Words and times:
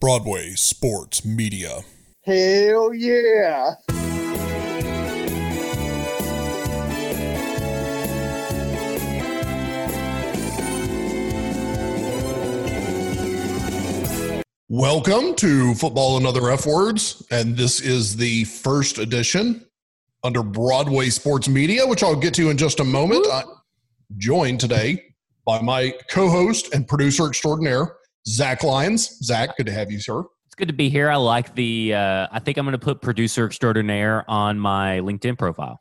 Broadway 0.00 0.52
Sports 0.54 1.26
Media. 1.26 1.82
Hell 2.24 2.94
yeah. 2.94 3.74
Welcome 14.70 15.34
to 15.34 15.74
Football 15.74 16.16
and 16.16 16.26
Other 16.26 16.50
F 16.50 16.64
Words, 16.64 17.22
and 17.30 17.54
this 17.54 17.82
is 17.82 18.16
the 18.16 18.44
first 18.44 18.96
edition 18.96 19.66
under 20.24 20.42
Broadway 20.42 21.10
Sports 21.10 21.46
Media, 21.46 21.86
which 21.86 22.02
I'll 22.02 22.16
get 22.16 22.32
to 22.34 22.48
in 22.48 22.56
just 22.56 22.80
a 22.80 22.84
moment. 22.84 23.26
I'm 23.30 23.44
joined 24.16 24.60
today 24.60 25.12
by 25.44 25.60
my 25.60 25.92
co-host 26.08 26.72
and 26.72 26.88
producer 26.88 27.26
extraordinaire, 27.26 27.96
Zach 28.26 28.62
Lyons. 28.62 29.18
Zach, 29.22 29.56
good 29.56 29.66
to 29.66 29.72
have 29.72 29.90
you, 29.90 30.00
sir. 30.00 30.24
It's 30.46 30.54
good 30.54 30.68
to 30.68 30.74
be 30.74 30.88
here. 30.88 31.08
I 31.08 31.16
like 31.16 31.54
the. 31.54 31.94
Uh, 31.94 32.28
I 32.32 32.38
think 32.40 32.58
I'm 32.58 32.64
going 32.64 32.72
to 32.72 32.78
put 32.78 33.00
producer 33.00 33.46
extraordinaire 33.46 34.28
on 34.28 34.58
my 34.58 34.98
LinkedIn 35.00 35.38
profile. 35.38 35.80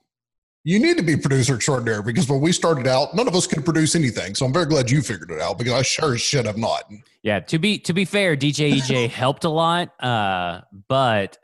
You 0.64 0.78
need 0.78 0.98
to 0.98 1.04
be 1.04 1.16
producer 1.16 1.56
extraordinaire 1.56 2.04
because 2.04 2.30
when 2.30 2.42
we 2.42 2.52
started 2.52 2.86
out, 2.86 3.16
none 3.16 3.28
of 3.28 3.36
us 3.36 3.48
could 3.48 3.64
produce 3.64 3.96
anything. 3.96 4.36
So 4.36 4.46
I'm 4.46 4.54
very 4.54 4.66
glad 4.66 4.92
you 4.92 5.02
figured 5.02 5.32
it 5.32 5.42
out 5.42 5.58
because 5.58 5.74
I 5.74 5.82
sure 5.82 6.14
as 6.14 6.22
shit 6.22 6.46
have 6.46 6.58
not. 6.58 6.84
Yeah. 7.24 7.40
To 7.40 7.58
be 7.58 7.80
to 7.80 7.94
be 7.94 8.06
fair, 8.06 8.36
DJ 8.36 8.74
EJ 8.74 9.10
helped 9.10 9.46
a 9.46 9.50
lot, 9.50 9.92
uh, 10.04 10.62
but 10.88 11.38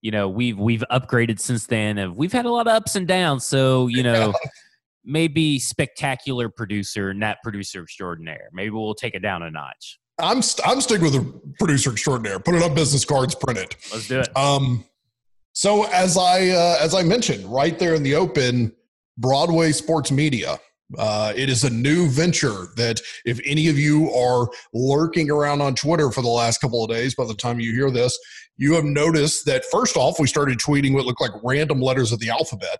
you 0.00 0.10
know 0.10 0.28
we've 0.28 0.58
we've 0.58 0.84
upgraded 0.90 1.38
since 1.38 1.66
then. 1.66 1.98
And 1.98 2.16
we've 2.16 2.32
had 2.32 2.46
a 2.46 2.50
lot 2.50 2.66
of 2.66 2.72
ups 2.72 2.96
and 2.96 3.06
downs. 3.06 3.46
So 3.46 3.86
you 3.86 4.02
know. 4.02 4.28
Yeah. 4.42 4.50
Maybe 5.06 5.58
spectacular 5.58 6.48
producer, 6.48 7.12
not 7.12 7.36
producer 7.42 7.82
extraordinaire. 7.82 8.48
Maybe 8.54 8.70
we'll 8.70 8.94
take 8.94 9.14
it 9.14 9.18
down 9.18 9.42
a 9.42 9.50
notch. 9.50 9.98
I'm 10.18 10.42
st- 10.42 10.66
I'm 10.66 10.80
sticking 10.80 11.04
with 11.04 11.14
a 11.16 11.40
producer 11.58 11.90
extraordinaire. 11.90 12.38
Put 12.38 12.54
it 12.54 12.62
on 12.62 12.74
business 12.74 13.04
cards, 13.04 13.34
print 13.34 13.58
it. 13.58 13.76
Let's 13.92 14.08
do 14.08 14.20
it. 14.20 14.36
Um, 14.36 14.84
so 15.52 15.84
as 15.86 16.16
I 16.16 16.48
uh, 16.48 16.78
as 16.80 16.94
I 16.94 17.02
mentioned, 17.02 17.44
right 17.46 17.78
there 17.78 17.94
in 17.94 18.02
the 18.02 18.14
open, 18.14 18.72
Broadway 19.18 19.72
Sports 19.72 20.10
Media. 20.10 20.58
Uh, 20.98 21.32
it 21.34 21.48
is 21.48 21.64
a 21.64 21.70
new 21.70 22.08
venture 22.08 22.66
that 22.76 23.00
if 23.24 23.40
any 23.44 23.68
of 23.68 23.78
you 23.78 24.12
are 24.12 24.48
lurking 24.74 25.30
around 25.30 25.60
on 25.60 25.74
Twitter 25.74 26.10
for 26.10 26.20
the 26.20 26.28
last 26.28 26.60
couple 26.60 26.84
of 26.84 26.90
days, 26.90 27.14
by 27.14 27.24
the 27.24 27.34
time 27.34 27.58
you 27.58 27.72
hear 27.72 27.90
this, 27.90 28.16
you 28.56 28.74
have 28.74 28.84
noticed 28.84 29.46
that 29.46 29.64
first 29.72 29.96
off, 29.96 30.20
we 30.20 30.26
started 30.26 30.58
tweeting 30.58 30.92
what 30.92 31.06
looked 31.06 31.20
like 31.20 31.32
random 31.42 31.80
letters 31.80 32.12
of 32.12 32.20
the 32.20 32.28
alphabet. 32.28 32.78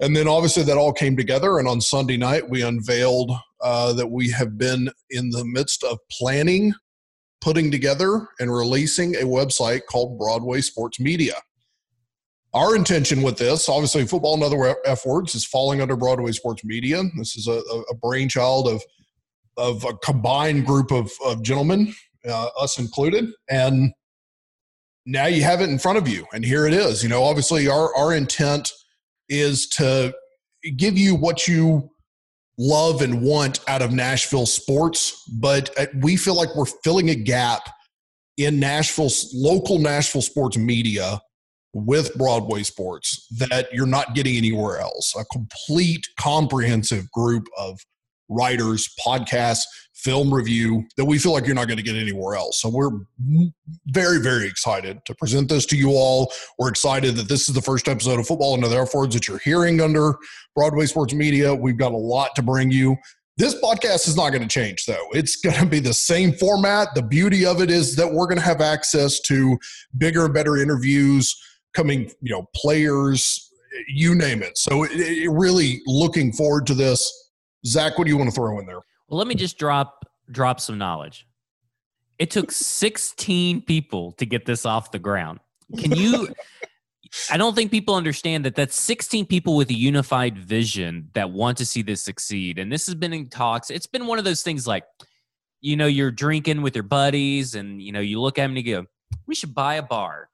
And 0.00 0.16
then 0.16 0.28
obviously 0.28 0.62
that 0.62 0.78
all 0.78 0.92
came 0.92 1.16
together. 1.16 1.58
And 1.58 1.68
on 1.68 1.80
Sunday 1.80 2.16
night, 2.16 2.48
we 2.48 2.62
unveiled 2.62 3.32
uh, 3.62 3.92
that 3.92 4.10
we 4.10 4.30
have 4.30 4.56
been 4.58 4.90
in 5.10 5.30
the 5.30 5.44
midst 5.44 5.84
of 5.84 5.98
planning, 6.10 6.72
putting 7.40 7.70
together, 7.70 8.28
and 8.38 8.52
releasing 8.52 9.14
a 9.16 9.24
website 9.24 9.82
called 9.88 10.18
Broadway 10.18 10.60
Sports 10.60 11.00
Media. 11.00 11.34
Our 12.52 12.74
intention 12.74 13.22
with 13.22 13.38
this, 13.38 13.68
obviously, 13.68 14.04
football 14.06 14.34
and 14.34 14.42
other 14.42 14.76
F 14.84 15.06
words, 15.06 15.34
is 15.34 15.44
falling 15.44 15.80
under 15.80 15.96
Broadway 15.96 16.32
Sports 16.32 16.64
Media. 16.64 17.02
This 17.16 17.36
is 17.36 17.46
a, 17.46 17.62
a 17.90 17.94
brainchild 17.94 18.66
of 18.68 18.82
of 19.56 19.84
a 19.84 19.94
combined 19.98 20.64
group 20.64 20.90
of, 20.90 21.12
of 21.24 21.42
gentlemen, 21.42 21.94
uh, 22.26 22.48
us 22.58 22.78
included, 22.78 23.30
and 23.50 23.92
now 25.06 25.26
you 25.26 25.42
have 25.42 25.60
it 25.60 25.68
in 25.68 25.78
front 25.78 25.98
of 25.98 26.08
you, 26.08 26.26
and 26.32 26.44
here 26.44 26.66
it 26.66 26.72
is. 26.72 27.02
You 27.02 27.08
know, 27.08 27.22
obviously, 27.22 27.68
our 27.68 27.94
our 27.94 28.14
intent 28.14 28.72
is 29.28 29.68
to 29.68 30.12
give 30.76 30.98
you 30.98 31.14
what 31.14 31.46
you 31.46 31.90
love 32.60 33.00
and 33.00 33.22
want 33.22 33.58
out 33.68 33.80
of 33.80 33.90
Nashville 33.90 34.44
sports, 34.44 35.24
but 35.40 35.70
uh, 35.78 35.86
we 36.02 36.14
feel 36.14 36.34
like 36.34 36.54
we're 36.54 36.66
filling 36.84 37.08
a 37.08 37.14
gap 37.14 37.62
in 38.36 38.60
Nashville's 38.60 39.32
local 39.34 39.78
Nashville 39.78 40.20
sports 40.20 40.58
media 40.58 41.22
with 41.72 42.14
Broadway 42.16 42.62
Sports 42.62 43.26
that 43.38 43.72
you're 43.72 43.86
not 43.86 44.14
getting 44.14 44.36
anywhere 44.36 44.78
else. 44.78 45.14
A 45.18 45.24
complete, 45.32 46.06
comprehensive 46.18 47.10
group 47.12 47.46
of 47.56 47.78
writers, 48.30 48.88
podcasts, 49.04 49.64
film 50.00 50.32
review 50.32 50.84
that 50.96 51.04
we 51.04 51.18
feel 51.18 51.32
like 51.32 51.44
you're 51.44 51.54
not 51.54 51.66
going 51.66 51.76
to 51.76 51.82
get 51.82 51.96
anywhere 51.96 52.34
else. 52.34 52.60
So 52.60 52.70
we're 52.70 52.90
very, 53.88 54.18
very 54.18 54.46
excited 54.46 55.04
to 55.04 55.14
present 55.14 55.48
this 55.48 55.66
to 55.66 55.76
you 55.76 55.90
all. 55.90 56.32
We're 56.58 56.70
excited 56.70 57.16
that 57.16 57.28
this 57.28 57.48
is 57.48 57.54
the 57.54 57.60
first 57.60 57.86
episode 57.86 58.18
of 58.18 58.26
Football 58.26 58.54
and 58.54 58.64
Other 58.64 58.80
F 58.80 58.94
Words 58.94 59.14
that 59.14 59.28
you're 59.28 59.38
hearing 59.38 59.80
under 59.80 60.14
Broadway 60.56 60.86
Sports 60.86 61.12
Media. 61.12 61.54
We've 61.54 61.76
got 61.76 61.92
a 61.92 61.96
lot 61.96 62.34
to 62.36 62.42
bring 62.42 62.70
you. 62.70 62.96
This 63.36 63.54
podcast 63.60 64.08
is 64.08 64.16
not 64.16 64.30
going 64.30 64.42
to 64.42 64.48
change, 64.48 64.84
though. 64.86 65.06
It's 65.12 65.36
going 65.36 65.56
to 65.56 65.66
be 65.66 65.80
the 65.80 65.94
same 65.94 66.32
format. 66.32 66.88
The 66.94 67.02
beauty 67.02 67.46
of 67.46 67.62
it 67.62 67.70
is 67.70 67.96
that 67.96 68.10
we're 68.10 68.26
going 68.26 68.38
to 68.38 68.44
have 68.44 68.60
access 68.60 69.20
to 69.20 69.58
bigger 69.98 70.24
and 70.24 70.34
better 70.34 70.56
interviews, 70.56 71.34
coming, 71.74 72.10
you 72.20 72.34
know, 72.34 72.46
players, 72.54 73.50
you 73.88 74.14
name 74.14 74.42
it. 74.42 74.58
So, 74.58 74.82
it, 74.82 74.92
it 74.92 75.30
really 75.30 75.80
looking 75.86 76.32
forward 76.32 76.66
to 76.66 76.74
this. 76.74 77.29
Zach, 77.66 77.98
what 77.98 78.04
do 78.04 78.10
you 78.10 78.16
want 78.16 78.30
to 78.30 78.34
throw 78.34 78.58
in 78.58 78.66
there? 78.66 78.80
Well, 79.08 79.18
let 79.18 79.26
me 79.26 79.34
just 79.34 79.58
drop 79.58 80.04
drop 80.30 80.60
some 80.60 80.78
knowledge. 80.78 81.26
It 82.18 82.30
took 82.30 82.52
16 82.52 83.62
people 83.62 84.12
to 84.12 84.26
get 84.26 84.46
this 84.46 84.66
off 84.66 84.92
the 84.92 84.98
ground. 84.98 85.40
Can 85.78 85.92
you 85.92 86.28
I 87.30 87.36
don't 87.36 87.56
think 87.56 87.72
people 87.72 87.96
understand 87.96 88.44
that 88.44 88.54
that's 88.54 88.80
16 88.80 89.26
people 89.26 89.56
with 89.56 89.68
a 89.70 89.74
unified 89.74 90.38
vision 90.38 91.08
that 91.14 91.30
want 91.30 91.58
to 91.58 91.66
see 91.66 91.82
this 91.82 92.02
succeed. 92.02 92.56
And 92.56 92.70
this 92.70 92.86
has 92.86 92.94
been 92.94 93.12
in 93.12 93.28
talks. 93.28 93.68
It's 93.68 93.88
been 93.88 94.06
one 94.06 94.20
of 94.20 94.24
those 94.24 94.42
things 94.42 94.66
like 94.66 94.84
you 95.62 95.76
know, 95.76 95.86
you're 95.86 96.10
drinking 96.10 96.62
with 96.62 96.74
your 96.74 96.84
buddies 96.84 97.54
and 97.54 97.82
you 97.82 97.92
know, 97.92 98.00
you 98.00 98.20
look 98.20 98.38
at 98.38 98.44
them 98.44 98.56
and 98.56 98.66
you 98.66 98.76
go, 98.76 98.86
"We 99.26 99.34
should 99.34 99.54
buy 99.54 99.74
a 99.74 99.82
bar." 99.82 100.30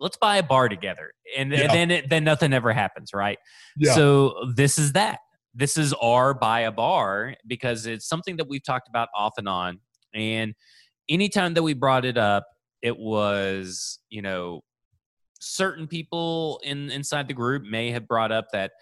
let's 0.00 0.16
buy 0.16 0.36
a 0.36 0.42
bar 0.42 0.68
together 0.68 1.12
and, 1.36 1.52
yeah. 1.52 1.60
and 1.60 1.70
then 1.70 1.90
it, 1.90 2.08
then 2.10 2.24
nothing 2.24 2.52
ever 2.52 2.72
happens 2.72 3.12
right 3.14 3.38
yeah. 3.76 3.94
so 3.94 4.34
this 4.54 4.78
is 4.78 4.92
that 4.92 5.20
this 5.54 5.76
is 5.76 5.92
our 5.94 6.34
buy 6.34 6.60
a 6.60 6.72
bar 6.72 7.34
because 7.46 7.86
it's 7.86 8.06
something 8.06 8.36
that 8.36 8.48
we've 8.48 8.64
talked 8.64 8.88
about 8.88 9.08
off 9.16 9.34
and 9.38 9.48
on 9.48 9.80
and 10.14 10.54
anytime 11.08 11.54
that 11.54 11.62
we 11.62 11.74
brought 11.74 12.04
it 12.04 12.18
up 12.18 12.46
it 12.82 12.96
was 12.96 13.98
you 14.10 14.22
know 14.22 14.60
certain 15.40 15.86
people 15.86 16.60
in 16.64 16.90
inside 16.90 17.28
the 17.28 17.34
group 17.34 17.62
may 17.62 17.90
have 17.90 18.08
brought 18.08 18.32
up 18.32 18.46
that 18.52 18.72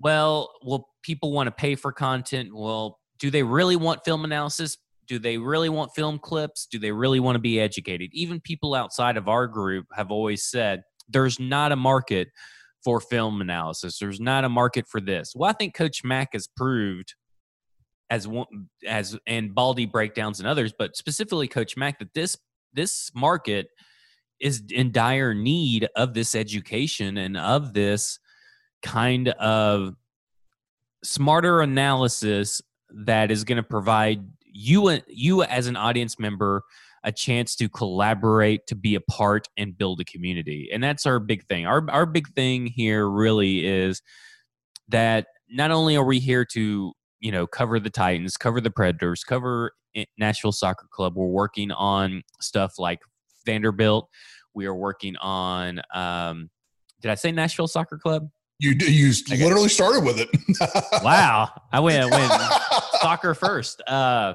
well 0.00 0.52
well 0.62 0.88
people 1.02 1.32
want 1.32 1.46
to 1.46 1.52
pay 1.52 1.74
for 1.74 1.92
content 1.92 2.48
well 2.54 2.98
do 3.18 3.30
they 3.30 3.42
really 3.42 3.76
want 3.76 4.04
film 4.04 4.24
analysis 4.24 4.76
do 5.06 5.18
they 5.18 5.38
really 5.38 5.68
want 5.68 5.94
film 5.94 6.18
clips? 6.18 6.66
Do 6.66 6.78
they 6.78 6.92
really 6.92 7.20
want 7.20 7.36
to 7.36 7.40
be 7.40 7.60
educated? 7.60 8.10
Even 8.12 8.40
people 8.40 8.74
outside 8.74 9.16
of 9.16 9.28
our 9.28 9.46
group 9.46 9.86
have 9.94 10.10
always 10.10 10.44
said 10.44 10.82
there's 11.08 11.38
not 11.38 11.72
a 11.72 11.76
market 11.76 12.28
for 12.86 13.00
film 13.00 13.40
analysis. 13.40 13.98
There's 13.98 14.20
not 14.20 14.44
a 14.44 14.48
market 14.48 14.86
for 14.86 15.00
this. 15.00 15.32
Well, 15.34 15.50
I 15.50 15.54
think 15.54 15.74
Coach 15.74 16.04
Mack 16.04 16.34
has 16.34 16.46
proved 16.46 17.16
as 18.10 18.28
one 18.28 18.46
as 18.86 19.18
and 19.26 19.52
Baldy 19.52 19.86
breakdowns 19.86 20.38
and 20.38 20.48
others, 20.48 20.72
but 20.72 20.96
specifically 20.96 21.48
Coach 21.48 21.76
Mack 21.76 21.98
that 21.98 22.14
this 22.14 22.38
this 22.72 23.10
market 23.12 23.70
is 24.38 24.62
in 24.70 24.92
dire 24.92 25.34
need 25.34 25.88
of 25.96 26.14
this 26.14 26.36
education 26.36 27.16
and 27.16 27.36
of 27.36 27.74
this 27.74 28.20
kind 28.84 29.30
of 29.30 29.96
smarter 31.02 31.62
analysis 31.62 32.62
that 32.90 33.32
is 33.32 33.42
going 33.42 33.56
to 33.56 33.64
provide 33.64 34.24
you 34.44 35.00
you 35.08 35.42
as 35.42 35.66
an 35.66 35.74
audience 35.74 36.20
member 36.20 36.62
a 37.06 37.12
chance 37.12 37.54
to 37.54 37.68
collaborate 37.68 38.66
to 38.66 38.74
be 38.74 38.96
a 38.96 39.00
part 39.00 39.48
and 39.56 39.78
build 39.78 40.00
a 40.00 40.04
community. 40.04 40.68
And 40.72 40.82
that's 40.82 41.06
our 41.06 41.20
big 41.20 41.44
thing. 41.46 41.64
Our 41.64 41.88
our 41.90 42.04
big 42.04 42.28
thing 42.34 42.66
here 42.66 43.08
really 43.08 43.64
is 43.64 44.02
that 44.88 45.28
not 45.48 45.70
only 45.70 45.96
are 45.96 46.04
we 46.04 46.18
here 46.18 46.44
to 46.52 46.92
you 47.20 47.32
know 47.32 47.46
cover 47.46 47.80
the 47.80 47.88
titans 47.88 48.36
cover 48.36 48.60
the 48.60 48.70
predators 48.70 49.24
cover 49.24 49.72
nashville 50.18 50.52
soccer 50.52 50.86
club 50.90 51.14
we're 51.16 51.26
working 51.26 51.70
on 51.70 52.22
stuff 52.40 52.74
like 52.78 53.00
vanderbilt. 53.46 54.08
We 54.54 54.66
are 54.66 54.74
working 54.74 55.16
on 55.16 55.80
um 55.94 56.50
did 57.00 57.10
i 57.10 57.14
say 57.14 57.30
nashville 57.32 57.68
soccer 57.68 57.98
club? 57.98 58.28
You 58.58 58.72
you 58.72 59.12
literally 59.30 59.68
started 59.68 60.02
with 60.02 60.18
it. 60.18 60.30
wow, 61.04 61.50
I 61.72 61.80
went, 61.80 62.10
I 62.10 62.18
went 62.18 62.32
soccer 63.02 63.34
first. 63.34 63.82
Uh, 63.86 64.32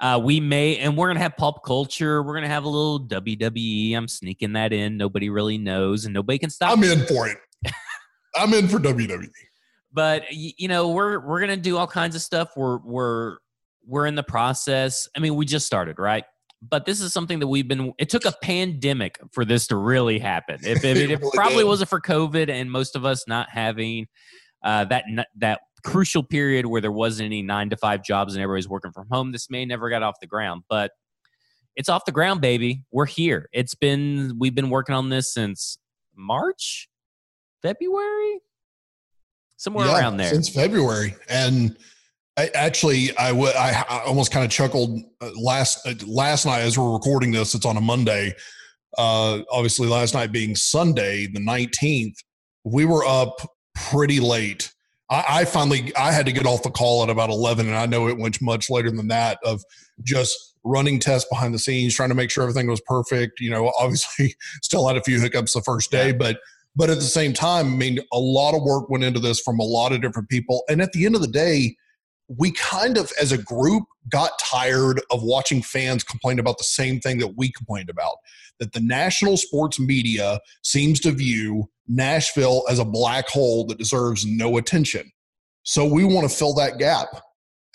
uh, 0.00 0.20
we 0.22 0.40
may, 0.40 0.78
and 0.78 0.96
we're 0.96 1.08
gonna 1.08 1.20
have 1.20 1.36
pop 1.36 1.64
culture. 1.64 2.22
We're 2.22 2.34
gonna 2.34 2.48
have 2.48 2.64
a 2.64 2.68
little 2.68 3.00
WWE. 3.00 3.94
I'm 3.94 4.08
sneaking 4.08 4.52
that 4.54 4.72
in. 4.72 4.96
Nobody 4.96 5.30
really 5.30 5.58
knows, 5.58 6.04
and 6.04 6.14
nobody 6.14 6.38
can 6.38 6.50
stop. 6.50 6.72
I'm 6.72 6.80
me. 6.80 6.92
in 6.92 7.06
for 7.06 7.28
it. 7.28 7.38
I'm 8.36 8.52
in 8.54 8.68
for 8.68 8.78
WWE. 8.78 9.28
But 9.92 10.24
you 10.30 10.68
know, 10.68 10.88
we're 10.88 11.20
we're 11.20 11.40
gonna 11.40 11.56
do 11.56 11.76
all 11.76 11.86
kinds 11.86 12.14
of 12.14 12.22
stuff. 12.22 12.50
We're 12.56 12.78
we're 12.78 13.36
we're 13.86 14.06
in 14.06 14.14
the 14.14 14.22
process. 14.22 15.08
I 15.16 15.20
mean, 15.20 15.34
we 15.34 15.46
just 15.46 15.66
started, 15.66 15.98
right? 15.98 16.24
but 16.68 16.86
this 16.86 17.00
is 17.00 17.12
something 17.12 17.40
that 17.40 17.46
we've 17.46 17.68
been 17.68 17.92
it 17.98 18.08
took 18.08 18.24
a 18.24 18.32
pandemic 18.42 19.18
for 19.32 19.44
this 19.44 19.66
to 19.66 19.76
really 19.76 20.18
happen 20.18 20.58
if, 20.62 20.84
if 20.84 20.96
it, 20.96 21.10
it, 21.10 21.20
probably 21.34 21.64
wasn't 21.64 21.88
for 21.88 22.00
covid 22.00 22.48
and 22.48 22.70
most 22.70 22.96
of 22.96 23.04
us 23.04 23.24
not 23.28 23.48
having 23.50 24.06
uh, 24.62 24.84
that 24.84 25.04
that 25.36 25.60
crucial 25.84 26.22
period 26.22 26.66
where 26.66 26.80
there 26.80 26.90
wasn't 26.92 27.26
any 27.26 27.42
nine 27.42 27.68
to 27.70 27.76
five 27.76 28.02
jobs 28.02 28.34
and 28.34 28.42
everybody's 28.42 28.68
working 28.68 28.90
from 28.92 29.06
home 29.10 29.30
this 29.32 29.50
may 29.50 29.64
never 29.64 29.90
got 29.90 30.02
off 30.02 30.14
the 30.20 30.26
ground 30.26 30.62
but 30.68 30.90
it's 31.76 31.88
off 31.88 32.04
the 32.04 32.12
ground, 32.12 32.40
baby. 32.40 32.84
We're 32.92 33.04
here. 33.04 33.48
It's 33.52 33.74
been 33.74 34.36
we've 34.38 34.54
been 34.54 34.70
working 34.70 34.94
on 34.94 35.08
this 35.08 35.34
since 35.34 35.76
March, 36.14 36.88
February, 37.62 38.38
somewhere 39.56 39.86
Yeah, 39.86 39.98
around 39.98 40.18
there. 40.18 40.28
since 40.28 40.48
February. 40.48 41.16
And 41.28 41.76
I, 42.36 42.46
actually, 42.54 43.16
I 43.16 43.32
wa- 43.32 43.48
I- 43.56 43.84
I 43.88 43.98
almost 44.06 44.30
kind 44.30 44.44
of 44.44 44.52
chuckled 44.52 45.00
uh, 45.20 45.30
last 45.36 45.84
uh, 45.84 45.94
last 46.06 46.46
night 46.46 46.60
as 46.60 46.78
we're 46.78 46.92
recording 46.92 47.32
this. 47.32 47.56
It's 47.56 47.66
on 47.66 47.76
a 47.76 47.80
Monday. 47.80 48.34
Uh, 48.96 49.40
obviously, 49.50 49.88
last 49.88 50.14
night 50.14 50.30
being 50.30 50.54
Sunday, 50.54 51.26
the 51.26 51.40
nineteenth, 51.40 52.14
we 52.62 52.84
were 52.84 53.04
up 53.04 53.40
pretty 53.74 54.20
late. 54.20 54.72
I, 55.10 55.24
I 55.28 55.44
finally 55.44 55.94
I 55.96 56.12
had 56.12 56.26
to 56.26 56.32
get 56.32 56.46
off 56.46 56.62
the 56.62 56.70
call 56.70 57.02
at 57.02 57.10
about 57.10 57.30
eleven, 57.30 57.66
and 57.66 57.76
I 57.76 57.86
know 57.86 58.08
it 58.08 58.18
went 58.18 58.40
much 58.40 58.70
later 58.70 58.90
than 58.90 59.08
that. 59.08 59.38
Of 59.44 59.62
just 60.02 60.54
running 60.64 60.98
tests 60.98 61.28
behind 61.30 61.54
the 61.54 61.58
scenes, 61.58 61.94
trying 61.94 62.08
to 62.08 62.14
make 62.14 62.30
sure 62.30 62.42
everything 62.42 62.66
was 62.66 62.80
perfect. 62.80 63.40
You 63.40 63.50
know, 63.50 63.72
obviously, 63.78 64.34
still 64.62 64.86
had 64.88 64.96
a 64.96 65.02
few 65.02 65.20
hiccups 65.20 65.52
the 65.52 65.62
first 65.62 65.90
day, 65.90 66.12
but 66.12 66.38
but 66.76 66.90
at 66.90 66.96
the 66.96 67.02
same 67.02 67.32
time, 67.32 67.66
I 67.74 67.76
mean, 67.76 67.98
a 68.12 68.18
lot 68.18 68.54
of 68.54 68.62
work 68.62 68.90
went 68.90 69.04
into 69.04 69.20
this 69.20 69.40
from 69.40 69.60
a 69.60 69.64
lot 69.64 69.92
of 69.92 70.00
different 70.00 70.28
people. 70.28 70.64
And 70.68 70.82
at 70.82 70.92
the 70.92 71.06
end 71.06 71.14
of 71.14 71.20
the 71.20 71.28
day, 71.28 71.76
we 72.28 72.50
kind 72.52 72.96
of, 72.96 73.12
as 73.20 73.32
a 73.32 73.38
group, 73.38 73.84
got 74.10 74.32
tired 74.38 75.00
of 75.10 75.22
watching 75.22 75.62
fans 75.62 76.02
complain 76.02 76.38
about 76.38 76.58
the 76.58 76.64
same 76.64 77.00
thing 77.00 77.18
that 77.18 77.36
we 77.36 77.52
complained 77.52 77.90
about 77.90 78.16
that 78.58 78.72
the 78.72 78.80
national 78.80 79.36
sports 79.36 79.78
media 79.78 80.40
seems 80.62 81.00
to 81.00 81.12
view 81.12 81.68
Nashville 81.88 82.64
as 82.68 82.78
a 82.78 82.84
black 82.84 83.28
hole 83.28 83.66
that 83.66 83.78
deserves 83.78 84.24
no 84.26 84.56
attention. 84.56 85.10
So 85.62 85.84
we 85.84 86.04
want 86.04 86.28
to 86.28 86.34
fill 86.34 86.54
that 86.54 86.78
gap. 86.78 87.08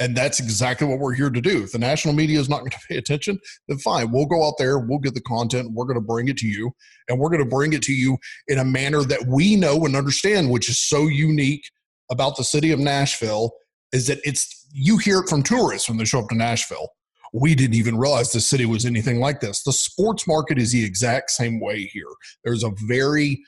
And 0.02 0.16
that's 0.16 0.40
exactly 0.40 0.88
what 0.88 1.00
we're 1.00 1.14
here 1.14 1.30
to 1.30 1.42
do. 1.42 1.64
If 1.64 1.74
the 1.74 1.80
national 1.80 2.14
media 2.14 2.40
is 2.40 2.48
not 2.48 2.60
going 2.60 2.72
to 2.72 2.80
pay 2.88 2.96
attention, 2.96 3.38
then 3.68 3.80
fine. 3.80 4.12
We'll 4.12 4.28
go 4.28 4.48
out 4.48 4.54
there, 4.58 4.80
we'll 4.80 5.00
get 5.00 5.14
the 5.14 5.22
content, 5.22 5.74
we're 5.74 5.86
going 5.86 5.96
to 5.96 6.02
bring 6.02 6.30
it 6.30 6.38
to 6.38 6.48
you, 6.48 6.72
and 7.10 7.20
we're 7.20 7.30
going 7.30 7.44
to 7.44 7.50
bring 7.50 7.74
it 7.74 7.82
to 7.84 7.94
you 7.94 8.18
in 8.48 8.60
a 8.60 8.66
manner 8.66 9.02
that 9.04 9.26
we 9.28 9.58
know 9.58 9.86
and 9.86 9.98
understand, 9.98 10.50
which 10.50 10.70
is 10.70 10.80
so 10.80 11.08
unique 11.08 11.64
about 12.10 12.38
the 12.38 12.46
city 12.46 12.72
of 12.72 12.80
Nashville, 12.80 13.52
is 13.92 14.08
that 14.08 14.20
it's 14.24 14.68
you 14.72 14.98
hear 14.98 15.20
it 15.20 15.30
from 15.30 15.44
tourists 15.44 15.90
when 15.90 15.98
they 15.98 16.06
show 16.06 16.20
up 16.20 16.30
to 16.30 16.36
Nashville. 16.36 16.90
We 17.34 17.54
didn't 17.54 17.76
even 17.76 17.98
realize 17.98 18.32
the 18.32 18.40
city 18.40 18.66
was 18.66 18.86
anything 18.86 19.20
like 19.20 19.42
this. 19.42 19.64
The 19.64 19.74
sports 19.74 20.26
market 20.28 20.58
is 20.58 20.72
the 20.72 20.84
exact 20.84 21.32
same 21.32 21.60
way 21.60 21.84
here. 21.92 22.10
There's 22.44 22.64
a 22.64 22.72
very, 22.88 23.44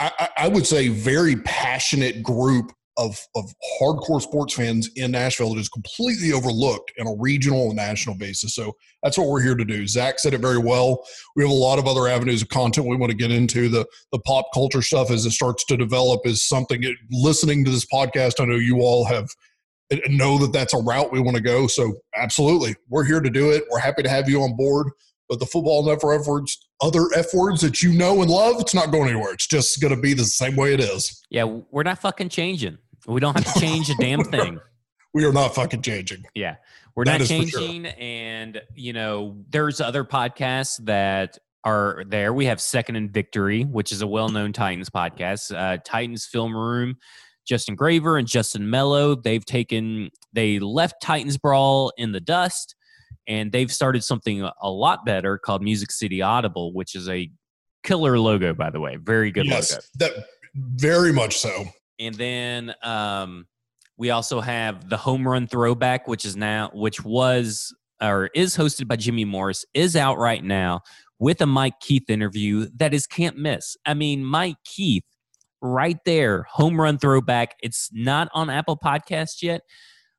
I, 0.00 0.28
I 0.36 0.48
would 0.48 0.66
say, 0.66 0.88
very 0.88 1.36
passionate 1.36 2.22
group 2.22 2.72
of, 2.98 3.16
of 3.36 3.44
hardcore 3.80 4.20
sports 4.20 4.54
fans 4.54 4.90
in 4.96 5.12
Nashville 5.12 5.54
that 5.54 5.60
is 5.60 5.68
completely 5.68 6.32
overlooked 6.32 6.92
on 7.00 7.06
a 7.06 7.14
regional 7.18 7.66
and 7.66 7.76
national 7.76 8.16
basis. 8.16 8.54
So 8.54 8.74
that's 9.02 9.16
what 9.16 9.28
we're 9.28 9.42
here 9.42 9.54
to 9.54 9.64
do. 9.64 9.86
Zach 9.86 10.18
said 10.18 10.34
it 10.34 10.40
very 10.40 10.58
well. 10.58 11.04
We 11.36 11.44
have 11.44 11.50
a 11.50 11.54
lot 11.54 11.78
of 11.78 11.86
other 11.86 12.08
avenues 12.08 12.42
of 12.42 12.48
content 12.48 12.88
we 12.88 12.96
want 12.96 13.10
to 13.10 13.16
get 13.16 13.30
into. 13.30 13.68
The 13.68 13.86
the 14.10 14.18
pop 14.20 14.46
culture 14.52 14.82
stuff 14.82 15.10
as 15.10 15.24
it 15.26 15.30
starts 15.30 15.64
to 15.66 15.76
develop 15.76 16.26
is 16.26 16.46
something. 16.46 16.82
It, 16.82 16.96
listening 17.10 17.64
to 17.64 17.70
this 17.70 17.86
podcast, 17.86 18.40
I 18.40 18.44
know 18.46 18.56
you 18.56 18.80
all 18.80 19.04
have 19.04 19.28
know 20.08 20.38
that 20.38 20.52
that's 20.52 20.74
a 20.74 20.78
route 20.78 21.12
we 21.12 21.20
want 21.20 21.36
to 21.36 21.42
go. 21.42 21.66
So 21.66 21.94
absolutely, 22.16 22.74
we're 22.88 23.04
here 23.04 23.20
to 23.20 23.30
do 23.30 23.50
it. 23.50 23.64
We're 23.70 23.78
happy 23.78 24.02
to 24.02 24.10
have 24.10 24.28
you 24.28 24.42
on 24.42 24.56
board. 24.56 24.88
But 25.28 25.40
the 25.40 25.46
football 25.46 25.84
never 25.84 26.14
F 26.14 26.26
words, 26.26 26.67
other 26.80 27.06
F 27.14 27.26
words 27.34 27.60
that 27.62 27.82
you 27.82 27.92
know 27.92 28.22
and 28.22 28.30
love, 28.30 28.60
it's 28.60 28.74
not 28.74 28.90
going 28.92 29.10
anywhere. 29.10 29.32
It's 29.32 29.46
just 29.46 29.80
going 29.80 29.94
to 29.94 30.00
be 30.00 30.14
the 30.14 30.24
same 30.24 30.56
way 30.56 30.74
it 30.74 30.80
is. 30.80 31.24
yeah, 31.30 31.44
we're 31.44 31.82
not 31.82 31.98
fucking 32.00 32.28
changing. 32.28 32.78
We 33.06 33.20
don't 33.20 33.34
have 33.38 33.52
to 33.52 33.60
change 33.60 33.88
a 33.90 33.94
damn 34.00 34.22
thing. 34.24 34.60
We 35.14 35.24
are 35.24 35.32
not 35.32 35.54
fucking 35.54 35.82
changing. 35.82 36.24
Yeah. 36.34 36.56
We're 36.94 37.04
That 37.04 37.20
not 37.20 37.28
for 37.28 37.46
sure. 37.46 37.60
changing. 37.60 37.86
And, 37.86 38.60
you 38.74 38.92
know, 38.92 39.36
there's 39.48 39.80
other 39.80 40.04
podcasts 40.04 40.76
that 40.84 41.38
are 41.64 42.02
there. 42.06 42.32
We 42.34 42.46
have 42.46 42.60
Second 42.60 42.96
and 42.96 43.10
Victory, 43.10 43.62
which 43.62 43.92
is 43.92 44.02
a 44.02 44.06
well 44.06 44.28
known 44.28 44.52
Titans 44.52 44.90
podcast. 44.90 45.54
Uh, 45.56 45.78
Titans 45.84 46.26
Film 46.26 46.54
Room, 46.54 46.96
Justin 47.46 47.74
Graver 47.76 48.18
and 48.18 48.28
Justin 48.28 48.68
Melo. 48.68 49.14
They've 49.14 49.44
taken, 49.44 50.10
they 50.32 50.58
left 50.58 51.00
Titans 51.00 51.38
Brawl 51.38 51.92
in 51.96 52.12
the 52.12 52.20
dust 52.20 52.74
and 53.28 53.52
they've 53.52 53.70
started 53.70 54.02
something 54.02 54.48
a 54.62 54.70
lot 54.70 55.04
better 55.04 55.38
called 55.38 55.62
Music 55.62 55.92
City 55.92 56.22
Audible, 56.22 56.72
which 56.72 56.94
is 56.94 57.08
a 57.08 57.30
killer 57.84 58.18
logo, 58.18 58.54
by 58.54 58.70
the 58.70 58.80
way. 58.80 58.96
Very 58.96 59.30
good 59.30 59.46
yes, 59.46 59.72
logo. 59.72 59.82
that 59.96 60.12
very 60.54 61.12
much 61.12 61.36
so. 61.36 61.66
And 62.00 62.14
then 62.14 62.74
um, 62.82 63.46
we 63.98 64.10
also 64.10 64.40
have 64.40 64.88
the 64.88 64.96
home 64.96 65.28
run 65.28 65.46
throwback, 65.46 66.08
which 66.08 66.24
is 66.24 66.36
now, 66.36 66.70
which 66.72 67.04
was 67.04 67.74
or 68.00 68.30
is 68.34 68.56
hosted 68.56 68.88
by 68.88 68.96
Jimmy 68.96 69.24
Morris, 69.24 69.64
is 69.74 69.94
out 69.94 70.18
right 70.18 70.42
now 70.42 70.80
with 71.18 71.40
a 71.40 71.46
Mike 71.46 71.80
Keith 71.80 72.08
interview 72.08 72.68
that 72.76 72.94
is 72.94 73.06
can't 73.06 73.36
miss. 73.36 73.76
I 73.84 73.94
mean, 73.94 74.24
Mike 74.24 74.56
Keith, 74.64 75.02
right 75.60 75.98
there, 76.04 76.44
home 76.44 76.80
run 76.80 76.98
throwback. 76.98 77.56
It's 77.60 77.90
not 77.92 78.28
on 78.32 78.48
Apple 78.48 78.78
Podcast 78.82 79.42
yet. 79.42 79.62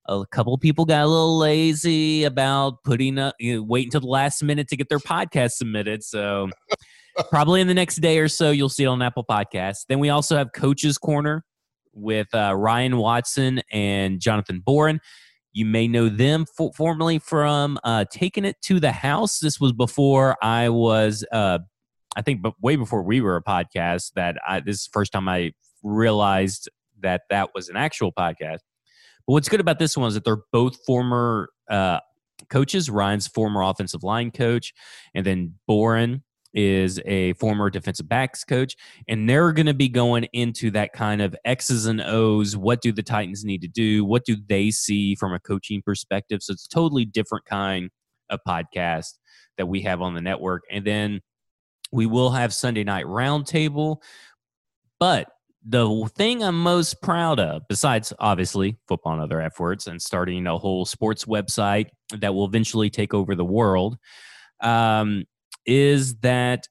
A 0.10 0.26
couple 0.32 0.56
of 0.56 0.60
people 0.60 0.86
got 0.86 1.04
a 1.04 1.08
little 1.08 1.38
lazy 1.38 2.24
about 2.24 2.84
putting 2.84 3.20
up, 3.20 3.36
you 3.40 3.58
know, 3.58 3.64
waiting 3.64 3.88
until 3.88 4.02
the 4.02 4.08
last 4.08 4.44
minute 4.44 4.68
to 4.70 4.76
get 4.76 4.90
their 4.90 5.00
podcast 5.00 5.52
submitted. 5.52 6.04
So 6.04 6.50
probably 7.30 7.62
in 7.62 7.68
the 7.68 7.76
next 7.76 7.98
day 7.98 8.18
or 8.18 8.28
so, 8.28 8.50
you'll 8.50 8.70
see 8.70 8.86
it 8.86 8.88
on 8.88 9.04
Apple 9.04 9.24
Podcasts. 9.24 9.86
Then 9.88 10.00
we 10.00 10.10
also 10.10 10.36
have 10.36 10.52
Coach's 10.52 10.98
Corner 10.98 11.46
with 11.94 12.28
uh, 12.34 12.56
Ryan 12.56 12.98
Watson 12.98 13.62
and 13.72 14.20
Jonathan 14.20 14.64
Boren. 14.66 15.00
You 15.54 15.66
may 15.66 15.88
know 15.88 16.10
them 16.10 16.46
for, 16.58 16.72
formerly 16.74 17.20
from 17.20 17.78
uh, 17.84 18.06
Taking 18.12 18.46
It 18.46 18.58
to 18.64 18.80
the 18.80 18.92
House. 18.92 19.40
This 19.40 19.60
was 19.60 19.74
before 19.74 20.38
I 20.42 20.70
was, 20.70 21.24
uh, 21.32 21.60
I 22.16 22.24
think, 22.24 22.42
but 22.42 22.54
way 22.62 22.76
before 22.78 23.04
we 23.04 23.22
were 23.22 23.36
a 23.36 23.44
podcast. 23.44 24.14
That 24.16 24.38
I, 24.48 24.60
this 24.60 24.78
is 24.78 24.84
the 24.86 24.92
first 24.92 25.12
time 25.12 25.30
I 25.30 25.52
realized 25.84 26.68
that 27.02 27.22
that 27.30 27.50
was 27.54 27.70
an 27.70 27.78
actual 27.78 28.12
podcast. 28.12 28.60
But 29.30 29.34
what's 29.34 29.50
good 29.50 29.60
about 29.60 29.78
this 29.78 29.96
one 29.96 30.08
is 30.08 30.16
that 30.16 30.24
they're 30.24 30.42
both 30.52 30.84
former 30.88 31.52
uh, 31.70 32.00
coaches. 32.50 32.90
Ryan's 32.90 33.28
former 33.28 33.62
offensive 33.62 34.02
line 34.02 34.32
coach, 34.32 34.74
and 35.14 35.24
then 35.24 35.54
Boren 35.68 36.24
is 36.56 37.00
a 37.06 37.34
former 37.34 37.70
defensive 37.70 38.10
backs 38.10 38.44
coach 38.44 38.76
and 39.08 39.30
they're 39.30 39.52
going 39.52 39.68
to 39.68 39.74
be 39.76 39.88
going 39.88 40.24
into 40.34 40.72
that 40.72 40.94
kind 40.94 41.22
of 41.22 41.36
X's 41.46 41.86
and 41.86 42.02
O's. 42.02 42.58
What 42.58 42.82
do 42.82 42.92
the 42.92 43.04
Titans 43.04 43.46
need 43.46 43.62
to 43.62 43.68
do? 43.68 44.04
What 44.04 44.26
do 44.26 44.36
they 44.48 44.72
see 44.72 45.14
from 45.14 45.32
a 45.32 45.40
coaching 45.40 45.84
perspective? 45.84 46.42
So 46.42 46.54
it's 46.54 46.66
a 46.66 46.70
totally 46.70 47.06
different 47.06 47.46
kind 47.46 47.92
of 48.32 48.40
podcast 48.48 49.20
that 49.60 49.68
we 49.68 49.82
have 49.82 50.02
on 50.02 50.16
the 50.16 50.22
network. 50.22 50.64
And 50.72 50.84
then 50.84 51.22
we 51.92 52.08
will 52.08 52.32
have 52.32 52.52
Sunday 52.52 52.84
night 52.84 53.06
roundtable. 53.06 53.98
But 55.00 55.28
the 55.66 56.10
thing 56.16 56.44
I'm 56.44 56.62
most 56.62 57.02
proud 57.02 57.40
of, 57.40 57.64
besides 57.68 58.14
obviously 58.20 58.78
football 58.88 59.14
and 59.14 59.22
other 59.22 59.42
F 59.42 59.60
words 59.60 59.88
and 59.88 60.02
starting 60.02 60.48
a 60.48 60.58
whole 60.58 60.86
sports 60.86 61.26
website 61.26 61.88
that 62.18 62.34
will 62.34 62.46
eventually 62.46 62.90
take 62.90 63.14
over 63.14 63.36
the 63.36 63.46
world, 63.46 63.98
um, 64.62 65.26
is 65.66 66.16
that 66.18 66.68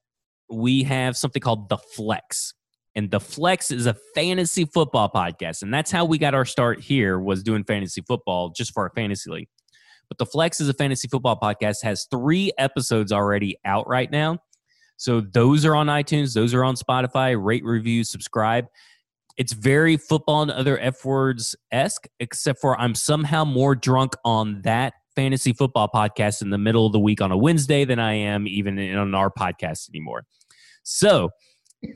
we 0.51 0.83
have 0.85 1.17
something 1.17 1.41
called 1.41 1.69
The 1.69 1.77
Flex. 1.77 2.55
And 2.95 3.11
The 3.11 3.21
Flex 3.21 3.71
is 3.71 3.87
a 3.87 3.95
fantasy 4.15 4.65
football 4.65 5.11
podcast. 5.15 5.63
And 5.63 5.73
that's 5.73 5.91
how 5.91 6.05
we 6.05 6.19
got 6.19 6.35
our 6.35 6.47
start 6.47 6.81
here 6.81 7.19
was 7.19 7.43
doing 7.43 7.65
fantasy 7.65 8.01
football 8.01 8.51
just 8.51 8.73
for 8.73 8.85
our 8.85 8.93
fantasy 8.97 9.31
league. 9.31 9.49
But 10.09 10.19
The 10.19 10.27
Flex 10.27 10.61
is 10.61 10.69
a 10.69 10.75
fantasy 10.75 11.07
football 11.07 11.39
podcast, 11.39 11.83
has 11.83 12.07
three 12.11 12.51
episodes 12.59 13.13
already 13.13 13.59
out 13.65 13.87
right 13.87 14.11
now. 14.11 14.39
So 14.99 15.21
those 15.21 15.65
are 15.65 15.75
on 15.75 15.87
iTunes, 15.87 16.35
those 16.35 16.53
are 16.53 16.65
on 16.65 16.75
Spotify. 16.75 17.37
Rate, 17.41 17.65
review, 17.65 18.05
subscribe. 18.05 18.67
It's 19.37 19.53
very 19.53 19.97
football 19.97 20.43
and 20.43 20.51
other 20.51 20.79
F 20.81 21.05
words 21.05 21.55
esque, 21.71 22.09
except 22.19 22.61
for 22.61 22.79
I'm 22.79 22.97
somehow 22.97 23.45
more 23.45 23.77
drunk 23.77 24.15
on 24.25 24.61
that 24.63 24.95
fantasy 25.15 25.53
football 25.53 25.89
podcast 25.93 26.43
in 26.43 26.51
the 26.51 26.59
middle 26.59 26.85
of 26.85 26.93
the 26.93 26.99
week 26.99 27.21
on 27.21 27.31
a 27.31 27.37
Wednesday 27.37 27.85
than 27.85 28.01
I 28.01 28.15
am 28.15 28.49
even 28.49 28.79
in, 28.79 28.97
on 28.97 29.15
our 29.15 29.31
podcast 29.31 29.89
anymore. 29.89 30.25
So, 30.83 31.31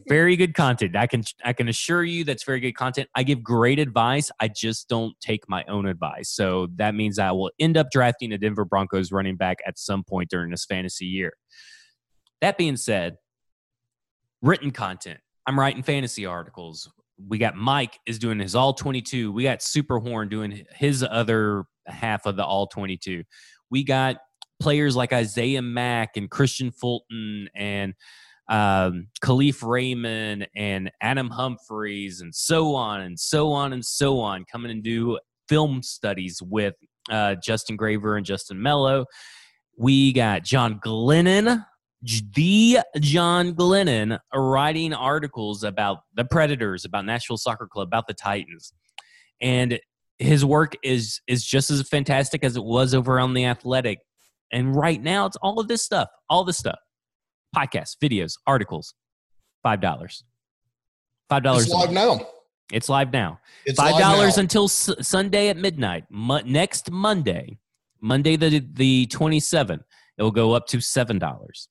very 0.09 0.37
good 0.37 0.55
content. 0.55 0.95
I 0.95 1.09
can 1.09 1.25
I 1.45 1.53
can 1.53 1.69
assure 1.69 2.05
you 2.05 2.23
that's 2.23 2.45
very 2.45 2.61
good 2.61 2.75
content. 2.75 3.09
I 3.17 3.25
give 3.25 3.43
great 3.43 3.81
advice. 3.81 4.31
I 4.39 4.47
just 4.47 4.89
don't 4.89 5.19
take 5.21 5.49
my 5.49 5.65
own 5.69 5.87
advice. 5.87 6.31
So 6.31 6.69
that 6.77 6.95
means 6.95 7.19
I 7.19 7.33
will 7.33 7.51
end 7.59 7.77
up 7.77 7.89
drafting 7.91 8.33
a 8.33 8.39
Denver 8.39 8.65
Broncos 8.65 9.11
running 9.11 9.37
back 9.37 9.59
at 9.67 9.79
some 9.79 10.05
point 10.05 10.31
during 10.31 10.53
this 10.53 10.65
fantasy 10.65 11.07
year. 11.07 11.33
That 12.43 12.59
being 12.59 12.77
said, 12.77 13.17
written 14.43 14.73
content. 14.73 15.21
I'm 15.47 15.59
writing 15.59 15.83
fantasy 15.83 16.27
articles. 16.27 16.91
We 17.29 17.39
got 17.39 17.57
Mike 17.57 17.99
is 18.05 18.19
doing 18.19 18.41
his 18.41 18.55
all 18.55 18.75
22. 18.75 19.33
We 19.33 19.45
got 19.45 19.61
Superhorn 19.61 20.29
doing 20.29 20.65
his 20.75 21.05
other 21.09 21.65
half 21.87 22.27
of 22.27 22.37
the 22.37 22.45
all 22.45 22.67
22. 22.67 23.23
We 23.71 23.85
got 23.85 24.17
players 24.61 24.97
like 24.97 25.13
Isaiah 25.13 25.63
Mack 25.63 26.17
and 26.17 26.29
Kristian 26.29 26.75
Fulton 26.75 27.49
and 27.55 27.95
um, 28.49 29.07
Kalif 29.25 29.63
Raymond 29.63 30.49
and 30.57 30.91
Adam 31.01 31.31
Humphries 31.31 32.21
and 32.21 32.35
so 32.35 32.75
on 32.75 33.03
and 33.03 33.19
so 33.19 33.53
on 33.53 33.73
and 33.73 33.85
so 33.85 34.21
on 34.21 34.45
coming 34.51 34.71
and 34.73 34.83
do 34.83 35.19
film 35.49 35.83
studies 35.83 36.43
with 36.43 36.75
uh, 37.11 37.37
Justin 37.43 37.77
Graver 37.77 38.17
and 38.17 38.27
Justin 38.27 38.61
Melo. 38.61 39.07
we 39.79 40.13
got 40.13 40.45
John 40.45 40.81
Glennon, 40.85 41.65
the 42.03 42.81
John 43.01 43.55
Glennon, 43.55 44.19
writing 44.35 44.93
articles 44.93 45.63
about 45.63 46.01
the 46.15 46.25
Predators, 46.25 46.85
about 46.85 47.05
Nashville 47.05 47.37
Soccer 47.37 47.69
Club, 47.71 47.89
about 47.89 48.07
the 48.07 48.15
Titans, 48.15 48.73
and 49.41 49.79
his 50.19 50.45
work 50.45 50.77
is 50.83 51.21
is 51.27 51.45
just 51.45 51.71
as 51.71 51.87
fantastic 51.89 52.45
as 52.45 52.57
it 52.57 52.65
was 52.65 52.95
over 52.95 53.21
on 53.21 53.35
the 53.35 53.45
Athletic. 53.45 53.99
And 54.53 54.75
right 54.77 55.03
now, 55.03 55.27
it's 55.27 55.37
all 55.37 55.61
of 55.61 55.69
this 55.69 55.83
stuff, 55.83 56.09
all 56.29 56.45
this 56.45 56.59
stuff, 56.59 56.79
podcasts, 57.57 57.97
videos, 58.03 58.35
articles, 58.47 58.95
five 59.63 59.81
dollars, 59.81 60.25
five 61.29 61.43
dollars. 61.43 61.65
It's 61.65 61.73
live 61.73 61.93
now. 61.93 62.27
It's 62.73 62.89
live 62.89 63.13
now. 63.13 63.39
It's 63.67 63.79
Five 63.79 63.99
dollars 63.99 64.39
until 64.39 64.65
S- 64.65 64.91
Sunday 65.03 65.49
at 65.49 65.57
midnight. 65.57 66.05
Mo- 66.11 66.41
next 66.45 66.91
Monday, 66.91 67.59
Monday 68.01 68.37
the 68.37 68.65
the 68.73 69.07
twenty 69.07 69.41
seventh, 69.41 69.83
it 70.19 70.23
will 70.23 70.31
go 70.31 70.53
up 70.53 70.67
to 70.69 70.81
seven 70.81 71.19
dollars. 71.19 71.69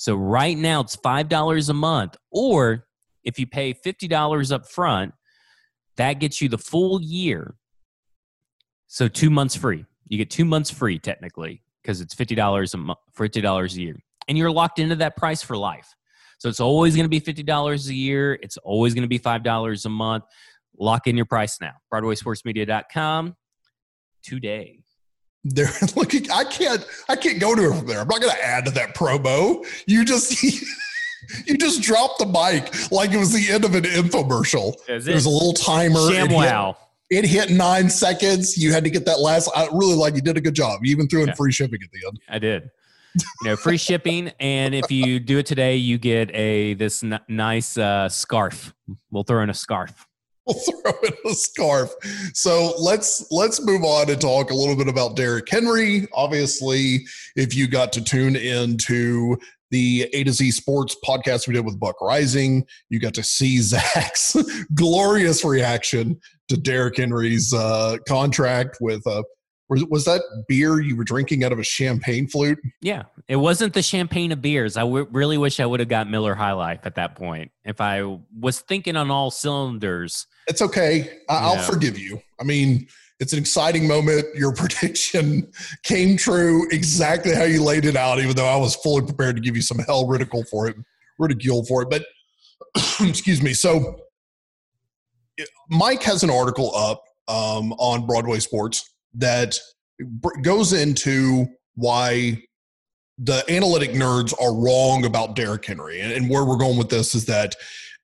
So 0.00 0.14
right 0.14 0.56
now 0.56 0.80
it's 0.80 0.96
five 0.96 1.28
dollars 1.28 1.68
a 1.68 1.74
month, 1.74 2.16
or 2.30 2.86
if 3.22 3.38
you 3.38 3.46
pay 3.46 3.74
fifty 3.74 4.08
dollars 4.08 4.50
up 4.50 4.66
front, 4.66 5.12
that 5.98 6.14
gets 6.14 6.40
you 6.40 6.48
the 6.48 6.56
full 6.56 7.02
year. 7.02 7.54
So 8.86 9.08
two 9.08 9.28
months 9.28 9.54
free. 9.54 9.84
You 10.08 10.16
get 10.16 10.30
two 10.30 10.46
months 10.46 10.70
free 10.70 10.98
technically 10.98 11.62
because 11.82 12.00
it's 12.00 12.14
fifty 12.14 12.34
dollars 12.34 12.72
a 12.72 12.78
month, 12.78 12.98
fifty 13.14 13.42
dollars 13.42 13.76
a 13.76 13.82
year, 13.82 13.96
and 14.26 14.38
you're 14.38 14.50
locked 14.50 14.78
into 14.78 14.96
that 14.96 15.18
price 15.18 15.42
for 15.42 15.54
life. 15.54 15.94
So 16.38 16.48
it's 16.48 16.60
always 16.60 16.96
going 16.96 17.04
to 17.04 17.10
be 17.10 17.20
fifty 17.20 17.42
dollars 17.42 17.86
a 17.90 17.94
year. 17.94 18.38
It's 18.42 18.56
always 18.56 18.94
going 18.94 19.02
to 19.02 19.08
be 19.08 19.18
five 19.18 19.42
dollars 19.42 19.84
a 19.84 19.90
month. 19.90 20.24
Lock 20.78 21.08
in 21.08 21.14
your 21.14 21.26
price 21.26 21.60
now. 21.60 21.74
BroadwaySportsMedia.com 21.92 23.36
today. 24.22 24.80
There, 25.44 25.68
looking 25.96 26.30
I 26.30 26.44
can't, 26.44 26.84
I 27.08 27.16
can't 27.16 27.40
go 27.40 27.54
to 27.54 27.70
it 27.72 27.76
from 27.78 27.86
there. 27.86 28.00
I'm 28.00 28.08
not 28.08 28.20
going 28.20 28.34
to 28.34 28.44
add 28.44 28.64
to 28.66 28.70
that 28.72 28.94
promo. 28.94 29.64
You 29.86 30.04
just, 30.04 30.42
you 31.46 31.56
just 31.56 31.82
dropped 31.82 32.18
the 32.18 32.26
mic 32.26 32.90
like 32.92 33.12
it 33.12 33.18
was 33.18 33.32
the 33.32 33.50
end 33.50 33.64
of 33.64 33.74
an 33.74 33.84
infomercial. 33.84 34.74
There's 34.86 35.06
a 35.24 35.30
little 35.30 35.52
timer. 35.54 36.00
It 36.12 36.30
hit, 36.30 36.76
it 37.10 37.24
hit 37.24 37.50
nine 37.50 37.88
seconds. 37.88 38.58
You 38.58 38.72
had 38.72 38.84
to 38.84 38.90
get 38.90 39.06
that 39.06 39.20
last. 39.20 39.50
I 39.56 39.66
really 39.72 39.94
like 39.94 40.14
you 40.14 40.20
did 40.20 40.36
a 40.36 40.40
good 40.40 40.54
job. 40.54 40.80
You 40.82 40.90
even 40.92 41.08
threw 41.08 41.22
in 41.22 41.28
Yeah. 41.28 41.34
free 41.34 41.52
shipping 41.52 41.80
at 41.82 41.90
the 41.90 42.06
end. 42.06 42.18
I 42.28 42.38
did. 42.38 42.70
You 43.42 43.48
know, 43.50 43.56
free 43.56 43.76
shipping, 43.78 44.30
and 44.38 44.72
if 44.74 44.90
you 44.92 45.18
do 45.18 45.38
it 45.38 45.46
today, 45.46 45.74
you 45.74 45.98
get 45.98 46.30
a 46.32 46.74
this 46.74 47.02
n- 47.02 47.18
nice 47.28 47.76
uh, 47.76 48.08
scarf. 48.08 48.72
We'll 49.10 49.24
throw 49.24 49.42
in 49.42 49.50
a 49.50 49.54
scarf. 49.54 50.06
Throw 50.82 50.92
in 51.02 51.12
a 51.30 51.34
scarf. 51.34 51.94
So 52.34 52.74
let's 52.78 53.26
let's 53.30 53.64
move 53.64 53.84
on 53.84 54.10
and 54.10 54.20
talk 54.20 54.50
a 54.50 54.54
little 54.54 54.76
bit 54.76 54.88
about 54.88 55.16
Derrick 55.16 55.48
Henry. 55.48 56.08
Obviously, 56.12 57.06
if 57.36 57.54
you 57.54 57.68
got 57.68 57.92
to 57.94 58.02
tune 58.02 58.36
into 58.36 59.36
the 59.70 60.08
A 60.12 60.24
to 60.24 60.32
Z 60.32 60.50
Sports 60.50 60.96
podcast 61.04 61.46
we 61.46 61.54
did 61.54 61.64
with 61.64 61.78
Buck 61.78 61.98
Reising, 62.00 62.62
you 62.88 62.98
got 62.98 63.14
to 63.14 63.22
see 63.22 63.58
Zach's 63.60 64.36
glorious 64.74 65.44
reaction 65.44 66.20
to 66.48 66.56
Derrick 66.56 66.96
Henry's 66.96 67.54
uh, 67.54 67.96
contract 68.08 68.78
with 68.80 69.06
uh, 69.06 69.22
was, 69.70 69.84
was 69.86 70.04
that 70.04 70.20
beer 70.48 70.80
you 70.80 70.96
were 70.96 71.04
drinking 71.04 71.44
out 71.44 71.52
of 71.52 71.58
a 71.58 71.62
champagne 71.62 72.26
flute? 72.26 72.58
Yeah, 72.82 73.04
it 73.28 73.36
wasn't 73.36 73.72
the 73.72 73.82
champagne 73.82 74.32
of 74.32 74.42
beers. 74.42 74.76
I 74.76 74.80
w- 74.80 75.06
really 75.12 75.38
wish 75.38 75.60
I 75.60 75.64
would 75.66 75.80
have 75.80 75.88
got 75.88 76.10
Miller 76.10 76.34
High 76.34 76.52
Life 76.52 76.80
at 76.82 76.96
that 76.96 77.14
point. 77.14 77.52
If 77.64 77.80
I 77.80 78.18
was 78.38 78.60
thinking 78.60 78.96
on 78.96 79.10
all 79.10 79.30
cylinders, 79.30 80.26
It's 80.48 80.60
okay. 80.60 81.18
I, 81.28 81.36
I'll 81.36 81.54
Yeah. 81.54 81.66
forgive 81.66 81.96
you. 81.98 82.20
I 82.40 82.44
mean, 82.44 82.88
it's 83.20 83.32
an 83.32 83.38
exciting 83.38 83.86
moment. 83.86 84.26
Your 84.34 84.52
prediction 84.56 85.50
came 85.84 86.16
true 86.16 86.66
exactly 86.70 87.32
how 87.34 87.44
you 87.44 87.62
laid 87.62 87.84
it 87.84 87.94
out, 87.96 88.18
even 88.18 88.34
though 88.34 88.48
I 88.48 88.56
was 88.56 88.74
fully 88.74 89.02
prepared 89.06 89.36
to 89.36 89.42
give 89.42 89.54
you 89.54 89.62
some 89.62 89.78
hell 89.78 90.06
ridicule 90.08 90.44
for 90.50 90.68
it, 90.68 90.74
ridicule 91.18 91.64
for 91.64 91.82
it. 91.82 91.90
But 91.90 92.04
excuse 93.00 93.40
me. 93.40 93.54
So 93.54 94.00
Mike 95.68 96.02
has 96.02 96.22
an 96.24 96.30
article 96.30 96.74
up 96.74 97.04
um, 97.28 97.72
on 97.74 98.06
Broadway 98.06 98.40
Sports 98.40 98.89
that 99.14 99.58
goes 100.42 100.72
into 100.72 101.46
why 101.74 102.42
the 103.18 103.44
analytic 103.50 103.92
nerds 103.92 104.32
are 104.40 104.54
wrong 104.54 105.04
about 105.04 105.36
Derrick 105.36 105.64
Henry. 105.64 106.00
And, 106.00 106.12
and 106.12 106.30
where 106.30 106.44
we're 106.44 106.56
going 106.56 106.78
with 106.78 106.88
this 106.88 107.14
is 107.14 107.26
that 107.26 107.54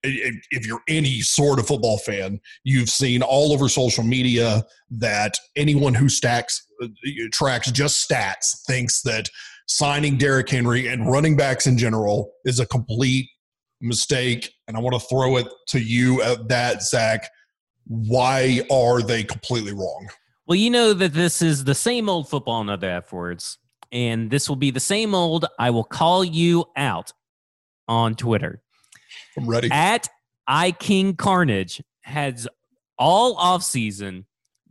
if, 0.02 0.66
you're 0.66 0.82
any 0.88 1.20
sort 1.20 1.58
of 1.58 1.66
football 1.66 1.98
fan, 1.98 2.38
you've 2.64 2.90
seen 2.90 3.22
all 3.22 3.52
over 3.52 3.68
social 3.68 4.04
media 4.04 4.64
that 4.90 5.34
anyone 5.56 5.94
who 5.94 6.08
stacks 6.08 6.64
uh, 6.82 6.88
tracks 7.32 7.70
just 7.70 8.08
stats 8.08 8.62
thinks 8.66 9.02
that 9.02 9.28
signing 9.66 10.16
Derrick 10.16 10.48
Henry 10.48 10.86
and 10.86 11.10
running 11.10 11.36
backs 11.36 11.66
in 11.66 11.78
general 11.78 12.32
is 12.44 12.60
a 12.60 12.66
complete 12.66 13.28
mistake. 13.80 14.52
And 14.68 14.76
I 14.76 14.80
want 14.80 14.94
to 15.00 15.08
throw 15.08 15.38
it 15.38 15.48
to 15.68 15.80
you 15.80 16.22
at 16.22 16.48
that, 16.48 16.82
Zach. 16.82 17.28
Why 17.86 18.62
are 18.70 19.00
they 19.00 19.24
completely 19.24 19.72
wrong? 19.72 20.08
Well, 20.46 20.56
you 20.56 20.70
know 20.70 20.92
that 20.92 21.12
this 21.12 21.42
is 21.42 21.64
the 21.64 21.74
same 21.74 22.08
old 22.08 22.28
football 22.28 22.60
and 22.60 22.70
other 22.70 22.90
F 22.90 23.12
words, 23.12 23.58
and 23.92 24.30
this 24.30 24.48
will 24.48 24.56
be 24.56 24.70
the 24.70 24.80
same 24.80 25.14
old. 25.14 25.46
I 25.58 25.70
will 25.70 25.84
call 25.84 26.24
you 26.24 26.66
out 26.76 27.12
on 27.88 28.14
Twitter. 28.14 28.62
I'm 29.36 29.46
ready. 29.46 29.68
at 29.70 30.08
iKing 30.48 31.18
Carnage 31.18 31.82
has 32.02 32.48
all 32.98 33.36
offseason, 33.36 34.24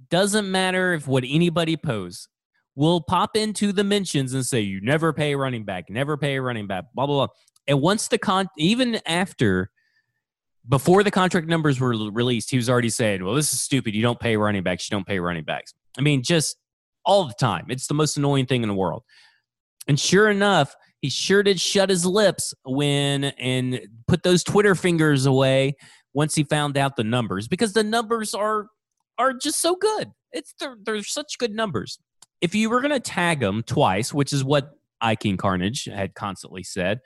doesn't 0.09 0.49
matter 0.49 0.93
if 0.93 1.07
what 1.07 1.23
anybody 1.27 1.77
posts, 1.77 2.27
will 2.75 3.01
pop 3.01 3.35
into 3.35 3.71
the 3.71 3.83
mentions 3.83 4.33
and 4.33 4.45
say, 4.45 4.59
you 4.59 4.81
never 4.81 5.13
pay 5.13 5.33
a 5.33 5.37
running 5.37 5.63
back, 5.63 5.89
never 5.89 6.17
pay 6.17 6.35
a 6.35 6.41
running 6.41 6.67
back, 6.67 6.85
blah, 6.93 7.05
blah, 7.05 7.27
blah. 7.27 7.33
And 7.67 7.81
once 7.81 8.07
the 8.07 8.17
con, 8.17 8.47
even 8.57 8.99
after, 9.05 9.71
before 10.67 11.03
the 11.03 11.11
contract 11.11 11.47
numbers 11.47 11.79
were 11.79 11.95
released, 12.11 12.49
he 12.49 12.57
was 12.57 12.69
already 12.69 12.89
saying, 12.89 13.23
well, 13.23 13.35
this 13.35 13.53
is 13.53 13.61
stupid. 13.61 13.93
You 13.93 14.01
don't 14.01 14.19
pay 14.19 14.37
running 14.37 14.63
backs. 14.63 14.89
You 14.89 14.95
don't 14.95 15.07
pay 15.07 15.19
running 15.19 15.43
backs. 15.43 15.73
I 15.97 16.01
mean, 16.01 16.23
just 16.23 16.57
all 17.05 17.25
the 17.25 17.35
time. 17.39 17.65
It's 17.69 17.87
the 17.87 17.93
most 17.93 18.17
annoying 18.17 18.45
thing 18.45 18.63
in 18.63 18.69
the 18.69 18.75
world. 18.75 19.03
And 19.87 19.99
sure 19.99 20.29
enough, 20.29 20.75
he 21.01 21.09
sure 21.09 21.43
did 21.43 21.59
shut 21.59 21.89
his 21.89 22.05
lips 22.05 22.53
when 22.63 23.25
and 23.25 23.79
put 24.07 24.23
those 24.23 24.43
Twitter 24.43 24.73
fingers 24.73 25.25
away 25.25 25.75
once 26.13 26.33
he 26.33 26.43
found 26.43 26.77
out 26.77 26.95
the 26.95 27.03
numbers 27.03 27.47
because 27.47 27.73
the 27.73 27.83
numbers 27.83 28.33
are 28.33 28.67
are 29.17 29.33
just 29.33 29.61
so 29.61 29.75
good. 29.75 30.11
It's 30.31 30.53
they're, 30.59 30.77
they're 30.81 31.03
such 31.03 31.37
good 31.37 31.53
numbers. 31.53 31.99
If 32.41 32.55
you 32.55 32.69
were 32.69 32.81
going 32.81 32.91
to 32.91 32.99
tag 32.99 33.41
him 33.41 33.63
twice, 33.63 34.13
which 34.13 34.33
is 34.33 34.43
what 34.43 34.71
Iking 35.01 35.37
Carnage 35.37 35.85
had 35.85 36.15
constantly 36.15 36.63
said, 36.63 36.99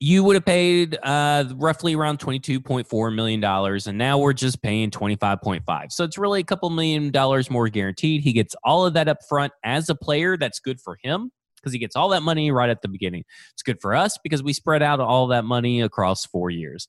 you 0.00 0.24
would 0.24 0.34
have 0.34 0.44
paid 0.44 0.98
uh, 1.02 1.44
roughly 1.54 1.94
around 1.94 2.18
$22.4 2.18 3.14
million, 3.14 3.42
and 3.44 3.98
now 3.98 4.18
we're 4.18 4.32
just 4.32 4.60
paying 4.62 4.90
25.5. 4.90 5.92
So 5.92 6.04
it's 6.04 6.18
really 6.18 6.40
a 6.40 6.44
couple 6.44 6.68
million 6.70 7.10
dollars 7.10 7.50
more 7.50 7.68
guaranteed. 7.68 8.22
He 8.22 8.32
gets 8.32 8.54
all 8.64 8.84
of 8.84 8.94
that 8.94 9.08
up 9.08 9.18
front 9.28 9.52
as 9.64 9.88
a 9.88 9.94
player. 9.94 10.36
That's 10.36 10.58
good 10.58 10.80
for 10.80 10.98
him 11.02 11.30
because 11.56 11.72
he 11.72 11.78
gets 11.78 11.96
all 11.96 12.10
that 12.10 12.22
money 12.22 12.50
right 12.50 12.68
at 12.68 12.82
the 12.82 12.88
beginning. 12.88 13.24
It's 13.52 13.62
good 13.62 13.80
for 13.80 13.94
us 13.94 14.18
because 14.22 14.42
we 14.42 14.52
spread 14.52 14.82
out 14.82 15.00
all 15.00 15.28
that 15.28 15.44
money 15.44 15.80
across 15.80 16.26
four 16.26 16.50
years. 16.50 16.88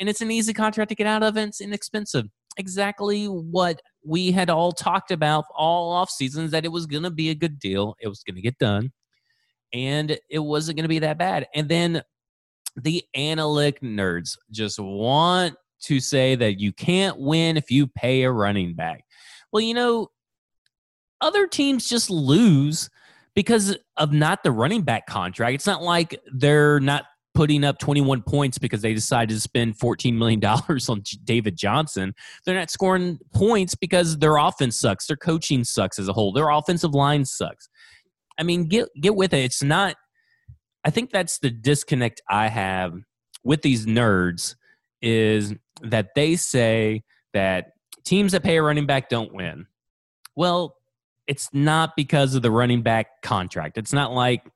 And 0.00 0.08
it's 0.08 0.20
an 0.20 0.30
easy 0.30 0.52
contract 0.52 0.88
to 0.88 0.94
get 0.94 1.06
out 1.06 1.22
of, 1.22 1.36
and 1.36 1.48
it's 1.48 1.60
inexpensive. 1.60 2.26
Exactly 2.58 3.26
what 3.26 3.80
we 4.04 4.32
had 4.32 4.50
all 4.50 4.72
talked 4.72 5.10
about 5.10 5.44
all 5.54 5.92
off 5.92 6.10
seasons 6.10 6.50
that 6.50 6.64
it 6.64 6.72
was 6.72 6.86
going 6.86 7.02
to 7.02 7.10
be 7.10 7.30
a 7.30 7.34
good 7.34 7.58
deal. 7.58 7.96
It 8.00 8.08
was 8.08 8.22
going 8.22 8.36
to 8.36 8.42
get 8.42 8.58
done, 8.58 8.92
and 9.72 10.18
it 10.28 10.38
wasn't 10.40 10.76
going 10.76 10.84
to 10.84 10.88
be 10.88 10.98
that 11.00 11.18
bad. 11.18 11.46
And 11.54 11.68
then 11.68 12.02
the 12.76 13.04
analytic 13.16 13.80
nerds 13.80 14.36
just 14.50 14.78
want 14.78 15.54
to 15.82 16.00
say 16.00 16.34
that 16.34 16.60
you 16.60 16.72
can't 16.72 17.18
win 17.18 17.56
if 17.56 17.70
you 17.70 17.86
pay 17.86 18.22
a 18.22 18.30
running 18.30 18.74
back. 18.74 19.04
Well, 19.52 19.60
you 19.60 19.74
know, 19.74 20.08
other 21.20 21.46
teams 21.46 21.88
just 21.88 22.10
lose 22.10 22.90
because 23.34 23.76
of 23.96 24.12
not 24.12 24.42
the 24.42 24.50
running 24.50 24.82
back 24.82 25.06
contract. 25.06 25.54
It's 25.54 25.66
not 25.66 25.82
like 25.82 26.20
they're 26.32 26.80
not 26.80 27.04
putting 27.34 27.64
up 27.64 27.78
21 27.78 28.22
points 28.22 28.58
because 28.58 28.80
they 28.80 28.94
decided 28.94 29.34
to 29.34 29.40
spend 29.40 29.78
$14 29.78 30.14
million 30.14 30.42
on 30.44 31.02
David 31.24 31.56
Johnson. 31.56 32.14
They're 32.44 32.54
not 32.54 32.70
scoring 32.70 33.18
points 33.34 33.74
because 33.74 34.18
their 34.18 34.38
offense 34.38 34.78
sucks. 34.78 35.06
Their 35.06 35.18
coaching 35.18 35.62
sucks 35.62 35.98
as 35.98 36.08
a 36.08 36.12
whole. 36.12 36.32
Their 36.32 36.48
offensive 36.48 36.94
line 36.94 37.24
sucks. 37.24 37.68
I 38.38 38.42
mean, 38.42 38.64
get 38.64 38.88
get 39.00 39.14
with 39.14 39.32
it. 39.32 39.44
It's 39.44 39.62
not 39.62 39.96
I 40.86 40.90
think 40.90 41.10
that's 41.10 41.40
the 41.40 41.50
disconnect 41.50 42.22
I 42.30 42.46
have 42.46 42.94
with 43.42 43.62
these 43.62 43.86
nerds 43.86 44.54
is 45.02 45.52
that 45.82 46.10
they 46.14 46.36
say 46.36 47.02
that 47.32 47.72
teams 48.04 48.30
that 48.32 48.44
pay 48.44 48.56
a 48.58 48.62
running 48.62 48.86
back 48.86 49.08
don't 49.08 49.34
win. 49.34 49.66
Well, 50.36 50.76
it's 51.26 51.48
not 51.52 51.96
because 51.96 52.36
of 52.36 52.42
the 52.42 52.52
running 52.52 52.82
back 52.82 53.08
contract. 53.24 53.78
It's 53.78 53.92
not 53.92 54.12
like 54.12 54.48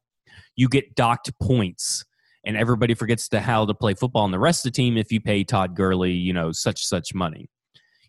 you 0.55 0.69
get 0.69 0.95
docked 0.95 1.33
points 1.43 2.05
and 2.45 2.57
everybody 2.57 2.95
forgets 2.95 3.29
to 3.31 3.41
how 3.41 3.67
to 3.67 3.75
play 3.75 3.95
football 3.95 4.25
and 4.25 4.33
the 4.33 4.39
rest 4.39 4.65
of 4.65 4.73
the 4.73 4.77
team 4.77 4.97
if 4.97 5.11
you 5.11 5.21
pay 5.21 5.43
Todd 5.43 5.75
Gurley, 5.75 6.13
you 6.13 6.33
know, 6.33 6.53
such 6.53 6.85
such 6.85 7.13
money. 7.13 7.51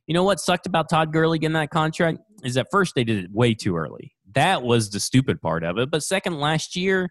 You 0.05 0.13
know 0.13 0.23
what 0.23 0.39
sucked 0.39 0.67
about 0.67 0.89
Todd 0.89 1.11
Gurley 1.11 1.39
getting 1.39 1.53
that 1.53 1.71
contract 1.71 2.19
is 2.43 2.55
at 2.55 2.67
first 2.69 2.93
they 2.93 3.03
did 3.03 3.23
it 3.23 3.31
way 3.31 3.55
too 3.55 3.75
early. 3.75 4.13
That 4.33 4.61
was 4.61 4.91
the 4.91 4.99
stupid 4.99 5.41
part 5.41 5.63
of 5.63 5.79
it. 5.79 5.89
But 5.89 6.03
second, 6.03 6.39
last 6.39 6.75
year, 6.75 7.09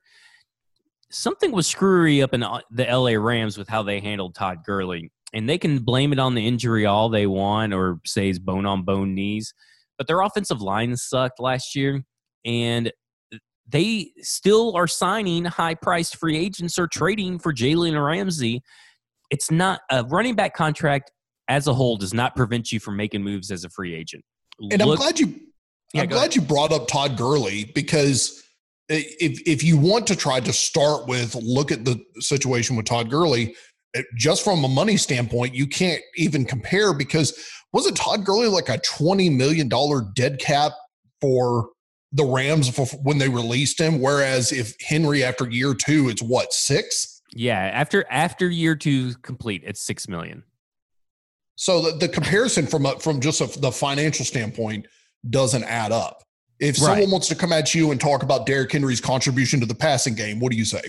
something 1.11 1.53
was 1.53 1.67
screwy 1.67 2.23
up 2.23 2.35
in 2.35 2.43
uh, 2.43 2.61
the 2.71 2.85
LA 2.85 3.13
Rams 3.13 3.59
with 3.59 3.69
how 3.69 3.83
they 3.83 4.01
handled 4.01 4.35
Todd 4.35 4.59
Gurley. 4.65 5.11
And 5.33 5.49
they 5.49 5.59
can 5.59 5.79
blame 5.79 6.13
it 6.13 6.19
on 6.19 6.35
the 6.35 6.47
injury 6.47 6.87
all 6.87 7.09
they 7.09 7.27
want 7.27 7.73
or 7.73 8.01
say 8.05 8.27
he's 8.27 8.39
bone 8.39 8.67
on 8.67 8.83
bone 8.83 9.15
knees. 9.15 9.55
But 9.97 10.07
their 10.07 10.21
offensive 10.23 10.61
line 10.61 10.97
sucked 10.97 11.39
last 11.39 11.77
year. 11.77 12.03
And 12.45 12.93
they 13.69 14.13
still 14.19 14.75
are 14.77 14.89
signing 14.89 15.45
high 15.45 15.75
priced 15.75 16.17
free 16.17 16.37
agents 16.37 16.79
or 16.79 16.89
trading 16.89 17.39
for 17.39 17.53
Jalen 17.53 18.03
Ramsey. 18.03 18.63
It's 19.31 19.51
not 19.51 19.81
a 19.91 20.05
running 20.05 20.35
back 20.35 20.55
contract 20.55 21.13
as 21.49 21.67
a 21.67 21.75
whole 21.75 21.97
does 21.97 22.15
not 22.15 22.35
prevent 22.35 22.73
you 22.73 22.81
from 22.81 22.97
making 22.97 23.23
moves 23.23 23.51
as 23.51 23.65
a 23.65 23.69
free 23.71 23.95
agent. 23.95 24.25
And 24.61 24.83
Look, 24.83 24.99
I'm 24.99 25.05
glad 25.05 25.21
you 25.21 25.41
yeah, 25.93 26.03
I'm 26.03 26.09
glad 26.09 26.19
ahead. 26.19 26.37
you 26.37 26.43
brought 26.43 26.73
up 26.73 26.87
Todd 26.87 27.17
Gurley 27.17 27.65
because 27.65 28.43
if 28.91 29.41
if 29.47 29.63
you 29.63 29.77
want 29.79 30.07
to 30.09 30.17
try 30.17 30.41
to 30.41 30.53
start 30.53 31.07
with 31.07 31.35
look 31.37 31.71
at 31.71 31.85
the 31.85 32.03
situation 32.19 32.77
with 32.77 32.87
Todd 32.87 33.11
Gurley, 33.11 33.55
uh, 33.97 34.03
just 34.17 34.45
from 34.45 34.65
a 34.65 34.69
money 34.69 34.97
standpoint, 34.97 35.55
you 35.55 35.67
can't 35.67 36.03
even 36.17 36.45
compare 36.45 36.93
because 36.93 37.39
wasn't 37.73 37.97
Todd 37.97 38.25
Gurley 38.25 38.49
like 38.49 38.69
a 38.69 38.79
twenty 38.79 39.31
million 39.31 39.69
dollar 39.69 40.03
dead 40.15 40.39
cap 40.41 40.73
for 41.21 41.71
the 42.13 42.25
Rams 42.25 42.69
for 42.69 42.87
when 43.03 43.19
they 43.19 43.29
released 43.29 43.81
him? 43.81 44.01
Whereas 44.01 44.51
if 44.53 44.75
Henry 44.81 45.23
after 45.23 45.49
year 45.49 45.75
two, 45.75 46.09
it's 46.09 46.23
what 46.23 46.53
six? 46.53 47.23
Yeah, 47.33 47.59
after 47.59 48.05
after 48.11 48.49
year 48.49 48.75
two 48.75 49.15
complete, 49.23 49.63
it's 49.65 49.81
six 49.81 50.09
million. 50.09 50.43
So 51.55 51.83
the, 51.83 51.99
the 51.99 52.09
comparison 52.09 52.67
from 52.67 52.87
a, 52.87 52.99
from 52.99 53.21
just 53.21 53.41
a, 53.41 53.61
the 53.61 53.71
financial 53.71 54.25
standpoint 54.25 54.87
doesn't 55.29 55.63
add 55.65 55.93
up. 55.93 56.23
If 56.61 56.81
right. 56.81 56.87
someone 56.87 57.11
wants 57.11 57.29
to 57.29 57.35
come 57.35 57.53
at 57.53 57.75
you 57.75 57.91
and 57.91 58.01
talk 58.01 58.23
about 58.23 58.45
Derrick 58.45 58.71
Henry's 58.71 59.01
contribution 59.01 59.61
to 59.61 59.67
the 59.67 59.75
passing 59.75 60.15
game, 60.15 60.41
what 60.41 60.53
do 60.53 60.59
you 60.59 60.65
say? 60.67 60.83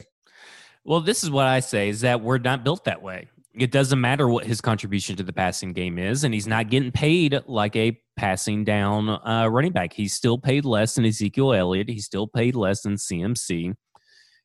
Well, 0.83 0.99
this 0.99 1.23
is 1.23 1.29
what 1.29 1.45
I 1.45 1.61
say 1.61 1.89
is 1.89 2.01
that 2.01 2.21
we're 2.21 2.39
not 2.39 2.63
built 2.63 2.83
that 2.85 3.01
way. 3.01 3.29
It 3.53 3.71
doesn't 3.71 3.99
matter 3.99 4.27
what 4.27 4.45
his 4.45 4.61
contribution 4.61 5.15
to 5.17 5.23
the 5.23 5.33
passing 5.33 5.73
game 5.73 5.97
is, 5.97 6.23
and 6.23 6.33
he's 6.33 6.47
not 6.47 6.69
getting 6.69 6.91
paid 6.91 7.39
like 7.47 7.75
a 7.75 7.99
passing 8.15 8.63
down 8.63 9.09
uh, 9.09 9.47
running 9.49 9.71
back. 9.71 9.93
He's 9.93 10.13
still 10.13 10.37
paid 10.37 10.65
less 10.65 10.95
than 10.95 11.05
Ezekiel 11.05 11.53
Elliott. 11.53 11.89
He's 11.89 12.05
still 12.05 12.27
paid 12.27 12.55
less 12.55 12.81
than 12.81 12.95
CMC. 12.95 13.73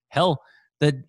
Hell, 0.09 0.43
the 0.81 1.05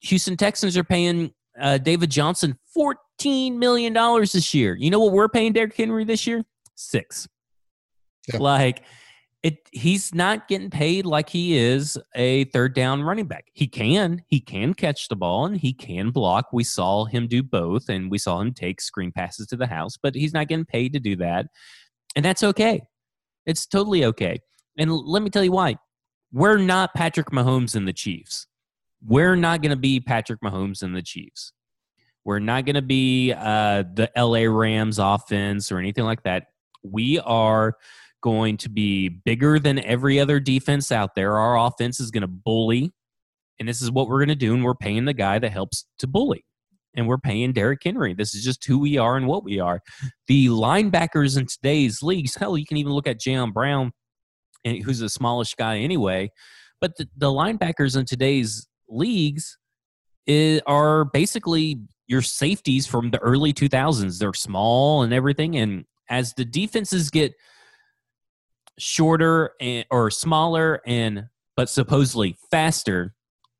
Houston 0.00 0.36
Texans 0.36 0.76
are 0.76 0.84
paying 0.84 1.32
uh, 1.58 1.78
David 1.78 2.10
Johnson 2.10 2.58
$14 2.76 3.56
million 3.56 3.92
this 4.20 4.54
year. 4.54 4.74
You 4.74 4.90
know 4.90 5.00
what 5.00 5.12
we're 5.12 5.28
paying 5.28 5.52
Derrick 5.52 5.76
Henry 5.76 6.04
this 6.04 6.26
year? 6.26 6.44
Six. 6.74 7.28
Yeah. 8.32 8.38
Like 8.38 8.82
it 9.46 9.68
he's 9.70 10.12
not 10.12 10.48
getting 10.48 10.70
paid 10.70 11.06
like 11.06 11.28
he 11.28 11.56
is 11.56 11.96
a 12.16 12.44
third 12.46 12.74
down 12.74 13.04
running 13.04 13.26
back. 13.26 13.46
He 13.52 13.68
can, 13.68 14.24
he 14.26 14.40
can 14.40 14.74
catch 14.74 15.06
the 15.06 15.14
ball 15.14 15.46
and 15.46 15.56
he 15.56 15.72
can 15.72 16.10
block. 16.10 16.46
We 16.52 16.64
saw 16.64 17.04
him 17.04 17.28
do 17.28 17.44
both 17.44 17.88
and 17.88 18.10
we 18.10 18.18
saw 18.18 18.40
him 18.40 18.52
take 18.52 18.80
screen 18.80 19.12
passes 19.12 19.46
to 19.48 19.56
the 19.56 19.68
house, 19.68 19.96
but 20.02 20.16
he's 20.16 20.32
not 20.32 20.48
getting 20.48 20.64
paid 20.64 20.92
to 20.94 20.98
do 20.98 21.14
that. 21.16 21.46
And 22.16 22.24
that's 22.24 22.42
okay. 22.42 22.82
It's 23.44 23.66
totally 23.66 24.04
okay. 24.06 24.40
And 24.78 24.90
let 24.92 25.22
me 25.22 25.30
tell 25.30 25.44
you 25.44 25.52
why. 25.52 25.76
We're 26.32 26.58
not 26.58 26.92
Patrick 26.94 27.30
Mahomes 27.30 27.76
and 27.76 27.86
the 27.86 27.92
Chiefs. 27.92 28.48
We're 29.06 29.36
not 29.36 29.62
going 29.62 29.70
to 29.70 29.76
be 29.76 30.00
Patrick 30.00 30.40
Mahomes 30.40 30.82
and 30.82 30.96
the 30.96 31.02
Chiefs. 31.02 31.52
We're 32.24 32.40
not 32.40 32.64
going 32.64 32.74
to 32.74 32.82
be 32.82 33.32
uh, 33.32 33.84
the 33.94 34.10
LA 34.16 34.50
Rams 34.52 34.98
offense 34.98 35.70
or 35.70 35.78
anything 35.78 36.02
like 36.02 36.24
that. 36.24 36.48
We 36.82 37.20
are 37.20 37.76
going 38.22 38.56
to 38.58 38.68
be 38.68 39.08
bigger 39.08 39.58
than 39.58 39.78
every 39.84 40.18
other 40.18 40.40
defense 40.40 40.90
out 40.90 41.14
there. 41.14 41.36
Our 41.36 41.58
offense 41.58 42.00
is 42.00 42.10
going 42.10 42.22
to 42.22 42.26
bully, 42.28 42.92
and 43.58 43.68
this 43.68 43.82
is 43.82 43.90
what 43.90 44.08
we're 44.08 44.18
going 44.18 44.28
to 44.28 44.34
do. 44.34 44.54
And 44.54 44.64
we're 44.64 44.74
paying 44.74 45.04
the 45.04 45.14
guy 45.14 45.38
that 45.38 45.52
helps 45.52 45.86
to 45.98 46.06
bully, 46.06 46.44
and 46.96 47.06
we're 47.06 47.18
paying 47.18 47.52
Derrick 47.52 47.80
Henry. 47.84 48.14
This 48.14 48.34
is 48.34 48.44
just 48.44 48.64
who 48.64 48.78
we 48.78 48.98
are 48.98 49.16
and 49.16 49.26
what 49.26 49.44
we 49.44 49.60
are. 49.60 49.80
The 50.28 50.46
linebackers 50.48 51.38
in 51.38 51.46
today's 51.46 52.02
leagues, 52.02 52.34
hell, 52.34 52.56
you 52.56 52.66
can 52.66 52.76
even 52.76 52.92
look 52.92 53.06
at 53.06 53.20
Jayon 53.20 53.52
Brown, 53.52 53.92
who's 54.64 54.98
the 54.98 55.08
smallest 55.08 55.56
guy 55.56 55.78
anyway. 55.78 56.30
But 56.80 56.96
the, 56.96 57.08
the 57.16 57.30
linebackers 57.30 57.96
in 57.96 58.04
today's 58.04 58.66
leagues 58.88 59.56
is, 60.26 60.60
are 60.66 61.06
basically 61.06 61.80
your 62.06 62.22
safeties 62.22 62.86
from 62.86 63.10
the 63.10 63.18
early 63.18 63.52
2000s. 63.52 64.18
They're 64.18 64.34
small 64.34 65.02
and 65.02 65.12
everything. 65.12 65.56
And 65.56 65.84
as 66.08 66.34
the 66.34 66.44
defenses 66.44 67.10
get– 67.10 67.32
shorter 68.78 69.52
and, 69.60 69.86
or 69.90 70.10
smaller 70.10 70.80
and 70.86 71.28
but 71.56 71.68
supposedly 71.70 72.36
faster 72.50 73.14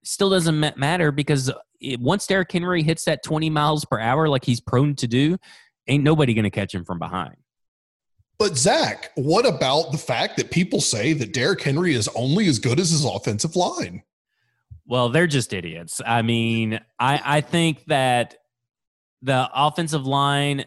still 0.04 0.30
doesn't 0.30 0.76
matter 0.76 1.10
because 1.10 1.50
it, 1.80 2.00
once 2.00 2.26
Derrick 2.26 2.52
Henry 2.52 2.82
hits 2.82 3.04
that 3.04 3.22
20 3.22 3.50
miles 3.50 3.84
per 3.84 3.98
hour 3.98 4.28
like 4.28 4.44
he's 4.44 4.60
prone 4.60 4.94
to 4.96 5.06
do, 5.06 5.36
ain't 5.88 6.04
nobody 6.04 6.34
going 6.34 6.44
to 6.44 6.50
catch 6.50 6.74
him 6.74 6.84
from 6.84 6.98
behind. 6.98 7.36
But 8.38 8.56
Zach, 8.56 9.12
what 9.14 9.46
about 9.46 9.92
the 9.92 9.98
fact 9.98 10.36
that 10.36 10.50
people 10.50 10.80
say 10.80 11.14
that 11.14 11.32
Derrick 11.32 11.62
Henry 11.62 11.94
is 11.94 12.08
only 12.14 12.48
as 12.48 12.58
good 12.58 12.78
as 12.78 12.90
his 12.90 13.04
offensive 13.04 13.56
line? 13.56 14.02
Well, 14.86 15.08
they're 15.08 15.26
just 15.26 15.52
idiots. 15.52 16.00
I 16.04 16.22
mean, 16.22 16.78
I 16.98 17.20
I 17.24 17.40
think 17.40 17.84
that 17.86 18.36
the 19.22 19.48
offensive 19.52 20.06
line 20.06 20.66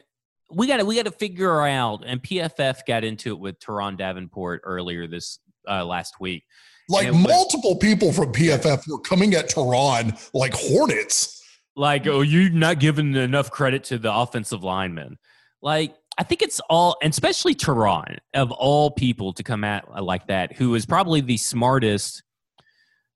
we 0.52 0.68
got 0.68 0.78
to 0.78 0.86
we 0.86 0.96
got 0.96 1.06
to 1.06 1.12
figure 1.12 1.62
out. 1.62 2.04
And 2.06 2.22
PFF 2.22 2.86
got 2.88 3.04
into 3.04 3.32
it 3.32 3.40
with 3.40 3.60
Turron 3.60 3.98
Davenport 3.98 4.62
earlier 4.64 5.08
this 5.08 5.40
uh, 5.68 5.86
last 5.86 6.20
week. 6.20 6.44
Like 6.90 7.14
multiple 7.14 7.76
was, 7.76 7.80
people 7.82 8.12
from 8.12 8.34
PFF 8.34 8.88
were 8.88 9.00
coming 9.00 9.36
at 9.36 9.50
Turron 9.50 10.20
like 10.34 10.54
hornets. 10.54 11.40
Like, 11.76 12.08
oh, 12.08 12.22
you're 12.22 12.50
not 12.50 12.80
giving 12.80 13.16
enough 13.16 13.52
credit 13.52 13.86
to 13.86 13.98
the 13.98 14.14
offensive 14.14 14.64
linemen. 14.64 15.18
Like, 15.62 15.96
I 16.18 16.24
think 16.24 16.42
it's 16.42 16.60
all, 16.70 16.98
and 17.02 17.12
especially 17.12 17.56
Turron, 17.56 18.18
of 18.34 18.52
all 18.52 18.92
people 18.92 19.32
to 19.34 19.44
come 19.44 19.64
at 19.64 19.86
uh, 19.88 20.04
like 20.04 20.28
that, 20.28 20.52
who 20.54 20.76
is 20.76 20.86
probably 20.86 21.22
the 21.22 21.38
smartest, 21.38 22.24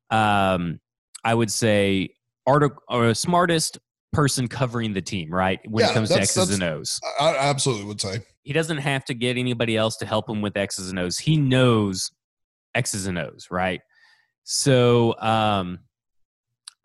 um, 0.10 0.80
I 1.26 1.34
would 1.34 1.52
say, 1.52 2.16
article 2.46 2.82
or 2.88 3.14
smartest 3.14 3.80
person 4.14 4.48
covering 4.48 4.94
the 4.94 5.02
team, 5.02 5.34
right? 5.34 5.60
When 5.68 5.84
yeah, 5.84 5.92
it 5.92 5.94
comes 5.94 6.10
to 6.10 6.22
X's 6.22 6.52
and 6.52 6.64
O's. 6.64 7.00
I 7.20 7.36
absolutely 7.38 7.86
would 7.86 8.00
say. 8.00 8.20
He 8.44 8.54
doesn't 8.54 8.78
have 8.78 9.04
to 9.06 9.14
get 9.14 9.38
anybody 9.38 9.76
else 9.76 9.98
to 9.98 10.06
help 10.06 10.30
him 10.30 10.42
with 10.42 10.56
X's 10.56 10.90
and 10.90 11.00
O's. 11.00 11.18
He 11.18 11.38
knows 11.38 12.12
X's 12.76 13.08
and 13.08 13.18
O's, 13.18 13.48
right? 13.52 13.82
So 14.44 15.18
um, 15.20 15.80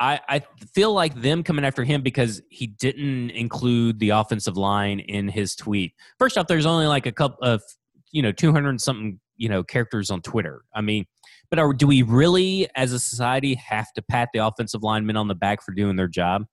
I, 0.00 0.20
I 0.28 0.42
feel 0.74 0.92
like 0.92 1.20
them 1.20 1.42
coming 1.42 1.64
after 1.64 1.84
him 1.84 2.02
because 2.02 2.40
he 2.50 2.68
didn't 2.68 3.30
include 3.30 3.98
the 3.98 4.10
offensive 4.10 4.56
line 4.56 5.00
in 5.00 5.28
his 5.28 5.54
tweet. 5.56 5.92
First 6.18 6.38
off, 6.38 6.46
there's 6.46 6.66
only 6.66 6.86
like 6.86 7.06
a 7.06 7.12
couple 7.12 7.46
of, 7.46 7.62
you 8.12 8.22
know, 8.22 8.32
200 8.32 8.80
something, 8.80 9.18
you 9.36 9.48
know, 9.48 9.62
characters 9.62 10.10
on 10.10 10.22
Twitter. 10.22 10.62
I 10.74 10.80
mean, 10.80 11.04
but 11.50 11.58
are, 11.58 11.72
do 11.72 11.86
we 11.86 12.02
really, 12.02 12.68
as 12.76 12.92
a 12.92 13.00
society, 13.00 13.54
have 13.54 13.92
to 13.94 14.02
pat 14.02 14.28
the 14.32 14.46
offensive 14.46 14.82
linemen 14.82 15.16
on 15.16 15.28
the 15.28 15.34
back 15.34 15.62
for 15.64 15.72
doing 15.72 15.96
their 15.96 16.08
job? 16.08 16.44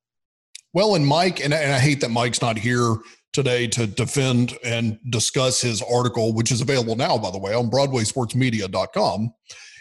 Well, 0.76 0.96
and 0.96 1.08
Mike, 1.08 1.40
and, 1.40 1.54
and 1.54 1.72
I 1.72 1.80
hate 1.80 2.02
that 2.02 2.12
Mike's 2.12 2.42
not 2.42 2.58
here 2.58 2.98
today 3.32 3.66
to 3.66 3.88
defend 3.88 4.58
and 4.62 5.00
discuss 5.10 5.62
his 5.62 5.82
article, 5.82 6.34
which 6.34 6.52
is 6.52 6.60
available 6.60 6.98
now, 6.98 7.18
by 7.18 7.32
the 7.32 7.38
way, 7.38 7.54
on 7.54 7.72
BroadwaySportsMedia.com, 7.72 9.34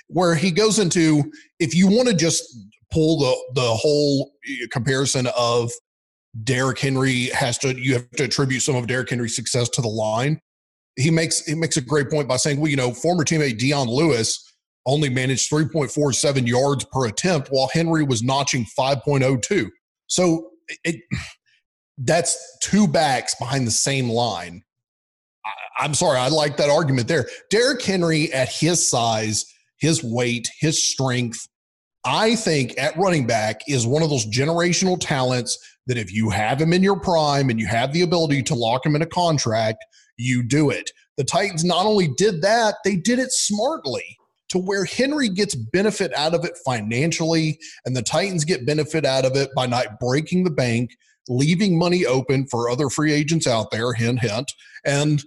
where 0.07 0.37
he 0.37 0.53
goes 0.53 0.79
into 0.79 1.33
if 1.59 1.75
you 1.75 1.89
want 1.89 2.09
to 2.09 2.15
just 2.15 2.45
pull 2.93 3.19
the 3.19 3.61
the 3.61 3.75
whole 3.75 4.35
comparison 4.71 5.27
of 5.37 5.73
Derrick 6.45 6.79
Henry 6.79 7.25
has 7.35 7.59
to 7.59 7.77
you 7.77 7.95
have 7.95 8.09
to 8.13 8.25
attribute 8.25 8.63
some 8.63 8.77
of 8.77 8.87
Derrick 8.87 9.11
Henry's 9.11 9.35
success 9.35 9.69
to 9.71 9.83
the 9.83 9.89
line. 9.89 10.39
He 10.97 11.11
makes 11.11 11.45
he 11.45 11.57
makes 11.57 11.77
a 11.77 11.81
great 11.81 12.09
point 12.09 12.29
by 12.29 12.37
saying, 12.37 12.61
well, 12.61 12.71
you 12.71 12.77
know, 12.77 12.93
former 12.93 13.25
teammate 13.25 13.59
Dion 13.59 13.89
Lewis 13.89 14.49
only 14.87 15.09
managed 15.09 15.51
3.47 15.51 16.47
yards 16.47 16.85
per 16.93 17.07
attempt 17.07 17.49
while 17.49 17.69
Henry 17.73 18.05
was 18.05 18.23
notching 18.23 18.65
5.02. 18.79 19.71
So 20.07 20.51
it, 20.85 21.03
that's 21.99 22.59
two 22.63 22.89
backs 22.89 23.35
behind 23.35 23.67
the 23.67 23.73
same 23.73 24.09
line. 24.09 24.63
I, 25.79 25.85
am 25.85 25.95
sorry, 25.95 26.19
I 26.19 26.29
like 26.29 26.57
that 26.57 26.71
argument 26.71 27.09
there. 27.09 27.27
Derrick 27.51 27.83
Henry 27.83 28.33
at 28.33 28.49
his 28.49 28.89
size, 28.89 29.45
his 29.79 30.03
weight, 30.03 30.49
his 30.59 30.83
strength, 30.83 31.47
I 32.05 32.37
think 32.37 32.75
at 32.79 32.97
running 32.99 33.27
back 33.27 33.63
is 33.67 33.87
one 33.87 34.03
of 34.03 34.11
those 34.11 34.27
generational 34.27 34.99
talents 35.01 35.59
that 35.87 35.97
if 35.97 36.13
you 36.13 36.31
have 36.31 36.61
him 36.61 36.73
in 36.73 36.83
your 36.83 36.99
prime 36.99 37.49
and 37.49 37.59
you 37.59 37.67
have 37.67 37.93
the 37.93 38.03
ability 38.03 38.43
to 38.45 38.55
lock 38.55 38.85
him 38.85 38.95
in 38.95 39.03
a 39.03 39.07
contract, 39.07 39.85
you 40.17 40.43
do 40.43 40.71
it. 40.71 40.91
The 41.17 41.25
Titans 41.25 41.65
not 41.65 41.87
only 41.87 42.09
did 42.17 42.43
that, 42.43 42.77
they 42.85 42.97
did 42.97 43.19
it 43.19 43.33
smartly 43.33 44.19
to 44.55 44.59
where 44.61 44.85
Henry 44.85 45.29
gets 45.29 45.57
benefit 45.57 46.15
out 46.15 46.33
of 46.33 46.45
it 46.45 46.57
financially, 46.65 47.59
and 47.85 47.97
the 47.97 48.03
Titans 48.03 48.45
get 48.45 48.65
benefit 48.65 49.05
out 49.05 49.25
of 49.25 49.35
it 49.35 49.51
by 49.57 49.67
not 49.67 49.99
breaking 49.99 50.45
the 50.45 50.51
bank, 50.51 50.93
leaving 51.29 51.77
money 51.77 52.07
open 52.07 52.47
for 52.47 52.71
other 52.71 52.89
free 52.89 53.13
agents 53.13 53.49
out 53.49 53.73
there, 53.73 53.93
hint, 53.93 54.21
hint. 54.21 54.53
And 54.85 55.25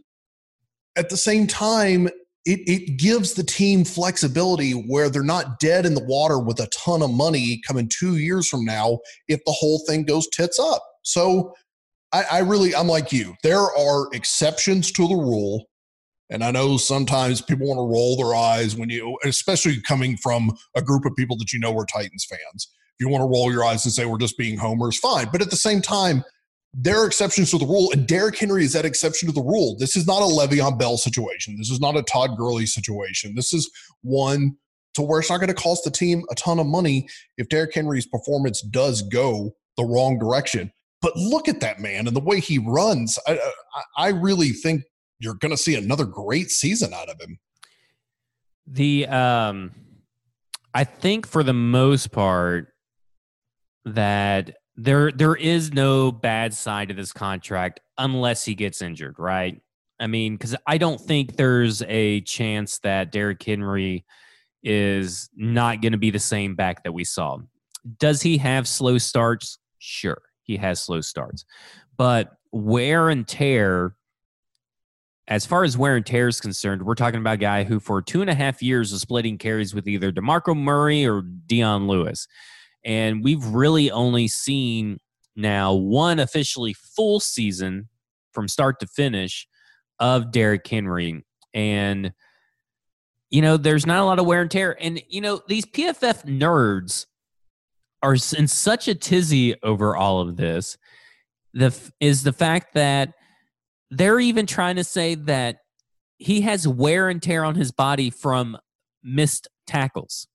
at 0.95 1.09
the 1.09 1.17
same 1.17 1.45
time, 1.45 2.07
it, 2.45 2.61
it 2.67 2.97
gives 2.97 3.33
the 3.33 3.43
team 3.43 3.83
flexibility 3.83 4.71
where 4.71 5.09
they're 5.09 5.23
not 5.23 5.59
dead 5.59 5.85
in 5.85 5.93
the 5.93 6.05
water 6.05 6.39
with 6.39 6.61
a 6.61 6.67
ton 6.67 7.01
of 7.01 7.11
money 7.11 7.61
coming 7.67 7.89
two 7.89 8.15
years 8.15 8.47
from 8.47 8.63
now 8.63 8.99
if 9.27 9.41
the 9.45 9.51
whole 9.51 9.83
thing 9.85 10.03
goes 10.05 10.25
tits 10.29 10.57
up. 10.57 10.81
So 11.03 11.53
I, 12.13 12.23
I 12.31 12.39
really, 12.39 12.73
I'm 12.73 12.87
like 12.87 13.11
you. 13.11 13.35
There 13.43 13.59
are 13.59 14.07
exceptions 14.13 14.89
to 14.93 15.05
the 15.05 15.15
rule. 15.15 15.65
And 16.29 16.43
I 16.43 16.51
know 16.51 16.77
sometimes 16.77 17.41
people 17.41 17.67
want 17.67 17.77
to 17.77 17.93
roll 17.93 18.17
their 18.17 18.35
eyes 18.35 18.75
when 18.75 18.89
you, 18.89 19.17
especially 19.23 19.79
coming 19.81 20.17
from 20.17 20.51
a 20.75 20.81
group 20.81 21.05
of 21.05 21.15
people 21.15 21.37
that 21.37 21.53
you 21.53 21.59
know 21.59 21.77
are 21.77 21.85
Titans 21.85 22.25
fans. 22.25 22.69
If 22.99 23.05
you 23.05 23.09
want 23.09 23.21
to 23.21 23.27
roll 23.27 23.51
your 23.51 23.63
eyes 23.63 23.85
and 23.85 23.93
say 23.93 24.05
we're 24.05 24.17
just 24.17 24.37
being 24.37 24.57
homers, 24.57 24.97
fine. 24.97 25.29
But 25.31 25.41
at 25.41 25.49
the 25.49 25.55
same 25.55 25.81
time, 25.81 26.23
there 26.73 27.01
are 27.01 27.07
exceptions 27.07 27.51
to 27.51 27.57
the 27.57 27.65
rule, 27.65 27.91
and 27.91 28.05
Derrick 28.05 28.37
Henry 28.37 28.63
is 28.63 28.73
that 28.73 28.85
exception 28.85 29.27
to 29.27 29.33
the 29.33 29.41
rule. 29.41 29.75
This 29.79 29.95
is 29.95 30.05
not 30.05 30.21
a 30.21 30.25
Le'Veon 30.25 30.77
Bell 30.77 30.97
situation. 30.97 31.55
This 31.57 31.69
is 31.69 31.79
not 31.79 31.95
a 31.95 32.03
Todd 32.03 32.37
Gurley 32.37 32.65
situation. 32.65 33.33
This 33.35 33.53
is 33.53 33.71
one 34.01 34.57
to 34.95 35.01
where 35.01 35.19
it's 35.19 35.29
not 35.29 35.37
going 35.37 35.47
to 35.47 35.53
cost 35.53 35.83
the 35.83 35.91
team 35.91 36.23
a 36.29 36.35
ton 36.35 36.59
of 36.59 36.67
money 36.67 37.07
if 37.37 37.49
Derrick 37.49 37.73
Henry's 37.73 38.05
performance 38.05 38.61
does 38.61 39.01
go 39.03 39.55
the 39.77 39.85
wrong 39.85 40.19
direction. 40.19 40.71
But 41.01 41.15
look 41.15 41.47
at 41.47 41.61
that 41.61 41.79
man 41.79 42.07
and 42.07 42.15
the 42.15 42.21
way 42.21 42.39
he 42.39 42.57
runs. 42.57 43.17
I, 43.27 43.39
I, 43.75 43.83
I 43.97 44.07
really 44.09 44.49
think 44.49 44.83
you're 45.19 45.35
going 45.35 45.51
to 45.51 45.57
see 45.57 45.75
another 45.75 46.05
great 46.05 46.51
season 46.51 46.93
out 46.93 47.09
of 47.09 47.19
him. 47.19 47.39
The 48.67 49.07
um, 49.07 49.71
I 50.73 50.83
think 50.83 51.25
for 51.25 51.43
the 51.43 51.53
most 51.53 52.11
part 52.11 52.73
that 53.85 54.57
there 54.75 55.11
there 55.11 55.35
is 55.35 55.73
no 55.73 56.11
bad 56.11 56.53
side 56.53 56.89
to 56.89 56.93
this 56.93 57.13
contract 57.13 57.79
unless 57.97 58.45
he 58.45 58.53
gets 58.55 58.81
injured, 58.81 59.15
right? 59.17 59.61
I 59.99 60.07
mean, 60.07 60.35
because 60.35 60.55
I 60.67 60.77
don't 60.77 61.01
think 61.01 61.35
there's 61.35 61.81
a 61.83 62.21
chance 62.21 62.79
that 62.79 63.11
Derrick 63.11 63.41
Henry 63.41 64.05
is 64.61 65.29
not 65.35 65.81
going 65.81 65.93
to 65.93 65.97
be 65.97 66.11
the 66.11 66.19
same 66.19 66.55
back 66.55 66.83
that 66.83 66.91
we 66.91 67.03
saw. 67.03 67.39
Does 67.97 68.21
he 68.21 68.37
have 68.37 68.67
slow 68.67 68.97
starts? 68.97 69.57
Sure, 69.79 70.21
he 70.43 70.57
has 70.57 70.81
slow 70.81 71.01
starts, 71.01 71.45
but 71.95 72.33
wear 72.51 73.09
and 73.09 73.27
tear. 73.27 73.95
As 75.27 75.45
far 75.45 75.65
as 75.65 75.77
wear 75.77 75.97
and 75.97 76.05
tear 76.05 76.29
is 76.29 76.39
concerned, 76.39 76.83
we're 76.83 76.95
talking 76.95 77.19
about 77.19 77.33
a 77.33 77.37
guy 77.37 77.65
who, 77.65 77.79
for 77.81 78.01
two 78.01 78.21
and 78.21 78.29
a 78.29 78.35
half 78.35 78.61
years, 78.61 78.93
was 78.93 79.01
splitting 79.01 79.37
carries 79.37 79.75
with 79.75 79.87
either 79.87 80.11
DeMarco 80.11 80.55
Murray 80.55 81.05
or 81.05 81.21
Dion 81.21 81.87
Lewis. 81.87 82.27
And 82.85 83.23
we've 83.23 83.43
really 83.45 83.91
only 83.91 84.29
seen 84.29 84.99
now 85.35 85.73
one 85.73 86.19
officially 86.19 86.73
full 86.73 87.19
season 87.19 87.89
from 88.31 88.47
start 88.47 88.79
to 88.79 88.87
finish 88.87 89.47
of 89.99 90.31
Derrick 90.31 90.65
Henry. 90.65 91.25
And, 91.53 92.13
you 93.29 93.41
know, 93.41 93.57
there's 93.57 93.85
not 93.85 93.99
a 93.99 94.05
lot 94.05 94.19
of 94.19 94.25
wear 94.25 94.41
and 94.41 94.51
tear. 94.51 94.77
And, 94.79 95.01
you 95.09 95.19
know, 95.19 95.41
these 95.47 95.65
PFF 95.65 96.23
nerds 96.23 97.05
are 98.01 98.13
in 98.13 98.47
such 98.47 98.87
a 98.87 98.95
tizzy 98.95 99.55
over 99.61 99.95
all 99.95 100.21
of 100.21 100.37
this. 100.37 100.77
The 101.53 101.75
is 101.99 102.23
the 102.23 102.33
fact 102.33 102.75
that 102.75 103.13
they're 103.91 104.19
even 104.19 104.45
trying 104.45 104.75
to 104.77 104.83
say 104.83 105.15
that 105.15 105.57
he 106.17 106.41
has 106.41 106.67
wear 106.67 107.09
and 107.09 107.21
tear 107.21 107.43
on 107.43 107.55
his 107.55 107.71
body 107.71 108.09
from 108.09 108.57
missed 109.03 109.47
tackles. 109.65 110.27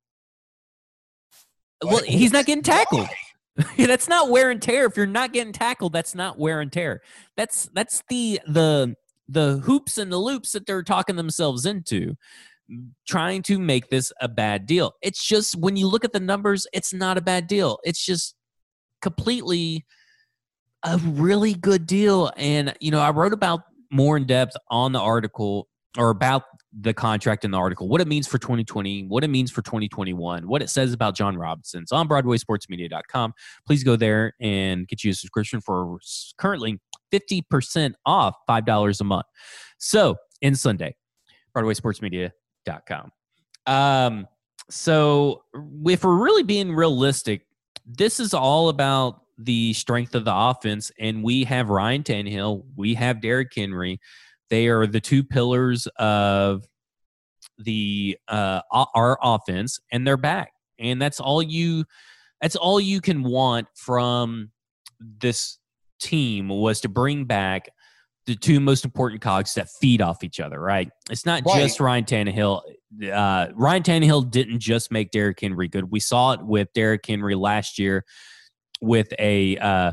Well, 1.83 2.03
he's 2.05 2.33
not 2.33 2.47
getting 2.47 2.63
tackled. 2.63 3.09
that's 3.77 4.09
not 4.09 4.31
wear 4.31 4.51
and 4.51 4.63
tear. 4.63 4.87
If 4.87 4.97
you're 4.97 5.07
not 5.07 5.33
getting 5.33 5.53
tackled, 5.53 5.93
that's 5.93 6.15
not 6.15 6.39
wear 6.39 6.61
and 6.61 6.73
tear. 6.73 7.03
That's 7.37 7.69
that's 7.75 8.03
the 8.09 8.41
the 8.47 8.95
the 9.29 9.59
hoops 9.65 9.99
and 9.99 10.13
the 10.13 10.19
loops 10.19 10.53
that 10.53 10.67
they're 10.67 10.83
talking 10.83 11.17
themselves 11.17 11.67
into 11.67 12.17
trying 13.07 13.43
to 13.43 13.59
make 13.59 13.91
this 13.91 14.13
a 14.21 14.29
bad 14.29 14.67
deal. 14.67 14.93
It's 15.03 15.27
just 15.27 15.57
when 15.57 15.77
you 15.77 15.87
look 15.87 16.05
at 16.05 16.13
the 16.13 16.21
numbers, 16.21 16.67
it's 16.73 16.95
not 16.95 17.19
a 17.19 17.23
bad 17.23 17.47
deal. 17.47 17.79
It's 17.85 18.05
just 18.05 18.35
completely 19.01 19.85
a 20.85 20.99
really 20.99 21.55
good 21.55 21.87
deal. 21.87 22.33
And 22.37 22.75
you 22.81 22.91
know, 22.91 23.01
I 23.01 23.11
wrote 23.11 23.33
about 23.33 23.63
more 23.91 24.17
in 24.17 24.27
depth 24.27 24.57
on 24.71 24.93
the 24.93 25.01
article 25.01 25.69
or 25.99 26.11
about 26.11 26.45
the 26.79 26.95
contract 26.95 27.45
in 27.45 27.51
the 27.51 27.59
article, 27.59 27.87
what 27.87 28.01
it 28.01 28.09
means 28.09 28.27
for 28.27 28.39
2020, 28.39 29.05
what 29.09 29.23
it 29.23 29.29
means 29.29 29.51
for 29.51 29.61
2021, 29.63 30.49
what 30.49 30.63
it 30.63 30.71
says 30.71 30.93
about 30.93 31.15
Jon 31.15 31.37
Robinson. 31.37 31.83
It's 31.83 31.93
on 31.93 32.09
BroadwaySportsMedia.com. 32.09 33.35
Please 33.67 33.85
go 33.85 33.97
there 33.97 34.33
and 34.41 34.89
get 34.89 35.05
you 35.05 35.11
a 35.11 35.15
subscription 35.15 35.61
for 35.61 35.99
currently 36.39 36.81
50% 37.13 37.93
off, 38.07 38.37
$5 38.49 39.01
a 39.01 39.05
month. 39.05 39.27
So, 39.79 40.17
in 40.41 40.55
Sunday, 40.55 40.97
BroadwaySportsMedia.com. 41.55 43.13
Um, 43.67 44.27
so, 44.71 45.43
if 45.85 46.05
we're 46.05 46.23
really 46.23 46.43
being 46.43 46.75
realistic, 46.75 47.43
this 47.85 48.19
is 48.19 48.33
all 48.33 48.71
about 48.71 49.22
the 49.45 49.73
strength 49.73 50.15
of 50.15 50.25
the 50.25 50.35
offense. 50.35 50.91
And 50.99 51.23
we 51.23 51.45
have 51.45 51.69
Ryan 51.69 52.03
Tannehill, 52.03 52.65
we 52.77 52.95
have 52.95 53.21
Derrick 53.21 53.53
Henry 53.55 54.01
they 54.53 54.67
are 54.67 54.87
the 54.87 55.01
two 55.01 55.25
pillars 55.25 55.89
of 55.97 56.67
the 57.57 58.19
uh, 58.29 58.61
our 58.71 59.19
offense, 59.23 59.81
and 59.91 60.07
they're 60.07 60.19
back. 60.19 60.53
And 60.79 61.01
that's 61.01 61.21
all 61.21 61.43
you. 61.43 61.87
That's 62.43 62.55
all 62.55 62.79
you 62.79 63.01
can 63.01 63.23
want 63.23 63.69
from 63.75 64.51
this 65.01 65.57
team 66.01 66.51
was 66.51 66.83
to 66.83 66.91
bring 66.91 67.25
back 67.25 67.71
the 68.27 68.37
two 68.37 68.61
most 68.61 68.85
important 68.85 69.23
cogs 69.23 69.55
that 69.55 69.71
feed 69.81 70.03
off 70.03 70.23
each 70.23 70.39
other, 70.39 70.61
right? 70.61 70.91
It's 71.09 71.25
not 71.25 71.45
right. 71.47 71.63
just 71.63 71.81
Ryan 71.81 72.05
Tannehill. 72.05 72.61
Uh, 73.11 73.47
Ryan 73.55 73.83
Tannehill 73.83 74.31
didn't 74.31 74.59
just 74.59 74.93
make 74.93 75.13
Derrick 75.13 75.41
Henry 75.41 75.69
good. 75.69 75.91
We 75.91 75.99
saw 75.99 76.33
it 76.33 76.43
with 76.43 76.69
Derrick 76.75 77.07
Henry 77.07 77.37
last 77.37 77.79
year 77.79 78.05
with 78.83 79.15
a 79.19 79.57
uh, 79.57 79.93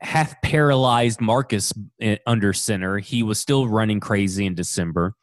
half 0.00 0.40
paralyzed 0.40 1.20
Marcus 1.20 1.72
eh, 2.00 2.16
under 2.26 2.52
center. 2.52 2.98
He 2.98 3.22
was 3.22 3.38
still 3.38 3.68
running 3.68 4.00
crazy 4.00 4.46
in 4.46 4.54
December. 4.54 5.14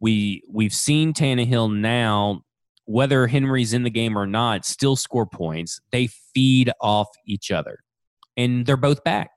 We 0.00 0.42
we've 0.50 0.72
seen 0.72 1.12
Tannehill 1.12 1.76
now, 1.76 2.42
whether 2.84 3.26
Henry's 3.26 3.72
in 3.72 3.82
the 3.82 3.90
game 3.90 4.18
or 4.18 4.26
not, 4.26 4.64
still 4.64 4.96
score 4.96 5.26
points. 5.26 5.80
They 5.92 6.08
feed 6.34 6.72
off 6.80 7.08
each 7.26 7.50
other, 7.50 7.78
and 8.36 8.64
they're 8.64 8.76
both 8.76 9.04
back. 9.04 9.30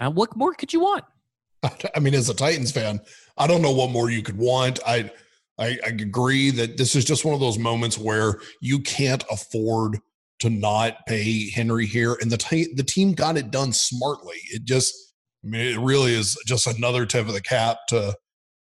Uh, 0.00 0.10
what 0.10 0.36
more 0.36 0.54
could 0.54 0.72
you 0.72 0.80
want? 0.80 1.04
I 1.94 2.00
mean, 2.00 2.14
as 2.14 2.28
a 2.28 2.34
Titans 2.34 2.72
fan, 2.72 3.00
I 3.36 3.46
don't 3.46 3.62
know 3.62 3.72
what 3.72 3.90
more 3.90 4.10
you 4.10 4.22
could 4.22 4.38
want. 4.38 4.80
I, 4.86 5.10
I, 5.58 5.78
I 5.84 5.88
agree 5.88 6.50
that 6.50 6.76
this 6.76 6.96
is 6.96 7.04
just 7.04 7.24
one 7.24 7.34
of 7.34 7.40
those 7.40 7.58
moments 7.58 7.96
where 7.96 8.40
you 8.60 8.80
can't 8.80 9.24
afford 9.30 9.98
to 10.44 10.50
not 10.50 11.06
pay 11.06 11.48
Henry 11.48 11.86
here, 11.86 12.18
and 12.20 12.30
the 12.30 12.36
t- 12.36 12.74
the 12.74 12.82
team 12.82 13.14
got 13.14 13.38
it 13.38 13.50
done 13.50 13.72
smartly. 13.72 14.36
It 14.52 14.64
just, 14.64 14.94
I 15.42 15.48
mean, 15.48 15.66
it 15.66 15.80
really 15.80 16.14
is 16.14 16.36
just 16.46 16.66
another 16.66 17.06
tip 17.06 17.26
of 17.26 17.32
the 17.32 17.40
cap 17.40 17.78
to 17.88 18.14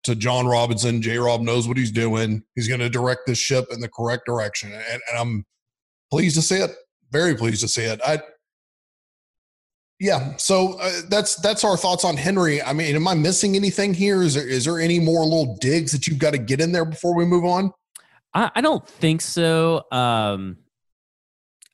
to 0.05 0.15
Jon 0.15 0.47
Robinson. 0.47 1.01
J. 1.01 1.17
Rob 1.17 1.41
knows 1.41 1.67
what 1.67 1.75
he's 1.75 1.91
doing. 1.91 2.43
He's 2.55 2.69
going 2.69 2.79
to 2.79 2.89
direct 2.89 3.21
this 3.27 3.39
ship 3.39 3.65
in 3.71 3.81
the 3.81 3.89
correct 3.89 4.23
direction, 4.25 4.71
and, 4.71 5.01
and 5.09 5.17
I'm 5.17 5.45
pleased 6.09 6.37
to 6.37 6.41
see 6.41 6.59
it. 6.59 6.71
Very 7.11 7.35
pleased 7.35 7.59
to 7.61 7.67
see 7.67 7.83
it. 7.83 7.99
I, 8.05 8.21
yeah. 9.99 10.37
So 10.37 10.79
uh, 10.79 11.01
that's 11.09 11.35
that's 11.35 11.65
our 11.65 11.75
thoughts 11.75 12.05
on 12.05 12.15
Henry. 12.15 12.61
I 12.61 12.71
mean, 12.71 12.95
am 12.95 13.05
I 13.05 13.15
missing 13.15 13.57
anything 13.57 13.93
here? 13.93 14.23
Is 14.23 14.35
there 14.35 14.47
is 14.47 14.63
there 14.63 14.79
any 14.79 15.01
more 15.01 15.25
little 15.25 15.57
digs 15.59 15.91
that 15.91 16.07
you've 16.07 16.19
got 16.19 16.31
to 16.31 16.37
get 16.37 16.61
in 16.61 16.71
there 16.71 16.85
before 16.85 17.13
we 17.13 17.25
move 17.25 17.43
on? 17.43 17.73
I, 18.33 18.51
I 18.55 18.61
don't 18.61 18.87
think 18.87 19.21
so. 19.21 19.83
Um, 19.91 20.57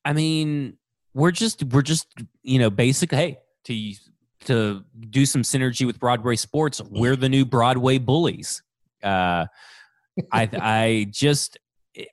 I 0.03 0.13
mean, 0.13 0.77
we're 1.13 1.31
just 1.31 1.63
we're 1.65 1.81
just 1.81 2.07
you 2.43 2.59
know 2.59 2.69
basic. 2.69 3.11
Hey, 3.11 3.39
to 3.65 3.93
to 4.45 4.83
do 5.09 5.25
some 5.25 5.43
synergy 5.43 5.85
with 5.85 5.99
Broadway 5.99 6.35
Sports, 6.35 6.81
we're 6.89 7.15
the 7.15 7.29
new 7.29 7.45
Broadway 7.45 7.97
bullies. 7.97 8.63
Uh, 9.03 9.45
I 10.31 10.49
I 10.53 11.07
just 11.11 11.57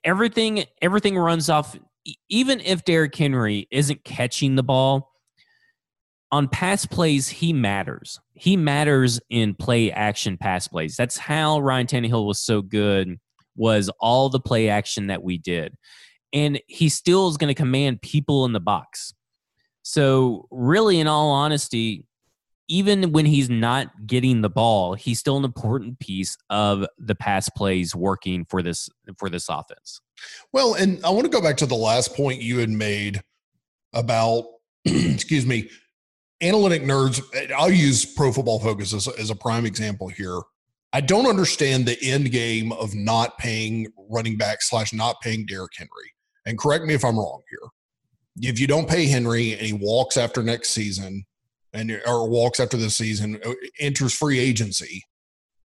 everything 0.03 0.65
everything 0.81 1.17
runs 1.17 1.49
off. 1.49 1.77
Even 2.29 2.59
if 2.61 2.85
Derrick 2.85 3.15
Henry 3.15 3.67
isn't 3.71 4.03
catching 4.03 4.55
the 4.55 4.63
ball 4.63 5.11
on 6.31 6.47
pass 6.47 6.85
plays, 6.85 7.27
he 7.27 7.53
matters. 7.53 8.19
He 8.33 8.55
matters 8.55 9.19
in 9.29 9.55
play 9.55 9.91
action 9.91 10.37
pass 10.37 10.67
plays. 10.67 10.95
That's 10.95 11.17
how 11.17 11.59
Ryan 11.59 11.87
Tannehill 11.87 12.25
was 12.25 12.39
so 12.39 12.61
good. 12.61 13.17
Was 13.55 13.89
all 13.99 14.29
the 14.29 14.39
play 14.39 14.69
action 14.69 15.07
that 15.07 15.21
we 15.21 15.37
did 15.37 15.75
and 16.33 16.61
he 16.67 16.89
still 16.89 17.27
is 17.29 17.37
going 17.37 17.47
to 17.47 17.55
command 17.55 18.01
people 18.01 18.45
in 18.45 18.53
the 18.53 18.59
box. 18.59 19.13
So, 19.81 20.47
really, 20.51 20.99
in 20.99 21.07
all 21.07 21.31
honesty, 21.31 22.05
even 22.67 23.11
when 23.11 23.25
he's 23.25 23.49
not 23.49 23.87
getting 24.05 24.41
the 24.41 24.49
ball, 24.49 24.93
he's 24.93 25.19
still 25.19 25.37
an 25.37 25.43
important 25.43 25.99
piece 25.99 26.37
of 26.49 26.85
the 26.99 27.15
pass 27.15 27.49
plays 27.49 27.95
working 27.95 28.45
for 28.45 28.61
this 28.61 28.89
for 29.17 29.29
this 29.29 29.49
offense. 29.49 29.99
Well, 30.53 30.75
and 30.75 31.03
I 31.03 31.09
want 31.09 31.25
to 31.25 31.31
go 31.31 31.41
back 31.41 31.57
to 31.57 31.65
the 31.65 31.75
last 31.75 32.15
point 32.15 32.41
you 32.41 32.59
had 32.59 32.69
made 32.69 33.21
about, 33.93 34.45
excuse 34.85 35.45
me, 35.45 35.69
analytic 36.41 36.83
nerds. 36.83 37.21
I'll 37.57 37.71
use 37.71 38.05
Pro 38.05 38.31
Football 38.31 38.59
Focus 38.59 38.93
as, 38.93 39.07
as 39.07 39.29
a 39.29 39.35
prime 39.35 39.65
example 39.65 40.07
here. 40.07 40.39
I 40.91 41.01
don't 41.01 41.27
understand 41.27 41.85
the 41.85 41.97
end 42.01 42.31
game 42.31 42.71
of 42.71 42.95
not 42.95 43.37
paying 43.37 43.87
running 44.09 44.37
back 44.37 44.61
slash 44.61 44.93
not 44.93 45.21
paying 45.21 45.45
Derrick 45.45 45.73
Henry. 45.75 46.13
And 46.49 46.57
correct 46.57 46.83
me 46.83 46.95
if 46.95 47.05
I'm 47.05 47.17
wrong 47.17 47.43
here. 47.47 48.49
If 48.49 48.59
you 48.59 48.65
don't 48.65 48.89
pay 48.89 49.05
Henry 49.05 49.53
and 49.53 49.61
he 49.61 49.73
walks 49.73 50.17
after 50.17 50.41
next 50.41 50.71
season, 50.71 51.25
and 51.73 52.01
or 52.07 52.27
walks 52.27 52.59
after 52.59 52.75
this 52.75 52.97
season, 52.97 53.39
uh, 53.45 53.53
enters 53.79 54.15
free 54.15 54.39
agency, 54.39 55.03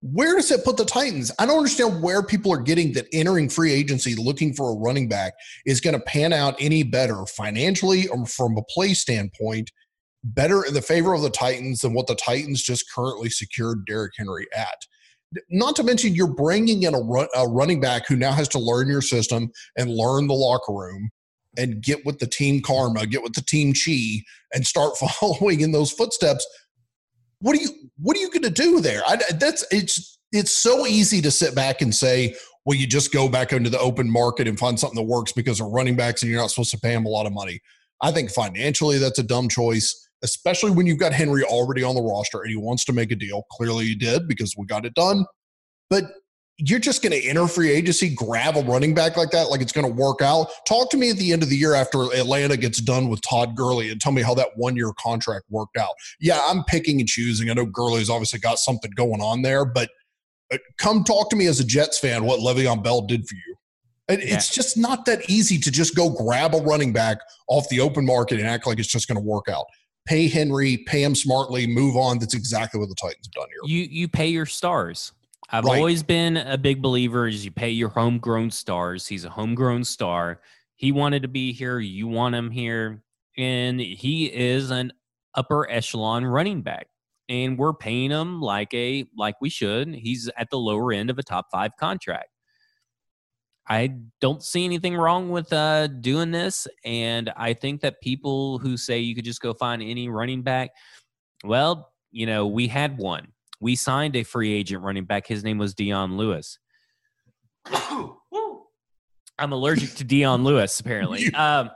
where 0.01 0.35
does 0.35 0.51
it 0.51 0.63
put 0.63 0.77
the 0.77 0.85
Titans? 0.85 1.31
I 1.39 1.47
don't 1.47 1.57
understand 1.57 2.03
where 2.03 2.21
people 2.21 2.53
are 2.53 2.61
getting 2.61 2.93
that 2.93 3.07
entering 3.11 3.49
free 3.49 3.73
agency 3.73 4.13
looking 4.13 4.53
for 4.53 4.69
a 4.69 4.75
running 4.75 5.09
back 5.09 5.33
is 5.65 5.81
going 5.81 5.95
to 5.95 6.05
pan 6.05 6.33
out 6.33 6.55
any 6.59 6.83
better 6.83 7.25
financially 7.25 8.07
or 8.07 8.27
from 8.27 8.55
a 8.55 8.63
play 8.69 8.93
standpoint, 8.93 9.71
better 10.23 10.63
in 10.63 10.75
the 10.75 10.83
favor 10.83 11.15
of 11.15 11.23
the 11.23 11.31
Titans 11.31 11.81
than 11.81 11.95
what 11.95 12.05
the 12.05 12.15
Titans 12.15 12.61
just 12.61 12.85
currently 12.93 13.31
secured 13.31 13.87
Derrick 13.87 14.13
Henry 14.15 14.45
at. 14.55 14.85
Not 15.49 15.75
to 15.75 15.83
mention, 15.83 16.15
you're 16.15 16.33
bringing 16.33 16.83
in 16.83 16.95
a, 16.95 16.99
run, 16.99 17.27
a 17.35 17.47
running 17.47 17.79
back 17.79 18.07
who 18.07 18.15
now 18.15 18.31
has 18.31 18.47
to 18.49 18.59
learn 18.59 18.87
your 18.87 19.01
system 19.01 19.51
and 19.77 19.91
learn 19.91 20.27
the 20.27 20.33
locker 20.33 20.73
room 20.73 21.09
and 21.57 21.81
get 21.81 22.05
with 22.05 22.19
the 22.19 22.27
team 22.27 22.61
karma, 22.61 23.05
get 23.05 23.21
with 23.21 23.33
the 23.33 23.41
team 23.41 23.73
chi, 23.73 24.23
and 24.53 24.65
start 24.65 24.97
following 25.19 25.61
in 25.61 25.71
those 25.71 25.91
footsteps 25.91 26.47
what 27.41 27.57
are 27.57 27.61
you 27.61 27.69
what 27.97 28.15
are 28.17 28.19
you 28.19 28.29
going 28.29 28.43
to 28.43 28.49
do 28.49 28.79
there? 28.81 29.01
I, 29.07 29.17
that's 29.39 29.65
it's 29.71 30.19
it's 30.31 30.51
so 30.51 30.85
easy 30.85 31.21
to 31.21 31.31
sit 31.31 31.55
back 31.55 31.81
and 31.81 31.93
say, 31.93 32.35
well, 32.65 32.77
you 32.77 32.85
just 32.85 33.11
go 33.11 33.27
back 33.27 33.51
into 33.51 33.69
the 33.69 33.79
open 33.79 34.09
market 34.09 34.47
and 34.47 34.59
find 34.59 34.79
something 34.79 34.97
that 34.97 35.09
works 35.09 35.31
because 35.31 35.57
they're 35.57 35.67
running 35.67 35.95
backs 35.95 36.21
and 36.21 36.31
you're 36.31 36.39
not 36.39 36.51
supposed 36.51 36.71
to 36.71 36.79
pay 36.79 36.93
them 36.93 37.05
a 37.05 37.09
lot 37.09 37.25
of 37.25 37.33
money. 37.33 37.61
I 38.01 38.11
think 38.11 38.29
financially 38.29 38.97
that's 38.97 39.19
a 39.19 39.23
dumb 39.23 39.49
choice, 39.49 40.08
especially 40.23 40.71
when 40.71 40.85
you've 40.85 40.97
got 40.97 41.13
Henry 41.13 41.43
already 41.43 41.83
on 41.83 41.95
the 41.95 42.01
roster 42.01 42.41
and 42.41 42.49
he 42.49 42.57
wants 42.57 42.85
to 42.85 42.93
make 42.93 43.11
a 43.11 43.15
deal. 43.15 43.43
Clearly 43.51 43.85
he 43.85 43.95
did 43.95 44.27
because 44.27 44.55
we 44.57 44.65
got 44.65 44.85
it 44.85 44.93
done. 44.93 45.25
But 45.89 46.03
you're 46.57 46.79
just 46.79 47.01
going 47.01 47.13
to 47.13 47.27
enter 47.27 47.47
free 47.47 47.71
agency, 47.71 48.13
grab 48.13 48.57
a 48.57 48.61
running 48.61 48.93
back 48.93 49.15
like 49.15 49.31
that, 49.31 49.49
like 49.49 49.61
it's 49.61 49.71
going 49.71 49.87
to 49.87 49.93
work 49.93 50.21
out. 50.21 50.49
Talk 50.67 50.89
to 50.91 50.97
me 50.97 51.09
at 51.09 51.15
the 51.15 51.31
end 51.31 51.41
of 51.41 51.49
the 51.49 51.55
year 51.55 51.73
after 51.73 52.13
Atlanta 52.13 52.57
gets 52.57 52.81
done 52.81 53.07
with 53.07 53.21
Todd 53.21 53.55
Gurley 53.55 53.89
and 53.89 54.01
tell 54.01 54.11
me 54.11 54.21
how 54.21 54.33
that 54.35 54.49
one 54.55 54.75
year 54.75 54.91
contract 54.99 55.45
worked 55.49 55.77
out. 55.77 55.93
Yeah, 56.19 56.41
I'm 56.45 56.65
picking 56.65 56.99
and 56.99 57.07
choosing. 57.07 57.49
I 57.49 57.53
know 57.53 57.65
Gurley's 57.65 58.09
obviously 58.09 58.39
got 58.39 58.59
something 58.59 58.91
going 58.91 59.21
on 59.21 59.41
there, 59.41 59.63
but 59.63 59.89
uh, 60.53 60.57
come 60.77 61.05
talk 61.05 61.29
to 61.29 61.37
me 61.37 61.47
as 61.47 61.61
a 61.61 61.65
Jets 61.65 61.97
fan 61.97 62.25
what 62.25 62.41
Le'Veon 62.41 62.83
Bell 62.83 63.01
did 63.01 63.25
for 63.25 63.35
you. 63.35 63.55
It's 64.11 64.49
just 64.49 64.75
not 64.75 65.05
that 65.05 65.29
easy 65.29 65.59
to 65.59 65.71
just 65.71 65.95
go 65.95 66.09
grab 66.09 66.55
a 66.55 66.57
running 66.57 66.91
back 66.91 67.19
off 67.47 67.69
the 67.69 67.79
open 67.79 68.05
market 68.05 68.39
and 68.39 68.47
act 68.47 68.65
like 68.65 68.79
it's 68.79 68.87
just 68.87 69.07
going 69.07 69.17
to 69.17 69.23
work 69.23 69.47
out. 69.47 69.65
Pay 70.09 70.27
Henry, 70.27 70.77
pay 70.77 71.03
him 71.03 71.13
smartly, 71.13 71.67
move 71.67 71.95
on. 71.95 72.17
That's 72.17 72.33
exactly 72.33 72.79
what 72.79 72.89
the 72.89 72.95
Titans 72.95 73.27
have 73.27 73.33
done 73.33 73.47
here. 73.49 73.77
You 73.77 73.87
you 73.91 74.07
pay 74.07 74.27
your 74.27 74.47
stars. 74.47 75.11
I've 75.51 75.65
right. 75.65 75.77
always 75.77 76.01
been 76.01 76.37
a 76.37 76.57
big 76.57 76.81
believer 76.81 77.27
is 77.27 77.45
you 77.45 77.51
pay 77.51 77.69
your 77.69 77.89
homegrown 77.89 78.49
stars. 78.49 79.05
He's 79.05 79.23
a 79.23 79.29
homegrown 79.29 79.83
star. 79.83 80.41
He 80.77 80.91
wanted 80.91 81.21
to 81.21 81.27
be 81.27 81.53
here. 81.53 81.77
You 81.77 82.07
want 82.07 82.33
him 82.33 82.49
here. 82.49 83.03
And 83.37 83.79
he 83.79 84.25
is 84.25 84.71
an 84.71 84.93
upper 85.35 85.69
echelon 85.69 86.25
running 86.25 86.63
back. 86.63 86.87
And 87.29 87.55
we're 87.57 87.73
paying 87.73 88.09
him 88.09 88.41
like 88.41 88.73
a 88.73 89.05
like 89.15 89.35
we 89.41 89.49
should. 89.49 89.93
He's 89.93 90.27
at 90.37 90.49
the 90.49 90.57
lower 90.57 90.91
end 90.91 91.11
of 91.11 91.19
a 91.19 91.23
top 91.23 91.47
five 91.51 91.71
contract. 91.79 92.29
I 93.69 93.95
don't 94.19 94.41
see 94.41 94.65
anything 94.65 94.95
wrong 94.95 95.29
with 95.29 95.53
uh, 95.53 95.87
doing 95.87 96.31
this. 96.31 96.67
And 96.83 97.31
I 97.37 97.53
think 97.53 97.81
that 97.81 98.01
people 98.01 98.57
who 98.57 98.77
say 98.77 98.99
you 98.99 99.13
could 99.13 99.25
just 99.25 99.41
go 99.41 99.53
find 99.53 99.81
any 99.81 100.09
running 100.09 100.41
back, 100.41 100.71
well, 101.43 101.91
you 102.11 102.25
know, 102.25 102.47
we 102.47 102.67
had 102.67 102.97
one 102.97 103.27
we 103.59 103.75
signed 103.75 104.15
a 104.15 104.23
free 104.23 104.53
agent 104.53 104.83
running 104.83 105.05
back. 105.05 105.27
His 105.27 105.43
name 105.43 105.57
was 105.57 105.73
Dion 105.73 106.17
Lewis. 106.17 106.59
I'm 107.71 109.53
allergic 109.53 109.91
to 109.95 110.03
Dion 110.03 110.43
Lewis, 110.43 110.79
apparently. 110.79 111.33
Um, 111.33 111.71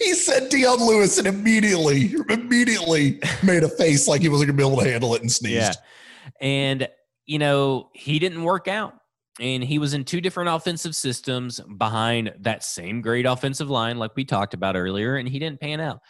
he 0.00 0.14
said 0.14 0.48
Dion 0.48 0.80
Lewis 0.80 1.18
and 1.18 1.28
immediately, 1.28 2.14
immediately 2.28 3.20
made 3.44 3.62
a 3.62 3.68
face 3.68 4.08
like 4.08 4.22
he 4.22 4.28
wasn't 4.28 4.48
gonna 4.48 4.56
be 4.56 4.66
able 4.66 4.82
to 4.82 4.90
handle 4.90 5.14
it 5.14 5.22
and 5.22 5.30
sneezed. 5.30 5.54
Yeah. 5.54 5.72
And 6.40 6.88
you 7.26 7.38
know, 7.38 7.90
he 7.94 8.18
didn't 8.18 8.42
work 8.42 8.66
out. 8.68 8.94
And 9.40 9.62
he 9.62 9.78
was 9.78 9.94
in 9.94 10.04
two 10.04 10.20
different 10.20 10.50
offensive 10.50 10.96
systems 10.96 11.60
behind 11.60 12.32
that 12.40 12.64
same 12.64 13.00
great 13.00 13.26
offensive 13.26 13.70
line, 13.70 13.98
like 13.98 14.16
we 14.16 14.24
talked 14.24 14.54
about 14.54 14.76
earlier, 14.76 15.16
and 15.16 15.28
he 15.28 15.38
didn't 15.38 15.60
pan 15.60 15.80
out. 15.80 16.00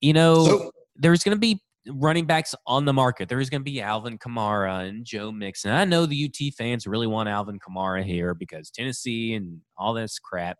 You 0.00 0.14
know, 0.14 0.46
so, 0.46 0.70
there's 0.96 1.22
going 1.22 1.36
to 1.36 1.40
be 1.40 1.60
running 1.88 2.26
backs 2.26 2.54
on 2.66 2.84
the 2.84 2.92
market. 2.92 3.28
There 3.28 3.40
is 3.40 3.50
going 3.50 3.60
to 3.60 3.70
be 3.70 3.80
Alvin 3.80 4.18
Kamara 4.18 4.88
and 4.88 5.04
Joe 5.04 5.32
Mixon. 5.32 5.72
I 5.72 5.84
know 5.84 6.06
the 6.06 6.24
UT 6.24 6.54
fans 6.54 6.86
really 6.86 7.06
want 7.06 7.28
Alvin 7.28 7.58
Kamara 7.58 8.04
here 8.04 8.34
because 8.34 8.70
Tennessee 8.70 9.34
and 9.34 9.60
all 9.76 9.94
this 9.94 10.18
crap. 10.18 10.58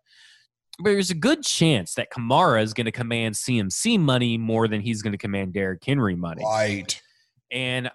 But 0.79 0.91
there's 0.91 1.11
a 1.11 1.15
good 1.15 1.43
chance 1.43 1.93
that 1.95 2.11
Kamara 2.11 2.63
is 2.63 2.73
going 2.73 2.85
to 2.85 2.91
command 2.91 3.35
CMC 3.35 3.99
money 3.99 4.37
more 4.37 4.67
than 4.67 4.81
he's 4.81 5.01
going 5.01 5.11
to 5.11 5.17
command 5.17 5.53
Derrick 5.53 5.83
Henry 5.85 6.15
money. 6.15 6.43
Right. 6.43 6.99
And, 7.51 7.91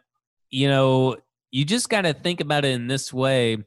you 0.51 0.69
know, 0.69 1.17
you 1.51 1.65
just 1.65 1.89
got 1.89 2.03
to 2.03 2.15
think 2.15 2.41
about 2.41 2.65
it 2.65 2.73
in 2.73 2.87
this 2.87 3.13
way. 3.13 3.65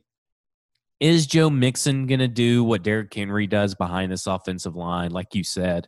Is 1.01 1.27
Joe 1.27 1.49
Mixon 1.49 2.05
going 2.05 2.19
to 2.19 2.27
do 2.29 2.63
what 2.63 2.83
Derrick 2.83 3.13
Henry 3.13 3.47
does 3.47 3.75
behind 3.75 4.11
this 4.11 4.27
offensive 4.27 4.75
line, 4.75 5.11
like 5.11 5.33
you 5.33 5.43
said? 5.43 5.87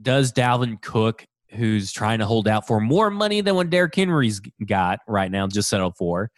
Does 0.00 0.32
Dalvin 0.32 0.80
Cook 0.80 1.26
who's 1.52 1.92
trying 1.92 2.20
to 2.20 2.26
hold 2.26 2.46
out 2.46 2.66
for 2.66 2.80
more 2.80 3.10
money 3.10 3.40
than 3.40 3.54
what 3.54 3.70
Derrick 3.70 3.94
Henry's 3.94 4.40
got 4.66 5.00
right 5.08 5.30
now, 5.30 5.46
just 5.46 5.68
settled 5.68 5.96
for, 5.96 6.30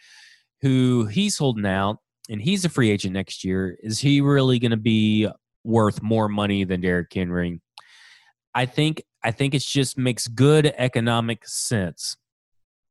who 0.61 1.05
he's 1.05 1.37
holding 1.37 1.65
out, 1.65 1.97
and 2.29 2.41
he's 2.41 2.65
a 2.65 2.69
free 2.69 2.89
agent 2.89 3.13
next 3.13 3.43
year. 3.43 3.77
Is 3.81 3.99
he 3.99 4.21
really 4.21 4.59
going 4.59 4.71
to 4.71 4.77
be 4.77 5.27
worth 5.63 6.01
more 6.01 6.27
money 6.27 6.63
than 6.63 6.81
Derrick 6.81 7.13
Henry? 7.13 7.61
I 8.55 8.65
think 8.65 9.03
I 9.23 9.31
think 9.31 9.53
it 9.53 9.61
just 9.61 9.97
makes 9.97 10.27
good 10.27 10.73
economic 10.77 11.47
sense, 11.47 12.17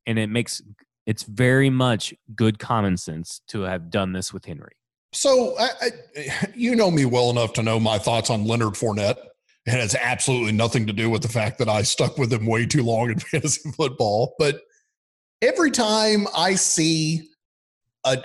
and 0.06 0.18
it 0.18 0.28
makes 0.28 0.62
it's 1.06 1.24
very 1.24 1.70
much 1.70 2.14
good 2.34 2.58
common 2.58 2.96
sense 2.96 3.42
to 3.48 3.62
have 3.62 3.90
done 3.90 4.12
this 4.12 4.32
with 4.32 4.44
Henry. 4.44 4.74
So, 5.12 5.58
I, 5.58 5.68
I, 5.82 6.48
you 6.54 6.74
know 6.74 6.90
me 6.90 7.04
well 7.04 7.30
enough 7.30 7.52
to 7.54 7.62
know 7.62 7.78
my 7.78 7.98
thoughts 7.98 8.30
on 8.30 8.46
Leonard 8.46 8.74
Fournette. 8.74 9.16
It 9.66 9.72
has 9.72 9.94
absolutely 9.94 10.52
nothing 10.52 10.86
to 10.86 10.92
do 10.92 11.10
with 11.10 11.22
the 11.22 11.28
fact 11.28 11.58
that 11.58 11.68
I 11.68 11.82
stuck 11.82 12.18
with 12.18 12.32
him 12.32 12.46
way 12.46 12.66
too 12.66 12.82
long 12.82 13.10
in 13.10 13.18
fantasy 13.20 13.70
football. 13.72 14.34
But 14.38 14.62
every 15.40 15.70
time 15.70 16.26
I 16.36 16.54
see 16.54 17.28
a, 18.04 18.18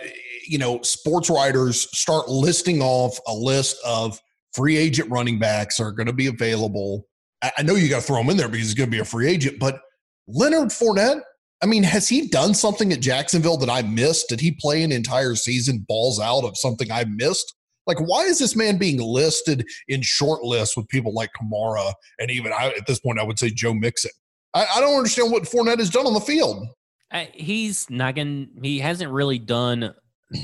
you 0.47 0.57
know, 0.57 0.81
sports 0.81 1.29
writers 1.29 1.87
start 1.97 2.29
listing 2.29 2.81
off 2.81 3.19
a 3.27 3.33
list 3.33 3.77
of 3.85 4.19
free 4.53 4.77
agent 4.77 5.11
running 5.11 5.37
backs 5.37 5.79
are 5.79 5.91
going 5.91 6.07
to 6.07 6.13
be 6.13 6.27
available. 6.27 7.07
I 7.43 7.61
know 7.61 7.75
you 7.75 7.89
got 7.89 8.01
to 8.01 8.07
throw 8.07 8.21
him 8.21 8.29
in 8.31 8.37
there 8.37 8.47
because 8.47 8.65
he's 8.65 8.73
going 8.73 8.89
to 8.89 8.95
be 8.95 9.01
a 9.01 9.05
free 9.05 9.27
agent, 9.27 9.59
but 9.59 9.79
Leonard 10.27 10.69
Fournette, 10.69 11.21
I 11.61 11.65
mean, 11.65 11.83
has 11.83 12.07
he 12.07 12.27
done 12.27 12.53
something 12.53 12.93
at 12.93 12.99
Jacksonville 12.99 13.57
that 13.57 13.69
I 13.69 13.81
missed? 13.81 14.29
Did 14.29 14.39
he 14.39 14.51
play 14.51 14.83
an 14.83 14.91
entire 14.91 15.35
season 15.35 15.85
balls 15.87 16.19
out 16.19 16.43
of 16.43 16.57
something 16.57 16.91
I 16.91 17.05
missed? 17.05 17.55
Like, 17.87 17.99
why 17.99 18.23
is 18.23 18.37
this 18.37 18.55
man 18.55 18.77
being 18.77 19.01
listed 19.01 19.65
in 19.87 20.01
short 20.01 20.43
lists 20.43 20.77
with 20.77 20.87
people 20.89 21.13
like 21.13 21.31
Kamara 21.39 21.93
and 22.19 22.29
even 22.29 22.51
I, 22.51 22.73
at 22.77 22.85
this 22.85 22.99
point, 22.99 23.19
I 23.19 23.23
would 23.23 23.39
say 23.39 23.49
Joe 23.49 23.73
Mixon? 23.73 24.11
I, 24.53 24.67
I 24.75 24.81
don't 24.81 24.95
understand 24.95 25.31
what 25.31 25.43
Fournette 25.43 25.79
has 25.79 25.89
done 25.89 26.05
on 26.05 26.13
the 26.13 26.19
field. 26.19 26.67
Uh, 27.11 27.25
he's 27.33 27.89
not 27.89 28.15
going. 28.15 28.49
He 28.61 28.79
hasn't 28.79 29.11
really 29.11 29.39
done 29.39 29.93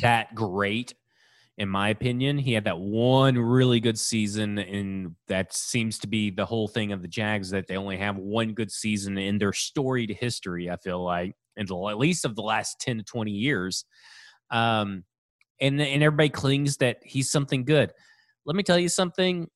that 0.01 0.33
great, 0.33 0.93
in 1.57 1.69
my 1.69 1.89
opinion. 1.89 2.37
He 2.37 2.53
had 2.53 2.65
that 2.65 2.79
one 2.79 3.37
really 3.37 3.79
good 3.79 3.99
season, 3.99 4.57
and 4.57 5.15
that 5.27 5.53
seems 5.53 5.99
to 5.99 6.07
be 6.07 6.31
the 6.31 6.45
whole 6.45 6.67
thing 6.67 6.91
of 6.91 7.01
the 7.01 7.07
Jags 7.07 7.49
that 7.51 7.67
they 7.67 7.77
only 7.77 7.97
have 7.97 8.17
one 8.17 8.53
good 8.53 8.71
season 8.71 9.17
in 9.17 9.37
their 9.37 9.53
storied 9.53 10.11
history. 10.19 10.69
I 10.69 10.77
feel 10.77 11.03
like, 11.03 11.35
at 11.57 11.69
least 11.69 12.25
of 12.25 12.35
the 12.35 12.41
last 12.41 12.79
ten 12.79 12.97
to 12.97 13.03
twenty 13.03 13.31
years. 13.31 13.85
Um, 14.49 15.03
and 15.61 15.79
and 15.79 16.03
everybody 16.03 16.29
clings 16.29 16.77
that 16.77 16.97
he's 17.03 17.31
something 17.31 17.65
good. 17.65 17.91
Let 18.45 18.55
me 18.55 18.63
tell 18.63 18.79
you 18.79 18.89
something. 18.89 19.47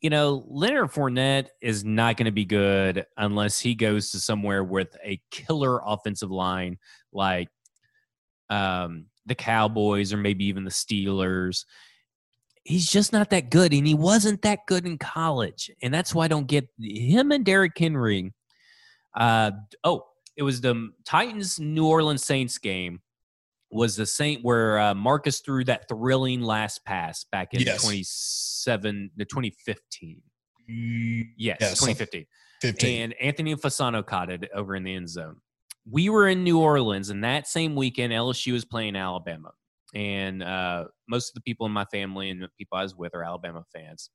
You 0.00 0.10
know, 0.10 0.44
Leonard 0.46 0.92
Fournette 0.92 1.48
is 1.60 1.84
not 1.84 2.16
going 2.16 2.26
to 2.26 2.32
be 2.32 2.44
good 2.44 3.04
unless 3.16 3.58
he 3.58 3.74
goes 3.74 4.12
to 4.12 4.20
somewhere 4.20 4.62
with 4.62 4.96
a 5.04 5.20
killer 5.32 5.80
offensive 5.84 6.30
line 6.30 6.78
like 7.12 7.48
um, 8.48 9.06
the 9.28 9.34
Cowboys 9.34 10.12
or 10.12 10.16
maybe 10.16 10.44
even 10.46 10.64
the 10.64 10.70
Steelers. 10.70 11.64
He's 12.64 12.86
just 12.86 13.12
not 13.12 13.30
that 13.30 13.50
good, 13.50 13.72
and 13.72 13.86
he 13.86 13.94
wasn't 13.94 14.42
that 14.42 14.60
good 14.66 14.86
in 14.86 14.98
college, 14.98 15.70
and 15.82 15.92
that's 15.92 16.14
why 16.14 16.24
I 16.24 16.28
don't 16.28 16.46
get 16.46 16.68
him 16.78 17.32
and 17.32 17.44
Derrick 17.44 17.78
Henry. 17.78 18.34
Uh, 19.16 19.52
oh, 19.84 20.04
it 20.36 20.42
was 20.42 20.60
the 20.60 20.90
Titans 21.04 21.58
New 21.58 21.86
Orleans 21.86 22.24
Saints 22.24 22.58
game 22.58 23.00
was 23.70 23.96
the 23.96 24.06
Saint 24.06 24.44
where 24.44 24.78
uh, 24.78 24.94
Marcus 24.94 25.40
threw 25.40 25.64
that 25.64 25.88
thrilling 25.88 26.40
last 26.40 26.84
pass 26.84 27.24
back 27.24 27.52
in 27.52 27.60
yes. 27.60 27.82
27 27.82 29.10
the 29.16 29.24
2015. 29.24 30.22
Yes, 31.36 31.58
yes 31.60 31.70
2015. 31.72 32.26
15. 32.62 33.02
And 33.02 33.14
Anthony 33.20 33.54
Fasano 33.54 34.04
caught 34.04 34.30
it 34.30 34.48
over 34.54 34.74
in 34.74 34.84
the 34.84 34.94
end 34.94 35.08
zone. 35.08 35.36
We 35.90 36.08
were 36.08 36.28
in 36.28 36.44
New 36.44 36.58
Orleans, 36.58 37.10
and 37.10 37.24
that 37.24 37.48
same 37.48 37.74
weekend, 37.74 38.12
LSU 38.12 38.52
was 38.52 38.64
playing 38.64 38.96
Alabama. 38.96 39.52
And 39.94 40.42
uh, 40.42 40.84
most 41.08 41.30
of 41.30 41.34
the 41.34 41.40
people 41.40 41.66
in 41.66 41.72
my 41.72 41.86
family 41.86 42.30
and 42.30 42.46
people 42.58 42.76
I 42.76 42.82
was 42.82 42.94
with 42.94 43.14
are 43.14 43.24
Alabama 43.24 43.64
fans. 43.72 44.10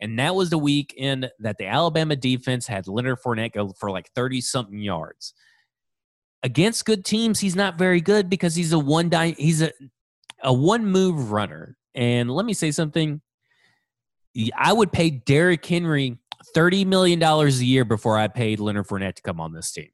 And 0.00 0.18
that 0.18 0.34
was 0.34 0.50
the 0.50 0.58
weekend 0.58 1.30
that 1.38 1.58
the 1.58 1.66
Alabama 1.66 2.16
defense 2.16 2.66
had 2.66 2.88
Leonard 2.88 3.18
Fournette 3.24 3.52
go 3.52 3.72
for 3.78 3.90
like 3.90 4.10
30 4.16 4.40
something 4.40 4.80
yards. 4.80 5.32
Against 6.42 6.84
good 6.84 7.04
teams, 7.04 7.38
he's 7.38 7.54
not 7.54 7.78
very 7.78 8.00
good 8.00 8.28
because 8.28 8.56
he's 8.56 8.72
a 8.72 8.78
one 8.78 9.08
di- 9.08 9.36
he's 9.38 9.62
a 9.62 9.70
a 10.42 10.52
one 10.52 10.86
move 10.86 11.30
runner. 11.30 11.76
And 11.94 12.28
let 12.30 12.44
me 12.44 12.52
say 12.52 12.72
something. 12.72 13.20
I 14.56 14.72
would 14.72 14.90
pay 14.90 15.10
Derrick 15.10 15.64
Henry 15.64 16.18
$30 16.56 16.86
million 16.86 17.22
a 17.22 17.46
year 17.48 17.84
before 17.84 18.18
I 18.18 18.28
paid 18.28 18.58
Leonard 18.58 18.88
Fournette 18.88 19.14
to 19.16 19.22
come 19.22 19.40
on 19.40 19.52
this 19.52 19.70
team. 19.70 19.90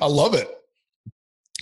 I 0.00 0.06
love 0.06 0.34
it. 0.34 0.48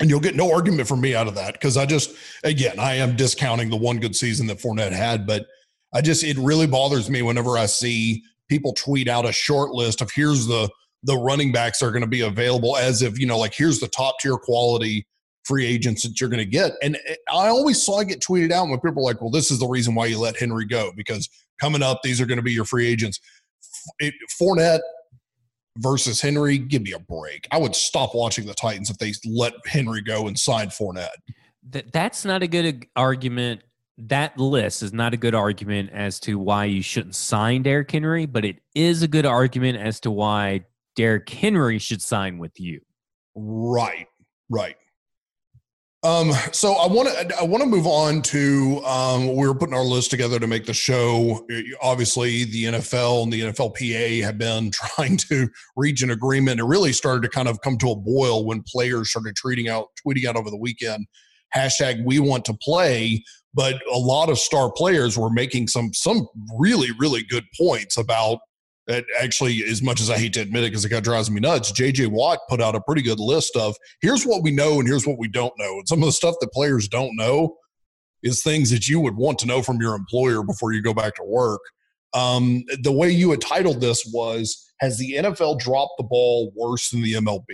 And 0.01 0.09
you'll 0.09 0.21
get 0.21 0.37
no 0.37 0.53
argument 0.53 0.87
from 0.87 1.01
me 1.01 1.15
out 1.15 1.27
of 1.27 1.35
that 1.35 1.55
because 1.55 1.77
I 1.77 1.85
just, 1.85 2.15
again, 2.45 2.79
I 2.79 2.95
am 2.95 3.17
discounting 3.17 3.69
the 3.69 3.77
one 3.77 3.99
good 3.99 4.15
season 4.15 4.47
that 4.47 4.59
Fournette 4.59 4.93
had, 4.93 5.27
but 5.27 5.47
I 5.93 6.03
just, 6.03 6.23
it 6.23 6.37
really 6.39 6.69
bothers 6.69 7.11
me 7.11 7.23
whenever 7.23 7.59
I 7.59 7.67
see 7.67 8.23
people 8.49 8.73
tweet 8.75 9.09
out 9.09 9.27
a 9.27 9.33
short 9.33 9.71
list 9.71 10.01
of 10.01 10.11
here's 10.11 10.47
the 10.47 10.69
the 11.05 11.17
running 11.17 11.53
backs 11.53 11.83
are 11.83 11.91
going 11.91 12.03
to 12.03 12.09
be 12.09 12.23
available 12.23 12.77
as 12.77 13.03
if 13.03 13.19
you 13.19 13.27
know 13.27 13.39
like 13.39 13.55
here's 13.55 13.79
the 13.79 13.89
top 13.89 14.17
tier 14.21 14.37
quality 14.37 15.07
free 15.45 15.65
agents 15.65 16.03
that 16.03 16.21
you're 16.21 16.31
going 16.31 16.39
to 16.39 16.45
get 16.45 16.73
and 16.83 16.97
eh, 17.07 17.15
i 17.33 17.49
always 17.49 17.81
saw 17.81 18.01
it 18.01 18.09
get 18.09 18.21
tweeted 18.21 18.51
out 18.51 18.69
when 18.69 18.81
people 18.81 19.03
are 19.03 19.13
like 19.13 19.21
well 19.21 19.31
this 19.31 19.51
is 19.51 19.59
the 19.59 19.67
reason 19.67 19.95
why 19.95 20.07
you 20.07 20.19
let 20.19 20.37
henry 20.37 20.67
go 20.67 20.91
because 20.97 21.29
coming 21.61 21.83
up 21.83 22.01
these 22.03 22.21
are 22.21 22.27
going 22.27 22.39
to 22.39 22.43
be 22.43 22.53
your 22.53 22.65
free 22.65 22.87
agents 22.87 23.21
it, 24.01 24.15
Fournette 24.41 24.81
versus 25.79 26.21
Henry, 26.21 26.59
give 26.59 26.83
me 26.83 26.93
a 26.93 26.99
break. 26.99 27.47
I 27.51 27.59
would 27.59 27.75
stop 27.75 28.15
watching 28.15 28.47
the 28.47 28.55
Titans 28.55 28.91
if 28.91 28.99
they 28.99 29.13
let 29.25 29.55
Henry 29.67 30.03
go 30.03 30.29
and 30.29 30.39
sign 30.39 30.69
Fournette. 30.69 31.09
That 31.71 31.93
that's 31.93 32.25
not 32.25 32.43
a 32.43 32.49
good 32.49 32.87
argument. 32.97 33.63
That 33.99 34.39
list 34.39 34.83
is 34.83 34.93
not 34.93 35.15
a 35.15 35.17
good 35.17 35.35
argument 35.35 35.91
as 35.93 36.21
to 36.21 36.39
why 36.39 36.67
you 36.67 36.83
shouldn't 36.83 37.17
sign 37.17 37.63
Derrick 37.63 37.91
Henry, 37.91 38.27
but 38.27 38.45
it 38.45 38.61
is 38.75 39.03
a 39.03 39.09
good 39.09 39.27
argument 39.27 39.79
as 39.79 39.99
to 40.01 40.11
why 40.11 40.65
Derrick 40.95 41.29
Henry 41.29 41.79
should 41.79 42.01
sign 42.01 42.39
with 42.39 42.61
you. 42.61 42.81
Right, 43.35 44.07
right. 44.49 44.77
Um, 46.05 46.31
so 46.53 46.75
I 46.75 46.87
want 46.87 47.09
to 47.09 47.39
I 47.41 47.43
want 47.43 47.65
to 47.65 47.69
move 47.69 47.87
on 47.87 48.23
to 48.23 48.81
um, 48.87 49.35
we 49.35 49.49
were 49.49 49.55
putting 49.55 49.75
our 49.75 49.83
list 49.83 50.11
together 50.11 50.39
to 50.39 50.47
make 50.47 50.65
the 50.65 50.73
show. 50.73 51.45
Obviously, 51.83 52.45
the 52.45 52.65
NFL 52.65 53.25
and 53.25 53.33
the 53.33 53.41
NFLPA 53.41 54.23
have 54.23 54.39
been 54.39 54.71
trying 54.73 55.17
to 55.17 55.49
reach 55.77 56.03
an 56.03 56.11
agreement. 56.11 56.61
It 56.61 56.65
really 56.65 56.93
started 56.93 57.23
to 57.23 57.29
kind 57.29 57.49
of 57.49 57.61
come 57.63 57.79
to 57.79 57.91
a 57.91 57.97
boil 57.97 58.47
when 58.47 58.63
players 58.63 59.11
started 59.11 59.35
tweeting 59.45 59.69
out 59.69 59.89
tweeting 60.07 60.25
out 60.25 60.37
over 60.37 60.51
the 60.51 60.57
weekend 60.57 61.07
hashtag 61.55 62.05
We 62.05 62.21
Want 62.21 62.45
to 62.45 62.55
Play. 62.55 63.25
But 63.53 63.81
a 63.93 63.99
lot 63.99 64.29
of 64.29 64.39
star 64.39 64.71
players 64.71 65.19
were 65.19 65.31
making 65.31 65.67
some 65.67 65.93
some 65.95 66.29
really 66.57 66.91
really 67.01 67.25
good 67.25 67.45
points 67.59 67.97
about 67.97 68.39
that 68.89 69.05
actually, 69.21 69.63
as 69.65 69.83
much 69.83 70.01
as 70.01 70.09
I 70.09 70.17
hate 70.17 70.33
to 70.33 70.41
admit 70.41 70.65
it 70.65 70.71
because 70.71 70.85
it 70.85 70.89
kind 70.89 70.99
of 70.99 71.05
drives 71.05 71.31
me 71.31 71.41
nuts, 71.41 71.71
JJ 71.71 72.09
Watt 72.09 72.41
put 72.49 72.63
out 72.63 72.75
a 72.75 72.81
pretty 72.81 73.03
good 73.03 73.21
list 73.21 73.55
of 73.55 73.77
here's 74.01 74.25
what 74.25 74.43
we 74.43 74.51
know 74.51 74.81
and 74.81 74.89
here's 74.89 75.07
what 75.07 75.19
we 75.19 75.29
don't 75.29 75.53
know. 75.59 75.79
And 75.79 75.87
some 75.87 76.03
of 76.03 76.07
the 76.07 76.13
stuff 76.13 76.37
that 76.41 76.53
players 76.53 76.89
don't 76.89 77.15
know 77.15 77.57
is 78.23 78.43
things 78.43 78.71
that 78.71 78.89
you 78.89 78.99
would 78.99 79.15
want 79.15 79.39
to 79.41 79.47
know 79.47 79.63
from 79.63 79.81
your 79.81 79.95
employer 79.95 80.43
before 80.43 80.73
you 80.73 80.83
go 80.83 80.95
back 80.95 81.15
to 81.17 81.23
work. 81.23 81.61
Um, 82.15 82.65
the 82.83 82.91
way 82.91 83.11
you 83.11 83.31
had 83.31 83.43
titled 83.43 83.83
this 83.83 84.11
was 84.13 84.73
Has 84.81 84.97
the 84.97 85.17
NFL 85.17 85.61
dropped 85.61 85.93
the 85.99 86.05
ball 86.05 86.51
worse 86.57 86.89
than 86.89 87.03
the 87.03 87.13
MLB? 87.13 87.45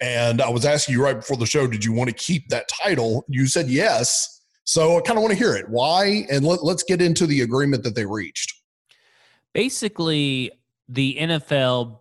And 0.00 0.42
I 0.42 0.48
was 0.50 0.64
asking 0.64 0.94
you 0.94 1.04
right 1.04 1.16
before 1.16 1.36
the 1.36 1.46
show, 1.46 1.68
did 1.68 1.84
you 1.84 1.92
want 1.92 2.10
to 2.10 2.14
keep 2.14 2.48
that 2.48 2.68
title? 2.68 3.24
You 3.28 3.46
said 3.46 3.68
yes. 3.68 4.42
So 4.64 4.98
I 4.98 5.00
kind 5.02 5.16
of 5.18 5.22
want 5.22 5.32
to 5.32 5.38
hear 5.38 5.54
it. 5.54 5.68
Why? 5.68 6.26
And 6.30 6.44
let, 6.44 6.64
let's 6.64 6.82
get 6.82 7.00
into 7.00 7.26
the 7.26 7.42
agreement 7.42 7.84
that 7.84 7.94
they 7.94 8.04
reached 8.04 8.57
basically 9.58 10.52
the 10.88 11.16
NFL 11.18 11.98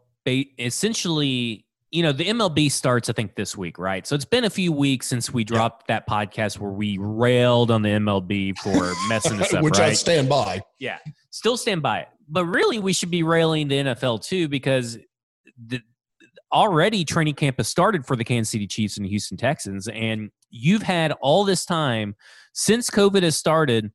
essentially 0.60 1.66
you 1.90 2.04
know 2.04 2.12
the 2.12 2.26
MLB 2.26 2.70
starts 2.70 3.10
I 3.10 3.14
think 3.14 3.34
this 3.36 3.58
week, 3.58 3.80
right? 3.80 4.06
So 4.06 4.14
it's 4.14 4.26
been 4.26 4.44
a 4.44 4.50
few 4.50 4.72
weeks 4.72 5.08
since 5.08 5.34
we 5.34 5.44
dropped 5.44 5.86
yeah. 5.90 5.96
that 5.96 6.08
podcast 6.08 6.60
where 6.60 6.70
we 6.70 7.00
railed 7.00 7.72
on 7.72 7.82
the 7.82 7.90
MLB 7.90 8.56
for 8.60 8.94
messing 9.10 9.42
us 9.42 9.54
up, 9.54 9.64
which 9.64 9.80
right? 9.80 9.90
I 9.90 9.94
stand 9.94 10.30
by. 10.30 10.62
Yeah, 10.78 11.00
still 11.32 11.58
stand 11.58 11.82
by 11.82 12.02
it. 12.02 12.10
But 12.30 12.46
really, 12.46 12.78
we 12.78 12.94
should 12.94 13.10
be 13.10 13.24
railing 13.24 13.70
the 13.70 13.78
NFL 13.78 14.24
too 14.24 14.48
because 14.48 15.00
the, 15.66 15.82
already 16.54 17.06
training 17.06 17.36
camp 17.36 17.58
has 17.58 17.70
started 17.70 18.06
for 18.06 18.16
the 18.16 18.24
Kansas 18.24 18.52
City 18.52 18.68
Chiefs 18.68 18.98
and 18.98 19.06
Houston 19.08 19.38
Texans, 19.38 19.88
and 19.88 20.30
you've 20.52 20.84
had 20.84 21.14
all 21.22 21.44
this 21.44 21.66
time 21.66 22.16
since 22.54 22.92
COVID 22.92 23.24
has 23.24 23.36
started 23.36 23.92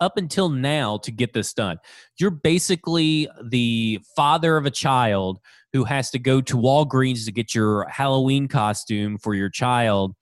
up 0.00 0.16
until 0.16 0.48
now 0.48 0.98
to 0.98 1.10
get 1.10 1.32
this 1.32 1.52
done. 1.52 1.78
You're 2.18 2.30
basically 2.30 3.28
the 3.42 4.00
father 4.16 4.56
of 4.56 4.66
a 4.66 4.70
child 4.70 5.38
who 5.72 5.84
has 5.84 6.10
to 6.10 6.18
go 6.18 6.40
to 6.40 6.56
Walgreens 6.56 7.24
to 7.24 7.32
get 7.32 7.54
your 7.54 7.88
Halloween 7.88 8.48
costume 8.48 9.18
for 9.18 9.34
your 9.34 9.48
child. 9.48 10.14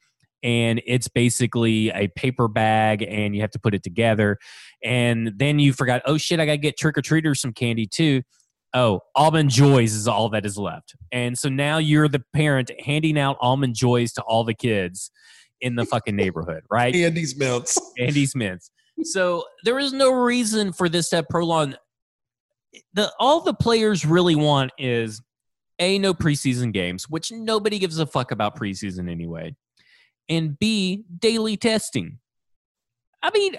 And 0.43 0.83
it's 0.87 1.09
basically 1.09 1.91
a 1.91 2.09
paper 2.09 2.49
bag, 2.49 3.03
and 3.03 3.35
you 3.35 3.43
have 3.43 3.53
to 3.53 3.61
put 3.61 3.75
it 3.75 3.85
together. 3.85 4.39
And 4.83 5.33
then 5.37 5.61
you 5.61 5.73
forgot, 5.73 6.03
oh 6.05 6.19
shit, 6.19 6.41
I 6.41 6.47
got 6.47 6.53
to 6.53 6.59
get 6.59 6.77
trick 6.77 6.99
or 6.99 7.03
treaters 7.03 7.41
some 7.41 7.53
candy 7.53 7.87
too. 7.87 8.23
Oh, 8.75 9.01
almond 9.15 9.51
joys 9.51 9.93
is 9.93 10.09
all 10.09 10.31
that 10.31 10.47
is 10.47 10.59
left. 10.59 10.97
And 11.13 11.39
so 11.39 11.49
now 11.49 11.79
you're 11.79 12.09
the 12.09 12.25
parent 12.35 12.73
handing 12.85 13.19
out 13.19 13.37
almond 13.41 13.75
joys 13.75 14.13
to 14.15 14.23
all 14.23 14.43
the 14.43 14.55
kids 14.55 15.11
in 15.61 15.77
the 15.77 15.85
fucking 15.85 16.17
neighborhood, 16.17 16.65
right? 16.71 16.95
Andes 16.97 17.37
mints. 17.37 17.79
Andes 18.01 18.35
mints 18.35 18.71
so 19.03 19.45
there 19.65 19.79
is 19.79 19.93
no 19.93 20.11
reason 20.13 20.73
for 20.73 20.89
this 20.89 21.09
to 21.11 21.17
have 21.17 21.29
prolonged. 21.29 21.79
The 22.95 23.13
all 23.19 23.41
the 23.41 23.55
players 23.55 24.05
really 24.05 24.35
want 24.35 24.73
is 24.79 25.21
a 25.79 25.99
no 25.99 26.15
preseason 26.15 26.73
games, 26.73 27.09
which 27.09 27.33
nobody 27.33 27.79
gives 27.79 27.99
a 27.99 28.07
fuck 28.07 28.31
about 28.31 28.59
preseason 28.59 29.11
anyway, 29.11 29.55
and 30.29 30.59
b 30.59 31.05
daily 31.19 31.57
testing. 31.57 32.19
I 33.23 33.31
mean, 33.31 33.57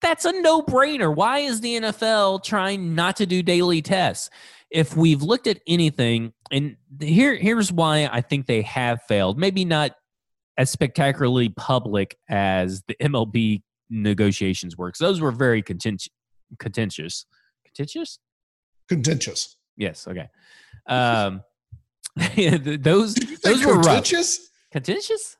that's 0.00 0.24
a 0.24 0.32
no 0.32 0.62
brainer. 0.62 1.14
Why 1.14 1.40
is 1.40 1.60
the 1.60 1.80
NFL 1.80 2.42
trying 2.44 2.94
not 2.94 3.16
to 3.16 3.26
do 3.26 3.42
daily 3.42 3.82
tests? 3.82 4.30
If 4.70 4.96
we've 4.96 5.22
looked 5.22 5.46
at 5.46 5.60
anything, 5.66 6.32
and 6.50 6.76
here 7.00 7.34
here's 7.34 7.72
why 7.72 8.08
I 8.10 8.20
think 8.20 8.46
they 8.46 8.62
have 8.62 9.02
failed. 9.02 9.38
Maybe 9.38 9.64
not 9.64 9.92
as 10.56 10.70
spectacularly 10.70 11.48
public 11.50 12.16
as 12.28 12.82
the 12.86 12.94
MLB 13.00 13.62
negotiations 13.90 14.76
works. 14.76 14.98
Those 14.98 15.20
were 15.20 15.32
very 15.32 15.62
contentious. 15.62 16.08
Contentious. 16.58 17.26
Contentious. 17.64 18.18
Contentious. 18.88 19.56
Yes. 19.76 20.08
Okay. 20.08 20.28
Um, 20.86 21.42
those 22.36 23.14
those 23.14 23.64
were 23.64 23.74
contentious. 23.74 24.38
Rough. 24.38 24.72
Contentious. 24.72 25.36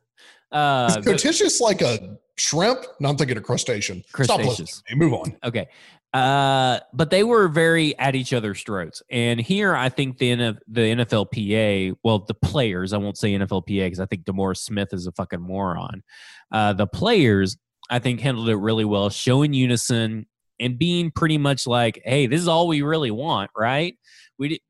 Uh, 0.53 0.97
Is 0.99 1.05
contentious 1.05 1.61
like 1.61 1.81
a 1.81 2.19
shrimp? 2.37 2.85
No, 2.99 3.11
I'm 3.11 3.17
thinking 3.17 3.37
a 3.37 3.41
crustacean. 3.41 4.03
Crustaceous. 4.13 4.83
Move 4.93 5.15
on. 5.15 5.37
Okay. 5.45 5.69
Uh, 6.13 6.81
but 6.93 7.11
they 7.11 7.23
were 7.23 7.47
very 7.47 7.97
at 7.99 8.17
each 8.17 8.33
other's 8.33 8.63
throats. 8.63 9.01
And 9.11 9.41
here, 9.41 9.77
I 9.77 9.89
think 9.89 10.19
the 10.19 10.33
NF, 10.33 10.59
the 10.67 10.81
NFLPA, 10.81 11.95
well, 12.03 12.21
the 12.21 12.35
players, 12.35 12.93
I 12.93 12.99
won't 12.99 13.17
say 13.17 13.33
NFLPA 13.33 13.87
because 13.87 14.01
I 14.01 14.07
think 14.07 14.25
DeMaurice 14.25 14.59
Smith 14.59 14.93
is 14.93 15.07
a 15.07 15.13
fucking 15.13 15.41
moron. 15.41 16.03
Uh, 16.51 16.73
the 16.73 16.89
players 16.89 17.57
I 17.91 17.99
think 17.99 18.21
handled 18.21 18.49
it 18.49 18.57
really 18.57 18.85
well, 18.85 19.11
showing 19.11 19.53
unison 19.53 20.27
and 20.61 20.79
being 20.79 21.11
pretty 21.11 21.39
much 21.39 21.67
like, 21.67 22.01
"Hey, 22.05 22.27
this 22.27 22.41
is 22.41 22.49
all 22.49 22.69
we 22.69 22.83
really 22.83 23.11
want, 23.11 23.51
right? 23.57 23.97
We 24.39 24.61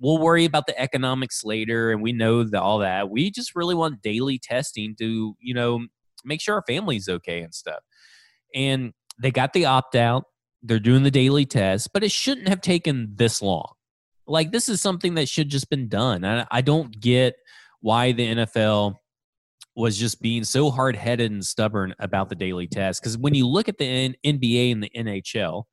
we'll 0.00 0.18
worry 0.18 0.46
about 0.46 0.66
the 0.66 0.78
economics 0.80 1.44
later, 1.44 1.92
and 1.92 2.02
we 2.02 2.12
know 2.12 2.42
that 2.42 2.60
all 2.62 2.78
that. 2.78 3.10
We 3.10 3.30
just 3.30 3.54
really 3.54 3.74
want 3.74 4.02
daily 4.02 4.38
testing 4.38 4.96
to, 4.98 5.36
you 5.40 5.54
know, 5.54 5.86
make 6.24 6.40
sure 6.40 6.54
our 6.54 6.64
family's 6.66 7.08
okay 7.08 7.42
and 7.42 7.54
stuff." 7.54 7.80
And 8.54 8.92
they 9.20 9.30
got 9.30 9.52
the 9.52 9.66
opt 9.66 9.94
out. 9.94 10.24
They're 10.62 10.78
doing 10.78 11.02
the 11.02 11.10
daily 11.10 11.46
test, 11.46 11.92
but 11.92 12.02
it 12.02 12.12
shouldn't 12.12 12.48
have 12.48 12.60
taken 12.60 13.12
this 13.16 13.42
long. 13.42 13.72
Like 14.26 14.52
this 14.52 14.68
is 14.68 14.80
something 14.80 15.14
that 15.14 15.28
should 15.28 15.48
just 15.48 15.68
been 15.70 15.88
done. 15.88 16.24
I, 16.24 16.46
I 16.50 16.60
don't 16.60 16.98
get 17.00 17.34
why 17.80 18.12
the 18.12 18.26
NFL 18.26 18.96
was 19.74 19.96
just 19.96 20.20
being 20.20 20.44
so 20.44 20.70
hard 20.70 20.96
headed 20.96 21.30
and 21.30 21.44
stubborn 21.44 21.94
about 21.98 22.28
the 22.28 22.34
daily 22.34 22.66
test. 22.66 23.00
Because 23.00 23.16
when 23.16 23.34
you 23.34 23.46
look 23.46 23.68
at 23.68 23.78
the 23.78 23.86
N- 23.86 24.14
NBA 24.24 24.72
and 24.72 24.82
the 24.82 24.90
NHL, 24.96 25.64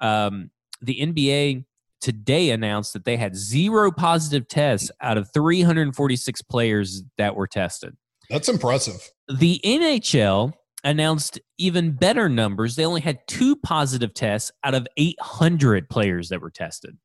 um, 0.00 0.50
the 0.82 1.00
NBA 1.00 1.64
today 2.00 2.50
announced 2.50 2.92
that 2.92 3.04
they 3.04 3.16
had 3.16 3.34
zero 3.34 3.90
positive 3.90 4.46
tests 4.46 4.90
out 5.00 5.16
of 5.16 5.32
346 5.32 6.42
players 6.42 7.02
that 7.16 7.34
were 7.34 7.46
tested. 7.46 7.96
That's 8.28 8.48
impressive. 8.48 9.10
The 9.28 9.60
NHL 9.64 10.52
announced 10.84 11.40
even 11.58 11.92
better 11.92 12.28
numbers. 12.28 12.76
They 12.76 12.84
only 12.84 13.00
had 13.00 13.26
two 13.26 13.56
positive 13.56 14.12
tests 14.12 14.52
out 14.62 14.74
of 14.74 14.86
800 14.96 15.88
players 15.88 16.28
that 16.28 16.42
were 16.42 16.50
tested. 16.50 16.98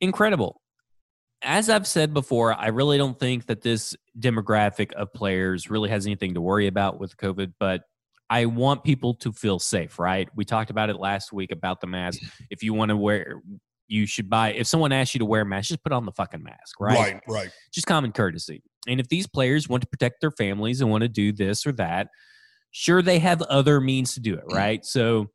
Incredible. 0.00 0.60
As 1.42 1.70
I've 1.70 1.86
said 1.86 2.12
before, 2.12 2.52
I 2.52 2.68
really 2.68 2.98
don't 2.98 3.18
think 3.18 3.46
that 3.46 3.62
this 3.62 3.94
demographic 4.18 4.92
of 4.92 5.12
players 5.12 5.70
really 5.70 5.90
has 5.90 6.06
anything 6.06 6.34
to 6.34 6.40
worry 6.40 6.66
about 6.66 6.98
with 6.98 7.16
COVID, 7.16 7.54
but 7.58 7.82
I 8.30 8.46
want 8.46 8.84
people 8.84 9.14
to 9.14 9.32
feel 9.32 9.58
safe, 9.58 9.98
right? 9.98 10.28
We 10.34 10.44
talked 10.44 10.70
about 10.70 10.90
it 10.90 10.96
last 10.96 11.32
week 11.32 11.52
about 11.52 11.80
the 11.80 11.86
mask. 11.86 12.20
If 12.50 12.62
you 12.62 12.74
want 12.74 12.90
to 12.90 12.96
wear, 12.96 13.40
you 13.86 14.06
should 14.06 14.28
buy. 14.28 14.52
If 14.52 14.66
someone 14.66 14.92
asks 14.92 15.14
you 15.14 15.20
to 15.20 15.24
wear 15.24 15.42
a 15.42 15.46
mask, 15.46 15.68
just 15.68 15.82
put 15.82 15.92
on 15.92 16.04
the 16.04 16.12
fucking 16.12 16.42
mask, 16.42 16.80
right? 16.80 16.98
Right, 16.98 17.22
right. 17.28 17.50
Just 17.72 17.86
common 17.86 18.12
courtesy. 18.12 18.62
And 18.86 19.00
if 19.00 19.08
these 19.08 19.26
players 19.26 19.68
want 19.68 19.82
to 19.82 19.88
protect 19.88 20.20
their 20.20 20.30
families 20.30 20.80
and 20.80 20.90
want 20.90 21.02
to 21.02 21.08
do 21.08 21.32
this 21.32 21.66
or 21.66 21.72
that, 21.72 22.08
sure, 22.70 23.02
they 23.02 23.18
have 23.18 23.42
other 23.42 23.80
means 23.80 24.14
to 24.14 24.20
do 24.20 24.34
it, 24.34 24.44
right? 24.52 24.84
So 24.84 25.30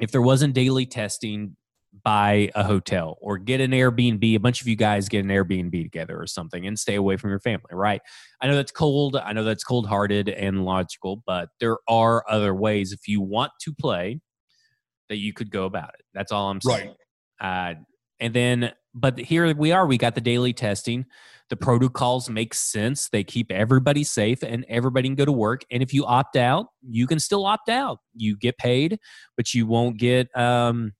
if 0.00 0.12
there 0.12 0.22
wasn't 0.22 0.54
daily 0.54 0.86
testing, 0.86 1.56
buy 2.02 2.50
a 2.54 2.64
hotel 2.64 3.18
or 3.20 3.38
get 3.38 3.60
an 3.60 3.72
Airbnb. 3.72 4.22
A 4.22 4.38
bunch 4.38 4.60
of 4.60 4.68
you 4.68 4.76
guys 4.76 5.08
get 5.08 5.24
an 5.24 5.30
Airbnb 5.30 5.82
together 5.82 6.20
or 6.20 6.26
something 6.26 6.66
and 6.66 6.78
stay 6.78 6.94
away 6.94 7.16
from 7.16 7.30
your 7.30 7.40
family, 7.40 7.70
right? 7.72 8.00
I 8.40 8.46
know 8.46 8.54
that's 8.54 8.72
cold. 8.72 9.16
I 9.16 9.32
know 9.32 9.44
that's 9.44 9.64
cold 9.64 9.86
hearted 9.86 10.28
and 10.28 10.64
logical, 10.64 11.22
but 11.26 11.50
there 11.60 11.78
are 11.88 12.24
other 12.28 12.54
ways 12.54 12.92
if 12.92 13.08
you 13.08 13.20
want 13.20 13.52
to 13.62 13.74
play 13.74 14.20
that 15.08 15.18
you 15.18 15.32
could 15.32 15.50
go 15.50 15.64
about 15.64 15.90
it. 15.98 16.04
That's 16.14 16.32
all 16.32 16.50
I'm 16.50 16.60
saying. 16.60 16.94
Right. 17.40 17.72
Uh, 17.72 17.74
and 18.20 18.34
then, 18.34 18.72
but 18.94 19.18
here 19.18 19.54
we 19.54 19.72
are. 19.72 19.86
We 19.86 19.98
got 19.98 20.14
the 20.14 20.20
daily 20.20 20.52
testing. 20.52 21.06
The 21.48 21.56
protocols 21.56 22.30
make 22.30 22.54
sense. 22.54 23.08
They 23.08 23.24
keep 23.24 23.50
everybody 23.50 24.04
safe 24.04 24.42
and 24.42 24.64
everybody 24.68 25.08
can 25.08 25.16
go 25.16 25.24
to 25.24 25.32
work. 25.32 25.64
And 25.70 25.82
if 25.82 25.92
you 25.92 26.04
opt 26.06 26.36
out, 26.36 26.66
you 26.88 27.08
can 27.08 27.18
still 27.18 27.44
opt 27.44 27.68
out. 27.68 27.98
You 28.14 28.36
get 28.36 28.56
paid, 28.56 29.00
but 29.36 29.52
you 29.52 29.66
won't 29.66 29.96
get 29.98 30.34
um, 30.36 30.92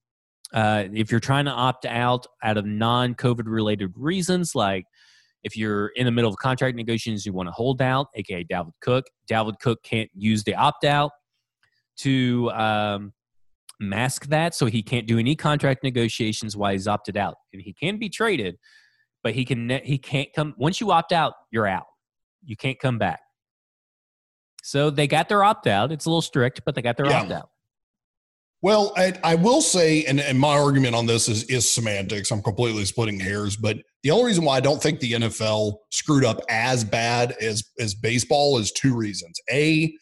uh, 0.53 0.84
if 0.92 1.11
you're 1.11 1.20
trying 1.20 1.44
to 1.44 1.51
opt 1.51 1.86
out 1.86 2.26
out 2.42 2.57
of 2.57 2.64
non 2.66 3.14
COVID 3.14 3.46
related 3.46 3.92
reasons, 3.96 4.55
like 4.55 4.84
if 5.42 5.57
you're 5.57 5.88
in 5.96 6.05
the 6.07 6.11
middle 6.11 6.30
of 6.30 6.36
contract 6.36 6.76
negotiations, 6.76 7.24
you 7.24 7.32
want 7.32 7.48
to 7.48 7.53
hold 7.53 7.80
out, 7.80 8.09
aka 8.14 8.44
Dalvin 8.44 8.72
Cook, 8.80 9.07
Dalvin 9.30 9.59
Cook 9.61 9.82
can't 9.82 10.11
use 10.14 10.44
the 10.44 10.55
opt 10.55 10.84
out 10.84 11.12
to 11.98 12.51
um, 12.53 13.12
mask 13.78 14.26
that. 14.26 14.55
So 14.55 14.66
he 14.66 14.82
can't 14.82 15.07
do 15.07 15.18
any 15.18 15.36
contract 15.36 15.82
negotiations 15.82 16.57
while 16.57 16.72
he's 16.72 16.88
opted 16.88 17.16
out. 17.16 17.36
And 17.53 17.62
he 17.62 17.72
can 17.72 17.98
be 17.98 18.09
traded, 18.09 18.57
but 19.22 19.34
he 19.34 19.44
can 19.44 19.80
he 19.84 19.98
can't 19.98 20.28
come 20.34 20.55
once 20.59 20.80
you 20.80 20.90
opt 20.90 21.12
out, 21.12 21.34
you're 21.51 21.66
out. 21.66 21.86
You 22.44 22.57
can't 22.57 22.78
come 22.78 22.98
back. 22.98 23.20
So 24.62 24.90
they 24.90 25.07
got 25.07 25.28
their 25.28 25.42
opt 25.42 25.66
out. 25.66 25.92
It's 25.92 26.07
a 26.07 26.09
little 26.09 26.22
strict, 26.22 26.62
but 26.64 26.74
they 26.74 26.82
got 26.82 26.96
their 26.96 27.07
yeah. 27.07 27.22
opt 27.22 27.30
out. 27.30 27.51
Well, 28.62 28.92
I, 28.96 29.14
I, 29.24 29.34
will 29.36 29.62
say, 29.62 30.04
and, 30.04 30.20
and 30.20 30.38
my 30.38 30.58
argument 30.58 30.94
on 30.94 31.06
this 31.06 31.28
is 31.28 31.44
is 31.44 31.70
semantics. 31.70 32.30
I'm 32.30 32.42
completely 32.42 32.84
splitting 32.84 33.18
hairs, 33.18 33.56
but 33.56 33.78
the 34.02 34.11
only 34.11 34.26
reason 34.26 34.44
why 34.44 34.56
I 34.56 34.61
don't 34.61 34.82
think 34.82 35.00
the 35.00 35.12
NFL 35.12 35.76
screwed 35.90 36.24
up 36.24 36.40
as 36.50 36.84
bad 36.84 37.32
as 37.40 37.64
as 37.78 37.94
baseball 37.94 38.58
is 38.58 38.70
two 38.72 38.94
reasons. 38.94 39.38
A, 39.50 39.94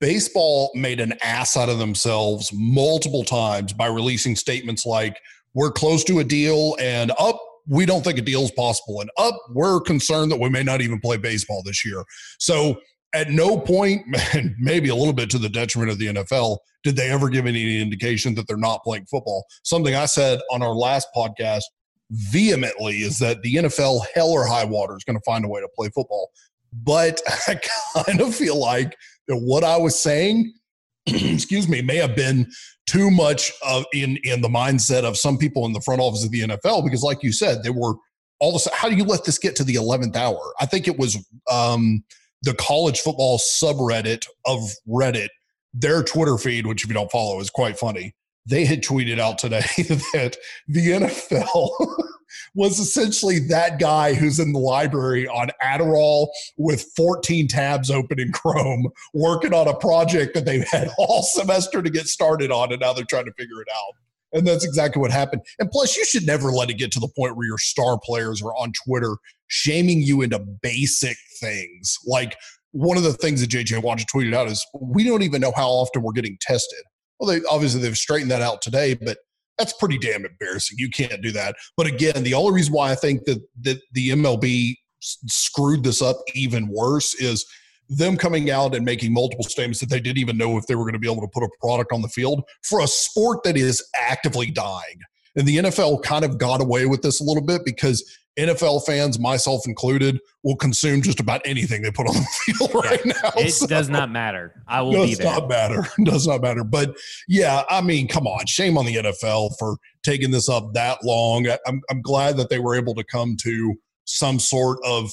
baseball 0.00 0.72
made 0.74 0.98
an 0.98 1.14
ass 1.22 1.56
out 1.56 1.68
of 1.68 1.78
themselves 1.78 2.50
multiple 2.52 3.22
times 3.22 3.72
by 3.72 3.86
releasing 3.86 4.34
statements 4.34 4.84
like 4.84 5.16
"We're 5.54 5.70
close 5.72 6.02
to 6.04 6.18
a 6.18 6.24
deal," 6.24 6.74
and 6.80 7.12
"Up, 7.16 7.40
we 7.68 7.86
don't 7.86 8.02
think 8.02 8.18
a 8.18 8.22
deal 8.22 8.42
is 8.42 8.50
possible," 8.50 9.00
and 9.00 9.10
"Up, 9.18 9.36
we're 9.50 9.80
concerned 9.80 10.32
that 10.32 10.40
we 10.40 10.48
may 10.48 10.64
not 10.64 10.80
even 10.80 10.98
play 10.98 11.16
baseball 11.16 11.62
this 11.64 11.84
year." 11.84 12.02
So 12.40 12.80
at 13.14 13.30
no 13.30 13.58
point, 13.58 14.02
and 14.34 14.54
maybe 14.58 14.88
a 14.88 14.94
little 14.94 15.12
bit 15.12 15.30
to 15.30 15.38
the 15.38 15.48
detriment 15.48 15.90
of 15.90 15.98
the 15.98 16.06
NFL, 16.06 16.58
did 16.82 16.96
they 16.96 17.10
ever 17.10 17.28
give 17.28 17.46
any 17.46 17.80
indication 17.80 18.34
that 18.36 18.46
they're 18.46 18.56
not 18.56 18.82
playing 18.84 19.06
football. 19.06 19.44
Something 19.64 19.94
I 19.94 20.06
said 20.06 20.40
on 20.52 20.62
our 20.62 20.74
last 20.74 21.08
podcast 21.16 21.62
vehemently 22.10 22.98
is 22.98 23.18
that 23.18 23.42
the 23.42 23.54
NFL, 23.54 24.02
hell 24.14 24.30
or 24.30 24.46
high 24.46 24.64
water, 24.64 24.96
is 24.96 25.04
going 25.04 25.16
to 25.16 25.22
find 25.26 25.44
a 25.44 25.48
way 25.48 25.60
to 25.60 25.68
play 25.74 25.88
football. 25.88 26.30
But 26.72 27.20
I 27.48 27.58
kind 27.96 28.20
of 28.20 28.34
feel 28.34 28.58
like 28.58 28.96
that 29.28 29.36
what 29.36 29.64
I 29.64 29.76
was 29.76 29.98
saying, 29.98 30.52
excuse 31.06 31.68
me, 31.68 31.82
may 31.82 31.96
have 31.96 32.14
been 32.14 32.50
too 32.86 33.10
much 33.10 33.50
of 33.66 33.84
in 33.92 34.18
in 34.22 34.40
the 34.40 34.48
mindset 34.48 35.02
of 35.02 35.16
some 35.16 35.38
people 35.38 35.66
in 35.66 35.72
the 35.72 35.80
front 35.80 36.00
office 36.00 36.24
of 36.24 36.30
the 36.30 36.42
NFL 36.42 36.84
because, 36.84 37.02
like 37.02 37.22
you 37.22 37.32
said, 37.32 37.64
they 37.64 37.70
were 37.70 37.94
all 38.38 38.50
of 38.50 38.56
a 38.56 38.58
sudden. 38.60 38.78
How 38.78 38.88
do 38.88 38.94
you 38.94 39.04
let 39.04 39.24
this 39.24 39.38
get 39.38 39.56
to 39.56 39.64
the 39.64 39.74
eleventh 39.74 40.16
hour? 40.16 40.54
I 40.60 40.66
think 40.66 40.86
it 40.86 40.98
was. 40.98 41.16
um 41.50 42.04
the 42.46 42.54
college 42.54 43.00
football 43.00 43.38
subreddit 43.38 44.26
of 44.46 44.60
Reddit, 44.88 45.28
their 45.74 46.02
Twitter 46.02 46.38
feed, 46.38 46.66
which 46.66 46.84
if 46.84 46.88
you 46.88 46.94
don't 46.94 47.10
follow 47.10 47.40
is 47.40 47.50
quite 47.50 47.76
funny, 47.76 48.14
they 48.46 48.64
had 48.64 48.82
tweeted 48.82 49.18
out 49.18 49.38
today 49.38 49.64
that 49.76 50.36
the 50.68 50.88
NFL 50.90 51.70
was 52.54 52.78
essentially 52.78 53.40
that 53.40 53.80
guy 53.80 54.14
who's 54.14 54.38
in 54.38 54.52
the 54.52 54.60
library 54.60 55.26
on 55.26 55.50
Adderall 55.60 56.28
with 56.56 56.86
14 56.96 57.48
tabs 57.48 57.90
open 57.90 58.20
in 58.20 58.30
Chrome, 58.30 58.88
working 59.12 59.52
on 59.52 59.66
a 59.66 59.74
project 59.74 60.34
that 60.34 60.44
they've 60.44 60.66
had 60.70 60.88
all 60.98 61.24
semester 61.24 61.82
to 61.82 61.90
get 61.90 62.06
started 62.06 62.52
on, 62.52 62.70
and 62.70 62.80
now 62.80 62.92
they're 62.92 63.04
trying 63.04 63.26
to 63.26 63.32
figure 63.32 63.60
it 63.60 63.68
out. 63.74 63.94
And 64.32 64.46
that's 64.46 64.64
exactly 64.64 65.00
what 65.00 65.10
happened. 65.10 65.42
And 65.58 65.70
plus, 65.70 65.96
you 65.96 66.04
should 66.04 66.26
never 66.26 66.50
let 66.50 66.70
it 66.70 66.78
get 66.78 66.90
to 66.92 67.00
the 67.00 67.08
point 67.16 67.36
where 67.36 67.46
your 67.46 67.58
star 67.58 67.98
players 68.02 68.42
are 68.42 68.54
on 68.54 68.72
Twitter 68.86 69.16
shaming 69.48 70.02
you 70.02 70.22
into 70.22 70.38
basic 70.38 71.16
things. 71.40 71.96
Like 72.06 72.36
one 72.72 72.96
of 72.96 73.02
the 73.02 73.12
things 73.12 73.40
that 73.40 73.50
JJ 73.50 73.82
Watt 73.82 73.98
tweeted 74.14 74.34
out 74.34 74.48
is 74.48 74.64
we 74.78 75.04
don't 75.04 75.22
even 75.22 75.40
know 75.40 75.52
how 75.54 75.68
often 75.68 76.02
we're 76.02 76.12
getting 76.12 76.36
tested. 76.40 76.80
Well, 77.18 77.30
they 77.30 77.44
obviously 77.48 77.80
they've 77.80 77.96
straightened 77.96 78.30
that 78.30 78.42
out 78.42 78.60
today, 78.60 78.94
but 78.94 79.18
that's 79.58 79.72
pretty 79.72 79.98
damn 79.98 80.26
embarrassing. 80.26 80.76
You 80.78 80.90
can't 80.90 81.22
do 81.22 81.32
that. 81.32 81.56
But 81.76 81.86
again, 81.86 82.22
the 82.22 82.34
only 82.34 82.52
reason 82.52 82.74
why 82.74 82.90
I 82.90 82.94
think 82.94 83.24
that 83.24 83.40
that 83.62 83.80
the 83.92 84.10
MLB 84.10 84.74
screwed 85.00 85.84
this 85.84 86.02
up 86.02 86.18
even 86.34 86.68
worse 86.68 87.14
is 87.14 87.46
them 87.88 88.16
coming 88.16 88.50
out 88.50 88.74
and 88.74 88.84
making 88.84 89.12
multiple 89.12 89.44
statements 89.44 89.80
that 89.80 89.88
they 89.88 90.00
didn't 90.00 90.18
even 90.18 90.36
know 90.36 90.56
if 90.56 90.66
they 90.66 90.74
were 90.74 90.84
going 90.84 90.94
to 90.94 90.98
be 90.98 91.10
able 91.10 91.22
to 91.22 91.28
put 91.28 91.42
a 91.42 91.48
product 91.60 91.92
on 91.92 92.02
the 92.02 92.08
field 92.08 92.42
for 92.62 92.80
a 92.80 92.86
sport 92.86 93.42
that 93.44 93.56
is 93.56 93.84
actively 93.94 94.50
dying. 94.50 95.00
And 95.36 95.46
the 95.46 95.58
NFL 95.58 96.02
kind 96.02 96.24
of 96.24 96.38
got 96.38 96.60
away 96.60 96.86
with 96.86 97.02
this 97.02 97.20
a 97.20 97.24
little 97.24 97.44
bit 97.44 97.62
because 97.64 98.02
NFL 98.38 98.84
fans, 98.84 99.18
myself 99.18 99.66
included, 99.66 100.20
will 100.42 100.56
consume 100.56 101.00
just 101.00 101.20
about 101.20 101.40
anything 101.44 101.82
they 101.82 101.90
put 101.90 102.06
on 102.06 102.14
the 102.14 102.26
field 102.52 102.74
right 102.74 103.04
now. 103.04 103.30
It 103.36 103.50
so 103.50 103.66
does 103.66 103.88
not 103.88 104.10
matter. 104.10 104.62
I 104.66 104.82
will 104.82 104.92
does 104.92 105.10
be 105.10 105.14
there. 105.16 105.26
It 105.26 105.30
does 105.30 105.40
not 105.40 105.48
matter. 105.48 105.88
does 106.04 106.26
not 106.26 106.42
matter. 106.42 106.64
But 106.64 106.96
yeah, 107.28 107.62
I 107.70 107.80
mean, 107.80 108.08
come 108.08 108.26
on. 108.26 108.46
Shame 108.46 108.76
on 108.76 108.84
the 108.84 108.96
NFL 108.96 109.56
for 109.58 109.76
taking 110.02 110.30
this 110.30 110.48
up 110.48 110.74
that 110.74 110.98
long. 111.02 111.46
I'm, 111.66 111.80
I'm 111.90 112.02
glad 112.02 112.36
that 112.36 112.50
they 112.50 112.58
were 112.58 112.74
able 112.74 112.94
to 112.94 113.04
come 113.04 113.36
to 113.42 113.74
some 114.04 114.38
sort 114.38 114.78
of 114.84 115.10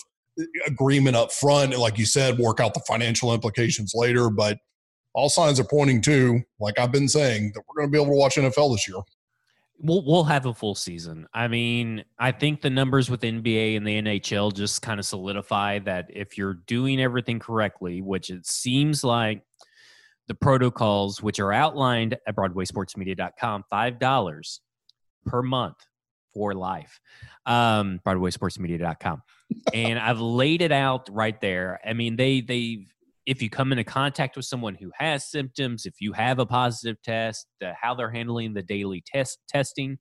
agreement 0.66 1.16
up 1.16 1.32
front 1.32 1.78
like 1.78 1.98
you 1.98 2.06
said 2.06 2.38
work 2.40 2.60
out 2.60 2.74
the 2.74 2.82
financial 2.88 3.34
implications 3.34 3.94
later 3.96 4.30
but 4.30 4.58
all 5.14 5.30
signs 5.30 5.60
are 5.60 5.66
pointing 5.66 6.02
to 6.02 6.42
like 6.60 6.78
i've 6.80 6.92
been 6.92 7.08
saying 7.08 7.52
that 7.54 7.62
we're 7.68 7.82
going 7.82 7.88
to 7.88 7.92
be 7.92 8.02
able 8.02 8.12
to 8.12 8.18
watch 8.18 8.36
nfl 8.36 8.74
this 8.74 8.88
year. 8.88 8.98
We'll 9.80 10.06
we'll 10.06 10.24
have 10.24 10.46
a 10.46 10.54
full 10.54 10.76
season. 10.76 11.28
I 11.34 11.48
mean 11.48 12.06
i 12.18 12.32
think 12.32 12.62
the 12.62 12.70
numbers 12.70 13.10
with 13.10 13.22
nba 13.22 13.76
and 13.76 13.86
the 13.86 14.02
nhl 14.02 14.54
just 14.54 14.82
kind 14.82 15.00
of 15.00 15.06
solidify 15.06 15.80
that 15.80 16.10
if 16.10 16.38
you're 16.38 16.54
doing 16.54 17.02
everything 17.02 17.40
correctly 17.40 18.02
which 18.02 18.30
it 18.30 18.46
seems 18.46 19.04
like 19.04 19.42
the 20.28 20.36
protocols 20.36 21.22
which 21.22 21.40
are 21.40 21.52
outlined 21.52 22.18
at 22.28 22.36
broadwaysportsmedia.com 22.36 23.66
five 23.70 24.00
dollars 24.00 24.62
per 25.26 25.42
month 25.42 25.78
for 26.34 26.54
life. 26.54 27.00
Um 27.46 28.00
broadwaysportsmedia.com 28.06 29.22
and 29.74 30.00
I've 30.00 30.20
laid 30.20 30.62
it 30.62 30.72
out 30.72 31.10
right 31.12 31.40
there. 31.42 31.80
I 31.86 31.94
mean, 31.94 32.16
they 32.16 32.42
they 32.42 32.88
if 33.26 33.42
you 33.42 33.50
come 33.50 33.72
into 33.72 33.84
contact 33.84 34.36
with 34.36 34.46
someone 34.46 34.76
who 34.76 34.92
has 34.98 35.26
symptoms, 35.26 35.86
if 35.86 35.96
you 36.00 36.12
have 36.14 36.40
a 36.40 36.46
positive 36.46 37.02
test, 37.02 37.48
the, 37.62 37.74
how 37.74 37.96
they're 37.96 38.12
handling 38.12 38.54
the 38.54 38.62
daily 38.62 39.02
test 39.06 39.40
testing, 39.48 39.98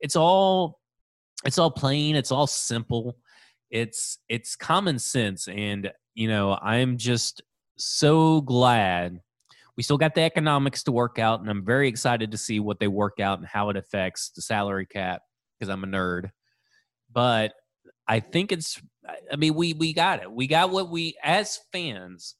it's 0.00 0.16
all 0.16 0.80
it's 1.44 1.58
all 1.58 1.70
plain, 1.70 2.16
it's 2.16 2.32
all 2.32 2.46
simple. 2.46 3.16
It's 3.70 4.18
it's 4.28 4.56
common 4.56 4.98
sense 4.98 5.48
and 5.48 5.90
you 6.14 6.28
know, 6.28 6.58
I'm 6.62 6.96
just 6.96 7.42
so 7.76 8.40
glad 8.42 9.20
we 9.76 9.82
still 9.82 9.98
got 9.98 10.14
the 10.14 10.22
economics 10.22 10.84
to 10.84 10.92
work 10.92 11.18
out 11.18 11.40
and 11.40 11.50
I'm 11.50 11.64
very 11.64 11.88
excited 11.88 12.30
to 12.30 12.38
see 12.38 12.60
what 12.60 12.78
they 12.78 12.86
work 12.86 13.18
out 13.20 13.38
and 13.38 13.48
how 13.48 13.70
it 13.70 13.76
affects 13.76 14.30
the 14.30 14.42
salary 14.42 14.86
cap 14.86 15.22
because 15.58 15.68
I'm 15.68 15.82
a 15.84 15.86
nerd. 15.86 16.30
But 17.12 17.54
I 18.06 18.20
think 18.20 18.52
it's. 18.52 18.80
I 19.30 19.36
mean, 19.36 19.54
we 19.54 19.74
we 19.74 19.92
got 19.92 20.22
it. 20.22 20.30
We 20.30 20.46
got 20.46 20.70
what 20.70 20.90
we 20.90 21.16
as 21.22 21.60
fans. 21.72 22.36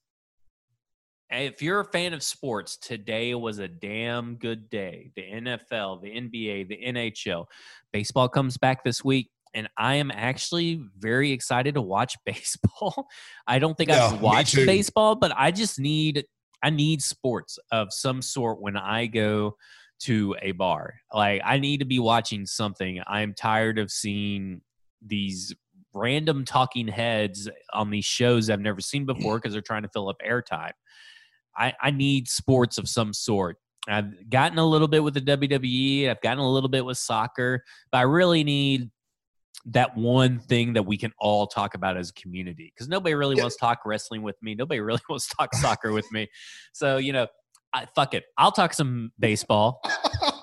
If 1.31 1.63
you're 1.63 1.81
a 1.81 1.85
fan 1.85 2.13
of 2.13 2.23
sports, 2.23 2.77
today 2.77 3.35
was 3.35 3.59
a 3.59 3.67
damn 3.67 4.37
good 4.37 4.71
day. 4.71 5.11
The 5.17 5.23
NFL, 5.23 6.03
the 6.03 6.11
NBA, 6.11 6.69
the 6.69 6.79
NHL, 6.87 7.47
baseball 7.93 8.29
comes 8.29 8.57
back 8.57 8.85
this 8.85 9.03
week, 9.03 9.31
and 9.53 9.69
I 9.77 9.97
am 9.97 10.11
actually 10.13 10.85
very 10.99 11.33
excited 11.33 11.75
to 11.75 11.81
watch 11.81 12.17
baseball. 12.27 13.09
I 13.47 13.59
don't 13.59 13.77
think 13.77 13.91
yeah, 13.91 14.07
I've 14.07 14.21
watched 14.21 14.57
baseball, 14.57 15.17
but 15.17 15.33
I 15.37 15.51
just 15.51 15.81
need 15.81 16.25
I 16.63 16.71
need 16.71 17.03
sports 17.03 17.59
of 17.71 17.89
some 17.91 18.23
sort 18.23 18.61
when 18.61 18.77
I 18.77 19.07
go 19.07 19.57
to 20.01 20.37
a 20.41 20.53
bar. 20.53 20.95
Like 21.13 21.43
I 21.45 21.59
need 21.59 21.79
to 21.79 21.85
be 21.85 21.99
watching 21.99 22.47
something. 22.47 23.03
I'm 23.07 23.35
tired 23.35 23.79
of 23.79 23.91
seeing 23.91 24.61
these 25.05 25.55
random 25.93 26.45
talking 26.45 26.89
heads 26.89 27.49
on 27.73 27.91
these 27.91 28.05
shows 28.05 28.51
I've 28.51 28.61
never 28.61 28.81
seen 28.81 29.07
before 29.07 29.37
because 29.39 29.53
they're 29.53 29.63
trying 29.63 29.83
to 29.83 29.89
fill 29.89 30.09
up 30.09 30.17
airtime. 30.29 30.73
I, 31.57 31.73
I 31.81 31.91
need 31.93 32.29
sports 32.29 32.79
of 32.79 32.89
some 32.89 33.13
sort. 33.13 33.59
I've 33.87 34.29
gotten 34.31 34.59
a 34.59 34.65
little 34.67 34.89
bit 34.89 35.05
with 35.05 35.15
the 35.15 35.21
WWE. 35.21 36.09
I've 36.11 36.21
gotten 36.21 36.39
a 36.39 36.51
little 36.51 36.69
bit 36.71 36.85
with 36.85 36.99
soccer, 36.99 37.63
but 37.93 37.99
I 37.99 38.03
really 38.03 38.43
need 38.43 38.91
that 39.67 39.97
one 39.97 40.41
thing 40.41 40.73
that 40.73 40.85
we 40.85 40.97
can 40.99 41.13
all 41.19 41.47
talk 41.47 41.75
about 41.75 41.97
as 41.97 42.11
a 42.11 42.13
community 42.15 42.73
because 42.75 42.89
nobody 42.89 43.15
really 43.15 43.37
Yeah. 43.37 43.43
wants 43.45 43.57
to 43.57 43.61
talk 43.61 43.81
wrestling 43.87 44.23
with 44.23 44.37
me. 44.43 44.55
Nobody 44.55 44.81
really 44.81 45.01
wants 45.09 45.29
to 45.29 45.37
talk 45.37 45.55
soccer 45.55 45.93
with 45.93 46.11
me. 46.13 46.29
So 46.73 46.97
you 46.97 47.13
know, 47.13 47.29
I, 47.73 47.87
fuck 47.95 48.15
it. 48.15 48.25
I'll 48.37 48.53
talk 48.53 48.73
some 48.75 49.13
baseball. 49.19 49.81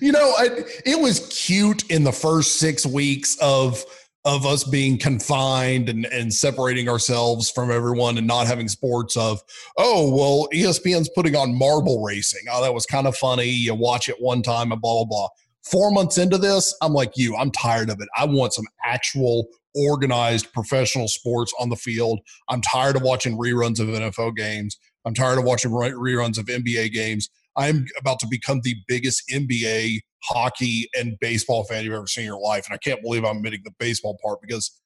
you 0.00 0.12
know, 0.12 0.34
I, 0.38 0.64
it 0.84 1.00
was 1.00 1.26
cute 1.28 1.90
in 1.90 2.04
the 2.04 2.12
first 2.12 2.56
six 2.56 2.86
weeks 2.86 3.36
of 3.40 3.84
of 4.24 4.44
us 4.44 4.64
being 4.64 4.98
confined 4.98 5.88
and, 5.88 6.04
and 6.06 6.34
separating 6.34 6.88
ourselves 6.88 7.48
from 7.48 7.70
everyone 7.70 8.18
and 8.18 8.26
not 8.26 8.48
having 8.48 8.66
sports 8.66 9.16
of 9.16 9.40
oh 9.78 10.12
well 10.12 10.48
espn's 10.52 11.08
putting 11.14 11.36
on 11.36 11.56
marble 11.56 12.02
racing. 12.02 12.42
Oh 12.50 12.60
that 12.62 12.74
was 12.74 12.86
kind 12.86 13.06
of 13.06 13.16
funny. 13.16 13.44
You 13.46 13.74
watch 13.74 14.08
it 14.08 14.16
one 14.18 14.42
time 14.42 14.72
and 14.72 14.80
blah 14.80 14.94
blah 14.94 15.04
blah. 15.04 15.28
Four 15.70 15.90
months 15.92 16.18
into 16.18 16.38
this 16.38 16.76
i'm 16.82 16.92
like 16.92 17.12
you 17.16 17.36
i'm 17.36 17.52
tired 17.52 17.88
of 17.88 18.00
it. 18.00 18.08
I 18.16 18.24
want 18.24 18.52
some 18.52 18.66
actual 18.84 19.46
organized 19.76 20.52
professional 20.52 21.06
sports 21.06 21.52
on 21.60 21.68
the 21.68 21.76
field. 21.76 22.18
I'm 22.48 22.62
tired 22.62 22.96
of 22.96 23.02
watching 23.02 23.38
reruns 23.38 23.78
of 23.78 23.86
nfl 23.86 24.34
games. 24.34 24.76
I'm 25.04 25.14
tired 25.14 25.38
of 25.38 25.44
watching 25.44 25.70
reruns 25.70 26.36
of 26.36 26.46
nba 26.46 26.92
games 26.92 27.30
I'm 27.56 27.86
about 27.98 28.18
to 28.20 28.26
become 28.28 28.60
the 28.62 28.74
biggest 28.86 29.22
NBA, 29.32 30.00
hockey, 30.22 30.88
and 30.98 31.18
baseball 31.20 31.64
fan 31.64 31.84
you've 31.84 31.94
ever 31.94 32.06
seen 32.06 32.22
in 32.22 32.28
your 32.28 32.40
life. 32.40 32.66
And 32.66 32.74
I 32.74 32.78
can't 32.78 33.02
believe 33.02 33.24
I'm 33.24 33.38
admitting 33.38 33.62
the 33.64 33.72
baseball 33.78 34.18
part 34.22 34.40
because 34.40 34.80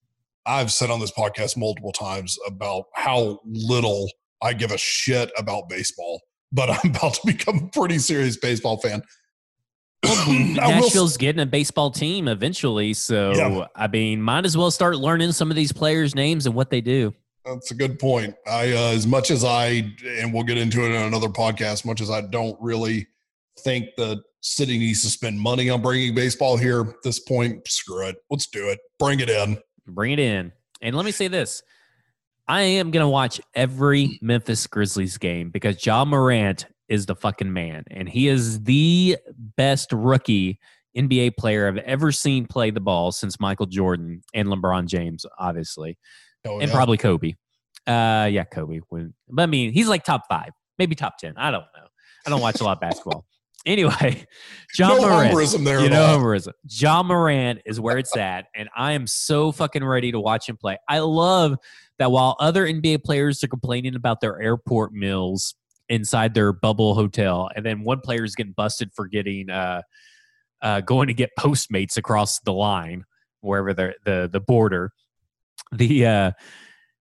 I've 0.46 0.72
said 0.72 0.90
on 0.90 1.00
this 1.00 1.12
podcast 1.12 1.56
multiple 1.56 1.92
times 1.92 2.36
about 2.46 2.84
how 2.94 3.40
little 3.44 4.08
I 4.42 4.52
give 4.52 4.70
a 4.70 4.78
shit 4.78 5.30
about 5.36 5.68
baseball. 5.68 6.20
But 6.52 6.70
I'm 6.70 6.90
about 6.94 7.14
to 7.14 7.20
become 7.26 7.64
a 7.64 7.78
pretty 7.78 7.98
serious 7.98 8.36
baseball 8.36 8.78
fan. 8.78 9.02
Well, 10.02 10.14
I 10.28 10.68
will- 10.68 10.80
Nashville's 10.82 11.16
getting 11.16 11.42
a 11.42 11.46
baseball 11.46 11.90
team 11.90 12.26
eventually, 12.28 12.94
so 12.94 13.32
Yeah. 13.34 13.66
I 13.76 13.86
mean, 13.88 14.22
might 14.22 14.46
as 14.46 14.56
well 14.56 14.70
start 14.70 14.96
learning 14.96 15.32
some 15.32 15.50
of 15.50 15.56
these 15.56 15.72
players' 15.72 16.14
names 16.14 16.46
and 16.46 16.54
what 16.54 16.70
they 16.70 16.80
do. 16.80 17.14
That's 17.44 17.70
a 17.70 17.74
good 17.74 17.98
point. 17.98 18.34
I, 18.46 18.72
uh, 18.72 18.92
as 18.92 19.06
much 19.06 19.30
as 19.30 19.44
I, 19.44 19.92
and 20.04 20.32
we'll 20.32 20.44
get 20.44 20.58
into 20.58 20.84
it 20.84 20.94
in 20.94 21.02
another 21.02 21.28
podcast, 21.28 21.86
much 21.86 22.00
as 22.00 22.10
I 22.10 22.20
don't 22.20 22.56
really 22.60 23.06
think 23.60 23.86
the 23.96 24.22
city 24.42 24.78
needs 24.78 25.02
to 25.02 25.08
spend 25.08 25.38
money 25.38 25.70
on 25.70 25.82
bringing 25.82 26.14
baseball 26.14 26.56
here 26.56 26.80
at 26.82 27.02
this 27.02 27.18
point, 27.18 27.66
screw 27.66 28.08
it. 28.08 28.16
Let's 28.30 28.46
do 28.46 28.68
it. 28.68 28.78
Bring 28.98 29.20
it 29.20 29.30
in. 29.30 29.58
Bring 29.86 30.12
it 30.12 30.18
in. 30.18 30.52
And 30.82 30.96
let 30.96 31.04
me 31.04 31.12
say 31.12 31.28
this 31.28 31.62
I 32.48 32.62
am 32.62 32.90
going 32.90 33.04
to 33.04 33.08
watch 33.08 33.40
every 33.54 34.18
Memphis 34.22 34.66
Grizzlies 34.66 35.18
game 35.18 35.50
because 35.50 35.84
Ja 35.84 36.04
Morant 36.04 36.66
is 36.88 37.06
the 37.06 37.14
fucking 37.14 37.52
man. 37.52 37.84
And 37.90 38.08
he 38.08 38.28
is 38.28 38.62
the 38.64 39.16
best 39.56 39.92
rookie 39.92 40.58
NBA 40.96 41.36
player 41.36 41.68
I've 41.68 41.76
ever 41.78 42.10
seen 42.10 42.46
play 42.46 42.70
the 42.70 42.80
ball 42.80 43.12
since 43.12 43.38
Michael 43.38 43.66
Jordan 43.66 44.22
and 44.34 44.48
LeBron 44.48 44.86
James, 44.86 45.24
obviously, 45.38 45.96
Oh, 46.44 46.58
and 46.58 46.68
yeah. 46.68 46.74
probably 46.74 46.96
Kobe. 46.96 47.34
Uh, 47.86 48.28
yeah, 48.30 48.44
Kobe. 48.44 48.80
But 48.90 49.42
I 49.42 49.46
mean, 49.46 49.72
he's 49.72 49.88
like 49.88 50.04
top 50.04 50.22
five, 50.28 50.50
maybe 50.78 50.94
top 50.94 51.18
10. 51.18 51.34
I 51.36 51.50
don't 51.50 51.60
know. 51.60 51.86
I 52.26 52.30
don't 52.30 52.40
watch 52.40 52.60
a 52.60 52.64
lot 52.64 52.76
of 52.76 52.80
basketball. 52.80 53.24
Anyway, 53.66 54.24
John 54.74 55.02
no 55.02 55.06
homerism 55.06 55.66
there 55.66 55.80
You 55.80 55.90
know, 55.90 56.02
all. 56.02 56.18
homerism. 56.18 56.52
Ja 56.66 57.02
Morant 57.02 57.60
is 57.66 57.78
where 57.78 57.98
it's 57.98 58.16
at, 58.16 58.46
and 58.54 58.70
I 58.74 58.92
am 58.92 59.06
so 59.06 59.52
fucking 59.52 59.84
ready 59.84 60.10
to 60.12 60.18
watch 60.18 60.48
him 60.48 60.56
play. 60.56 60.78
I 60.88 61.00
love 61.00 61.58
that 61.98 62.10
while 62.10 62.36
other 62.40 62.66
NBA 62.66 63.04
players 63.04 63.44
are 63.44 63.48
complaining 63.48 63.96
about 63.96 64.22
their 64.22 64.40
airport 64.40 64.94
meals 64.94 65.54
inside 65.90 66.32
their 66.32 66.54
bubble 66.54 66.94
hotel, 66.94 67.50
and 67.54 67.66
then 67.66 67.82
one 67.84 68.00
player 68.00 68.24
is 68.24 68.34
getting 68.34 68.54
busted 68.54 68.92
for 68.94 69.06
getting 69.06 69.50
uh, 69.50 69.82
uh, 70.62 70.80
going 70.80 71.08
to 71.08 71.14
get 71.14 71.28
Postmates 71.38 71.98
across 71.98 72.40
the 72.40 72.54
line 72.54 73.04
wherever 73.42 73.74
the 73.74 73.92
the 74.06 74.30
the 74.32 74.40
border. 74.40 74.90
The 75.72 76.06
uh, 76.06 76.30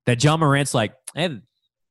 that 0.06 0.24
Ja 0.24 0.38
Morant's 0.38 0.74
like, 0.74 0.94
hey, 1.16 1.40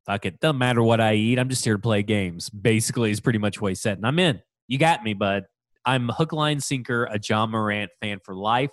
fuck 0.06 0.26
it, 0.26 0.38
doesn't 0.40 0.58
matter 0.58 0.82
what 0.82 1.00
I 1.00 1.14
eat. 1.14 1.38
I'm 1.38 1.48
just 1.48 1.64
here 1.64 1.74
to 1.74 1.82
play 1.82 2.02
games. 2.02 2.48
Basically, 2.50 3.10
is 3.10 3.20
pretty 3.20 3.38
much 3.38 3.60
what 3.60 3.70
he 3.70 3.74
said, 3.74 3.98
and 3.98 4.06
I'm 4.06 4.18
in. 4.18 4.40
You 4.68 4.78
got 4.78 5.02
me, 5.02 5.14
bud. 5.14 5.44
I'm 5.84 6.08
hook, 6.08 6.32
line, 6.32 6.60
sinker, 6.60 7.04
a 7.04 7.18
Ja 7.22 7.46
Morant 7.46 7.90
fan 8.00 8.18
for 8.24 8.34
life. 8.34 8.72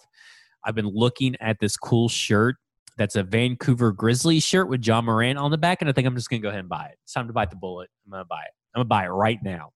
I've 0.64 0.76
been 0.76 0.88
looking 0.88 1.36
at 1.40 1.60
this 1.60 1.78
cool 1.78 2.10
shirt 2.10 2.58
that's 2.98 3.16
a 3.16 3.24
Vancouver 3.24 3.92
Grizzlies 3.92 4.44
shirt 4.44 4.70
with 4.70 4.86
Ja 4.86 5.02
Morant 5.02 5.38
on 5.38 5.52
the 5.52 5.58
back, 5.58 5.82
and 5.82 5.90
I 5.90 5.94
think 5.94 6.08
I'm 6.08 6.16
just 6.16 6.30
gonna 6.30 6.42
go 6.42 6.50
ahead 6.50 6.60
and 6.60 6.70
buy 6.70 6.86
it. 6.86 6.98
It's 7.04 7.14
time 7.14 7.28
to 7.28 7.34
bite 7.34 7.50
the 7.50 7.56
bullet. 7.56 7.90
I'm 8.06 8.12
gonna 8.12 8.26
buy 8.26 8.42
it. 8.42 8.52
I'm 8.74 8.80
gonna 8.80 8.86
buy 8.86 9.06
it 9.06 9.10
right 9.10 9.40
now. 9.44 9.72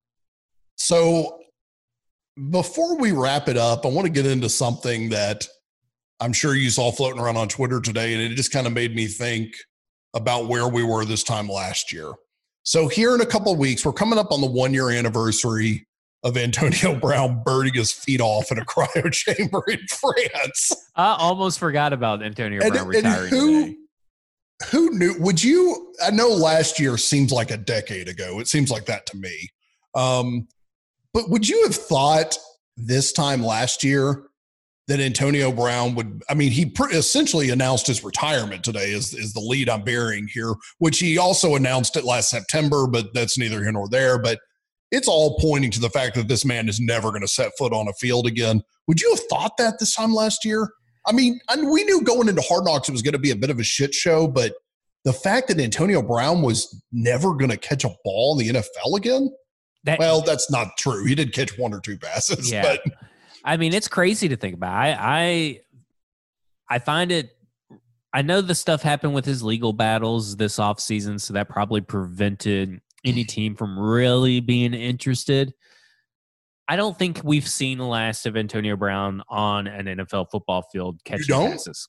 So 0.75 1.39
before 2.49 2.97
we 2.97 3.11
wrap 3.11 3.49
it 3.49 3.57
up, 3.57 3.85
I 3.85 3.89
want 3.89 4.05
to 4.05 4.11
get 4.11 4.25
into 4.25 4.49
something 4.49 5.09
that 5.09 5.47
I'm 6.19 6.33
sure 6.33 6.55
you 6.55 6.69
saw 6.69 6.91
floating 6.91 7.19
around 7.21 7.37
on 7.37 7.47
Twitter 7.47 7.79
today, 7.79 8.13
and 8.13 8.21
it 8.21 8.35
just 8.35 8.51
kind 8.51 8.67
of 8.67 8.73
made 8.73 8.95
me 8.95 9.07
think 9.07 9.53
about 10.13 10.47
where 10.47 10.67
we 10.67 10.83
were 10.83 11.05
this 11.05 11.23
time 11.23 11.47
last 11.47 11.93
year. 11.93 12.11
So 12.63 12.87
here 12.87 13.15
in 13.15 13.21
a 13.21 13.25
couple 13.25 13.51
of 13.51 13.57
weeks, 13.57 13.85
we're 13.85 13.93
coming 13.93 14.19
up 14.19 14.31
on 14.31 14.41
the 14.41 14.47
one 14.47 14.73
year 14.73 14.89
anniversary 14.89 15.87
of 16.23 16.35
Antonio 16.37 16.95
Brown 16.99 17.41
burning 17.45 17.73
his 17.73 17.91
feet 17.91 18.21
off 18.21 18.51
in 18.51 18.57
a 18.59 18.65
cryo 18.65 19.11
chamber 19.11 19.63
in 19.67 19.79
France. 19.87 20.71
I 20.95 21.15
almost 21.17 21.59
forgot 21.59 21.93
about 21.93 22.21
Antonio 22.21 22.59
And, 22.61 22.71
Brown 22.71 22.83
and 22.83 22.89
retiring 22.89 23.29
who 23.29 23.61
today. 23.65 23.77
who 24.71 24.89
knew? 24.91 25.15
Would 25.19 25.41
you? 25.43 25.93
I 26.03 26.11
know 26.11 26.29
last 26.29 26.79
year 26.79 26.97
seems 26.97 27.31
like 27.31 27.51
a 27.51 27.57
decade 27.57 28.09
ago. 28.09 28.39
It 28.39 28.47
seems 28.47 28.69
like 28.69 28.85
that 28.85 29.05
to 29.07 29.17
me. 29.17 29.49
Um, 29.95 30.47
but 31.13 31.29
would 31.29 31.47
you 31.47 31.63
have 31.63 31.75
thought 31.75 32.37
this 32.77 33.11
time 33.13 33.41
last 33.43 33.83
year 33.83 34.23
that 34.89 34.99
Antonio 34.99 35.51
Brown 35.51 35.95
would? 35.95 36.21
I 36.29 36.33
mean, 36.33 36.51
he 36.51 36.65
pre- 36.65 36.93
essentially 36.93 37.49
announced 37.51 37.87
his 37.87 38.03
retirement 38.03 38.63
today. 38.63 38.91
Is 38.91 39.13
is 39.13 39.33
the 39.33 39.39
lead 39.39 39.69
I'm 39.69 39.83
bearing 39.83 40.27
here? 40.27 40.53
Which 40.79 40.99
he 40.99 41.17
also 41.17 41.55
announced 41.55 41.95
it 41.95 42.03
last 42.03 42.29
September, 42.29 42.85
but 42.87 43.13
that's 43.13 43.37
neither 43.37 43.61
here 43.63 43.71
nor 43.71 43.87
there. 43.87 44.19
But 44.19 44.39
it's 44.91 45.07
all 45.07 45.39
pointing 45.39 45.71
to 45.71 45.79
the 45.79 45.89
fact 45.89 46.15
that 46.15 46.27
this 46.27 46.43
man 46.43 46.67
is 46.67 46.79
never 46.79 47.09
going 47.09 47.21
to 47.21 47.27
set 47.27 47.51
foot 47.57 47.71
on 47.71 47.87
a 47.87 47.93
field 47.93 48.27
again. 48.27 48.61
Would 48.87 48.99
you 48.99 49.09
have 49.11 49.23
thought 49.29 49.55
that 49.57 49.79
this 49.79 49.95
time 49.95 50.13
last 50.13 50.43
year? 50.43 50.67
I 51.07 51.11
mean, 51.13 51.39
and 51.49 51.69
we 51.71 51.83
knew 51.85 52.01
going 52.01 52.27
into 52.27 52.41
Hard 52.41 52.65
Knocks 52.65 52.89
it 52.89 52.91
was 52.91 53.01
going 53.01 53.13
to 53.13 53.19
be 53.19 53.31
a 53.31 53.35
bit 53.35 53.49
of 53.49 53.59
a 53.59 53.63
shit 53.63 53.93
show, 53.93 54.27
but 54.27 54.53
the 55.05 55.13
fact 55.13 55.47
that 55.47 55.59
Antonio 55.59 56.01
Brown 56.01 56.41
was 56.41 56.83
never 56.91 57.33
going 57.35 57.51
to 57.51 57.57
catch 57.57 57.85
a 57.85 57.95
ball 58.03 58.37
in 58.39 58.47
the 58.47 58.53
NFL 58.59 58.97
again, 58.97 59.29
That, 59.85 59.97
well, 59.99 60.21
that's 60.21 60.51
not 60.51 60.75
true. 60.77 61.05
He 61.05 61.15
did 61.15 61.33
catch 61.33 61.57
one 61.57 61.73
or 61.73 61.79
two 61.79 61.97
passes, 61.97 62.51
Yeah. 62.51 62.63
but 62.63 62.81
I 63.43 63.57
mean, 63.57 63.73
it's 63.73 63.87
crazy 63.87 64.29
to 64.29 64.35
think 64.35 64.55
about. 64.55 64.73
I, 64.73 64.95
I, 64.99 65.61
I 66.69 66.79
find 66.79 67.11
it. 67.11 67.35
I 68.11 68.21
know 68.21 68.41
the 68.41 68.55
stuff 68.55 68.81
happened 68.81 69.13
with 69.13 69.25
his 69.25 69.43
legal 69.43 69.71
battles 69.71 70.35
this 70.35 70.57
offseason, 70.57 71.21
so 71.21 71.33
that 71.33 71.49
probably 71.49 71.81
prevented 71.81 72.81
any 73.05 73.23
team 73.25 73.55
from 73.55 73.77
really 73.77 74.39
being 74.39 74.73
interested. 74.73 75.53
I 76.67 76.75
don't 76.75 76.97
think 76.97 77.21
we've 77.23 77.47
seen 77.47 77.79
the 77.79 77.85
last 77.85 78.25
of 78.25 78.37
Antonio 78.37 78.75
Brown 78.75 79.23
on 79.27 79.67
an 79.67 79.85
NFL 79.85 80.29
football 80.31 80.63
field 80.71 81.01
catching 81.03 81.35
passes. 81.35 81.87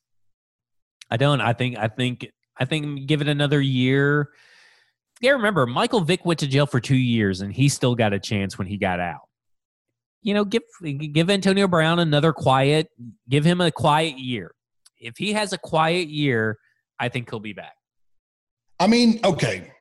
I 1.10 1.16
don't. 1.16 1.40
I 1.40 1.52
think. 1.52 1.76
I 1.78 1.88
think. 1.88 2.26
I 2.58 2.64
think. 2.64 3.06
Give 3.06 3.20
it 3.20 3.28
another 3.28 3.60
year. 3.60 4.30
Yeah, 5.20 5.32
remember 5.32 5.66
Michael 5.66 6.00
Vick 6.00 6.24
went 6.24 6.40
to 6.40 6.46
jail 6.46 6.64
for 6.64 6.80
two 6.80 6.96
years, 6.96 7.42
and 7.42 7.52
he 7.52 7.68
still 7.68 7.94
got 7.94 8.14
a 8.14 8.18
chance 8.18 8.56
when 8.56 8.66
he 8.66 8.78
got 8.78 9.00
out 9.00 9.29
you 10.22 10.34
know, 10.34 10.44
give 10.44 10.62
give 11.12 11.30
Antonio 11.30 11.66
Brown 11.66 11.98
another 11.98 12.32
quiet, 12.32 12.88
give 13.28 13.44
him 13.44 13.60
a 13.60 13.70
quiet 13.70 14.18
year. 14.18 14.54
If 14.98 15.16
he 15.16 15.32
has 15.32 15.52
a 15.52 15.58
quiet 15.58 16.08
year, 16.08 16.58
I 16.98 17.08
think 17.08 17.30
he'll 17.30 17.40
be 17.40 17.54
back. 17.54 17.74
I 18.78 18.86
mean, 18.86 19.20
okay, 19.24 19.72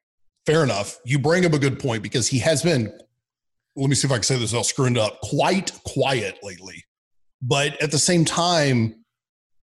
fair 0.45 0.63
enough. 0.63 0.97
You 1.05 1.19
bring 1.19 1.45
up 1.45 1.53
a 1.53 1.59
good 1.59 1.79
point 1.79 2.03
because 2.03 2.27
he 2.27 2.39
has 2.39 2.63
been, 2.63 2.91
let 3.75 3.89
me 3.89 3.95
see 3.95 4.07
if 4.07 4.11
I 4.11 4.15
can 4.15 4.23
say 4.23 4.37
this 4.37 4.67
screwing 4.67 4.95
it 4.95 5.01
up, 5.01 5.19
quite 5.21 5.71
quiet 5.85 6.39
lately. 6.43 6.83
But 7.41 7.81
at 7.81 7.91
the 7.91 7.99
same 7.99 8.25
time, 8.25 9.03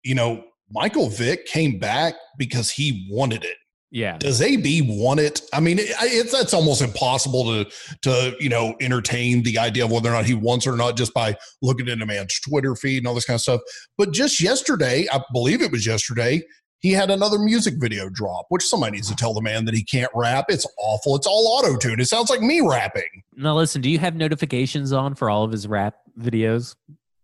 you 0.02 0.14
know, 0.14 0.44
Michael 0.70 1.08
Vick 1.08 1.46
came 1.46 1.78
back 1.78 2.14
because 2.38 2.70
he 2.70 3.08
wanted 3.10 3.44
it. 3.44 3.56
Yeah. 3.92 4.16
Does 4.16 4.40
AB 4.40 4.80
want 4.88 5.20
it? 5.20 5.42
I 5.52 5.60
mean, 5.60 5.78
it, 5.78 5.90
it's 6.00 6.32
that's 6.32 6.54
almost 6.54 6.80
impossible 6.80 7.44
to 7.44 7.70
to 8.00 8.34
you 8.40 8.48
know 8.48 8.74
entertain 8.80 9.42
the 9.42 9.58
idea 9.58 9.84
of 9.84 9.92
whether 9.92 10.08
or 10.08 10.12
not 10.12 10.24
he 10.24 10.32
wants 10.32 10.66
it 10.66 10.70
or 10.70 10.76
not 10.76 10.96
just 10.96 11.12
by 11.12 11.36
looking 11.60 11.88
at 11.88 12.00
a 12.00 12.06
man's 12.06 12.40
Twitter 12.40 12.74
feed 12.74 12.98
and 12.98 13.06
all 13.06 13.14
this 13.14 13.26
kind 13.26 13.34
of 13.34 13.42
stuff. 13.42 13.60
But 13.98 14.12
just 14.12 14.40
yesterday, 14.40 15.06
I 15.12 15.20
believe 15.34 15.60
it 15.60 15.70
was 15.70 15.86
yesterday, 15.86 16.42
he 16.78 16.92
had 16.92 17.10
another 17.10 17.38
music 17.38 17.74
video 17.76 18.08
drop, 18.08 18.46
which 18.48 18.64
somebody 18.64 18.92
needs 18.92 19.10
to 19.10 19.14
tell 19.14 19.34
the 19.34 19.42
man 19.42 19.66
that 19.66 19.74
he 19.74 19.84
can't 19.84 20.10
rap. 20.14 20.46
It's 20.48 20.66
awful. 20.78 21.14
It's 21.14 21.26
all 21.26 21.58
auto 21.58 21.76
tune. 21.76 22.00
It 22.00 22.06
sounds 22.06 22.30
like 22.30 22.40
me 22.40 22.62
rapping. 22.62 23.22
Now 23.36 23.54
listen, 23.56 23.82
do 23.82 23.90
you 23.90 23.98
have 23.98 24.16
notifications 24.16 24.94
on 24.94 25.14
for 25.14 25.28
all 25.28 25.44
of 25.44 25.52
his 25.52 25.68
rap 25.68 25.96
videos? 26.18 26.74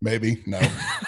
Maybe 0.01 0.42
no, 0.46 0.61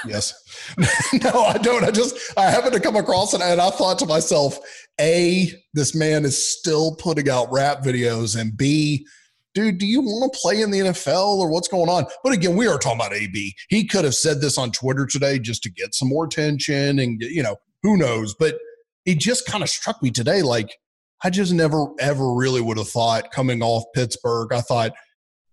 yes, 0.06 0.34
no. 1.22 1.42
I 1.42 1.58
don't. 1.58 1.84
I 1.84 1.90
just 1.92 2.16
I 2.36 2.50
happened 2.50 2.72
to 2.72 2.80
come 2.80 2.96
across 2.96 3.34
it, 3.34 3.40
and 3.40 3.60
I 3.60 3.70
thought 3.70 3.98
to 4.00 4.06
myself, 4.06 4.58
a 5.00 5.52
this 5.74 5.94
man 5.94 6.24
is 6.24 6.58
still 6.58 6.96
putting 6.96 7.28
out 7.28 7.52
rap 7.52 7.82
videos, 7.82 8.38
and 8.38 8.56
b 8.56 9.06
dude, 9.54 9.78
do 9.78 9.86
you 9.86 10.00
want 10.00 10.32
to 10.32 10.38
play 10.38 10.60
in 10.60 10.70
the 10.70 10.80
NFL 10.80 11.38
or 11.38 11.50
what's 11.50 11.68
going 11.68 11.88
on? 11.88 12.06
But 12.22 12.32
again, 12.32 12.56
we 12.56 12.66
are 12.66 12.78
talking 12.78 13.00
about 13.00 13.12
AB. 13.12 13.54
He 13.68 13.86
could 13.86 14.04
have 14.04 14.14
said 14.14 14.40
this 14.40 14.58
on 14.58 14.70
Twitter 14.70 15.06
today 15.06 15.38
just 15.38 15.62
to 15.64 15.70
get 15.70 15.94
some 15.94 16.08
more 16.08 16.24
attention 16.24 16.98
and, 16.98 17.20
you 17.20 17.42
know, 17.42 17.56
who 17.82 17.96
knows? 17.96 18.34
But 18.38 18.58
it 19.06 19.18
just 19.18 19.46
kind 19.46 19.62
of 19.62 19.70
struck 19.70 20.02
me 20.02 20.10
today 20.10 20.42
like, 20.42 20.76
I 21.22 21.30
just 21.30 21.52
never, 21.52 21.86
ever 21.98 22.32
really 22.32 22.60
would 22.60 22.78
have 22.78 22.88
thought 22.88 23.30
coming 23.30 23.62
off 23.62 23.84
Pittsburgh. 23.94 24.52
I 24.52 24.60
thought, 24.60 24.92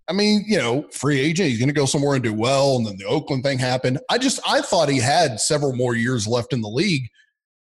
I 0.10 0.14
mean, 0.14 0.46
you 0.48 0.58
know, 0.58 0.88
free 0.92 1.20
agent, 1.20 1.50
he's 1.50 1.60
going 1.60 1.70
to 1.70 1.76
go 1.76 1.86
somewhere 1.86 2.16
and 2.16 2.24
do 2.24 2.34
well. 2.34 2.78
And 2.78 2.86
then 2.86 2.96
the 2.98 3.06
Oakland 3.06 3.44
thing 3.44 3.60
happened. 3.60 4.00
I 4.10 4.18
just, 4.18 4.40
I 4.48 4.62
thought 4.62 4.88
he 4.88 5.00
had 5.00 5.40
several 5.40 5.76
more 5.76 5.96
years 5.96 6.28
left 6.28 6.54
in 6.54 6.62
the 6.62 6.70
league. 6.70 7.08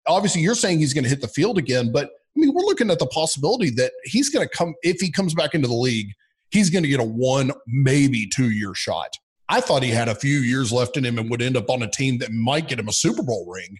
Obviously, 0.07 0.41
you're 0.41 0.53
saying 0.55 0.79
he's 0.79 0.93
going 0.93 1.03
to 1.03 1.09
hit 1.09 1.21
the 1.21 1.27
field 1.27 1.57
again, 1.57 1.91
but 1.91 2.05
I 2.05 2.39
mean, 2.39 2.53
we're 2.53 2.65
looking 2.65 2.91
at 2.91 2.99
the 2.99 3.07
possibility 3.07 3.71
that 3.71 3.91
he's 4.03 4.29
going 4.29 4.47
to 4.47 4.55
come, 4.55 4.75
if 4.83 4.99
he 4.99 5.11
comes 5.11 5.33
back 5.33 5.55
into 5.55 5.67
the 5.67 5.73
league, 5.73 6.11
he's 6.51 6.69
going 6.69 6.83
to 6.83 6.89
get 6.89 6.99
a 6.99 7.03
one, 7.03 7.51
maybe 7.65 8.27
two 8.27 8.51
year 8.51 8.73
shot. 8.75 9.09
I 9.49 9.61
thought 9.61 9.83
he 9.83 9.91
had 9.91 10.09
a 10.09 10.15
few 10.15 10.39
years 10.39 10.71
left 10.71 10.97
in 10.97 11.05
him 11.05 11.17
and 11.17 11.29
would 11.29 11.41
end 11.41 11.57
up 11.57 11.69
on 11.69 11.83
a 11.83 11.89
team 11.89 12.17
that 12.19 12.31
might 12.31 12.67
get 12.67 12.79
him 12.79 12.87
a 12.87 12.93
Super 12.93 13.23
Bowl 13.23 13.45
ring. 13.47 13.77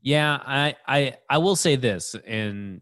Yeah, 0.00 0.40
I 0.44 0.76
I, 0.86 1.16
I 1.30 1.38
will 1.38 1.56
say 1.56 1.76
this, 1.76 2.16
and 2.26 2.80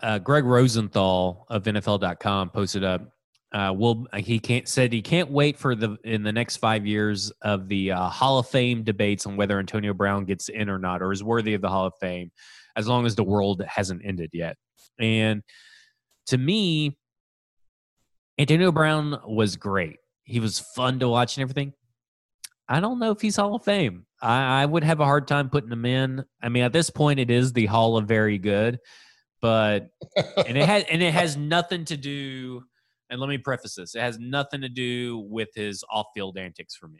uh, 0.00 0.18
Greg 0.18 0.44
Rosenthal 0.44 1.46
of 1.48 1.64
NFL.com 1.64 2.50
posted 2.50 2.84
up. 2.84 3.13
Uh, 3.54 3.72
will 3.72 4.04
he 4.16 4.40
can't 4.40 4.66
said 4.66 4.92
he 4.92 5.00
can't 5.00 5.30
wait 5.30 5.56
for 5.56 5.76
the 5.76 5.96
in 6.02 6.24
the 6.24 6.32
next 6.32 6.56
five 6.56 6.84
years 6.84 7.30
of 7.42 7.68
the 7.68 7.92
uh, 7.92 8.08
Hall 8.08 8.40
of 8.40 8.48
Fame 8.48 8.82
debates 8.82 9.26
on 9.26 9.36
whether 9.36 9.60
Antonio 9.60 9.94
Brown 9.94 10.24
gets 10.24 10.48
in 10.48 10.68
or 10.68 10.78
not 10.78 11.02
or 11.02 11.12
is 11.12 11.22
worthy 11.22 11.54
of 11.54 11.60
the 11.60 11.68
Hall 11.68 11.86
of 11.86 11.92
Fame, 12.00 12.32
as 12.74 12.88
long 12.88 13.06
as 13.06 13.14
the 13.14 13.22
world 13.22 13.62
hasn't 13.64 14.02
ended 14.04 14.30
yet. 14.32 14.56
And 14.98 15.44
to 16.26 16.36
me, 16.36 16.98
Antonio 18.38 18.72
Brown 18.72 19.20
was 19.24 19.56
great. 19.56 19.98
He 20.24 20.40
was 20.40 20.58
fun 20.58 20.98
to 20.98 21.08
watch 21.08 21.36
and 21.36 21.42
everything. 21.42 21.74
I 22.68 22.80
don't 22.80 22.98
know 22.98 23.12
if 23.12 23.20
he's 23.20 23.36
Hall 23.36 23.54
of 23.54 23.64
Fame. 23.64 24.06
I, 24.20 24.62
I, 24.62 24.66
would 24.66 24.84
have 24.84 25.00
a 25.00 25.04
hard 25.04 25.28
time 25.28 25.50
putting 25.50 25.70
him 25.70 25.84
in. 25.84 26.24
I 26.42 26.48
mean, 26.48 26.64
at 26.64 26.72
this 26.72 26.88
point, 26.90 27.20
it 27.20 27.30
is 27.30 27.52
the 27.52 27.66
Hall 27.66 27.96
of 27.96 28.08
Very 28.08 28.38
Good, 28.38 28.80
but 29.42 29.90
and 30.16 30.56
it 30.56 30.66
has 30.66 30.84
and 30.90 31.02
it 31.02 31.12
has 31.12 31.36
nothing 31.36 31.84
to 31.86 31.96
do. 31.96 32.62
And 33.14 33.20
let 33.20 33.28
me 33.28 33.38
preface 33.38 33.76
this: 33.76 33.94
it 33.94 34.00
has 34.00 34.18
nothing 34.18 34.60
to 34.62 34.68
do 34.68 35.18
with 35.30 35.50
his 35.54 35.84
off-field 35.88 36.36
antics 36.36 36.74
for 36.74 36.88
me. 36.88 36.98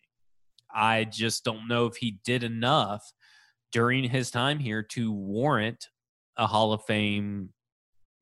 I 0.73 1.03
just 1.03 1.43
don't 1.43 1.67
know 1.67 1.87
if 1.87 1.97
he 1.97 2.19
did 2.25 2.45
enough 2.45 3.03
during 3.73 4.09
his 4.09 4.31
time 4.31 4.61
here 4.61 4.85
to 4.91 5.11
warrant 5.11 5.89
a 6.37 6.47
Hall 6.47 6.73
of 6.73 6.85
Fame 6.85 7.49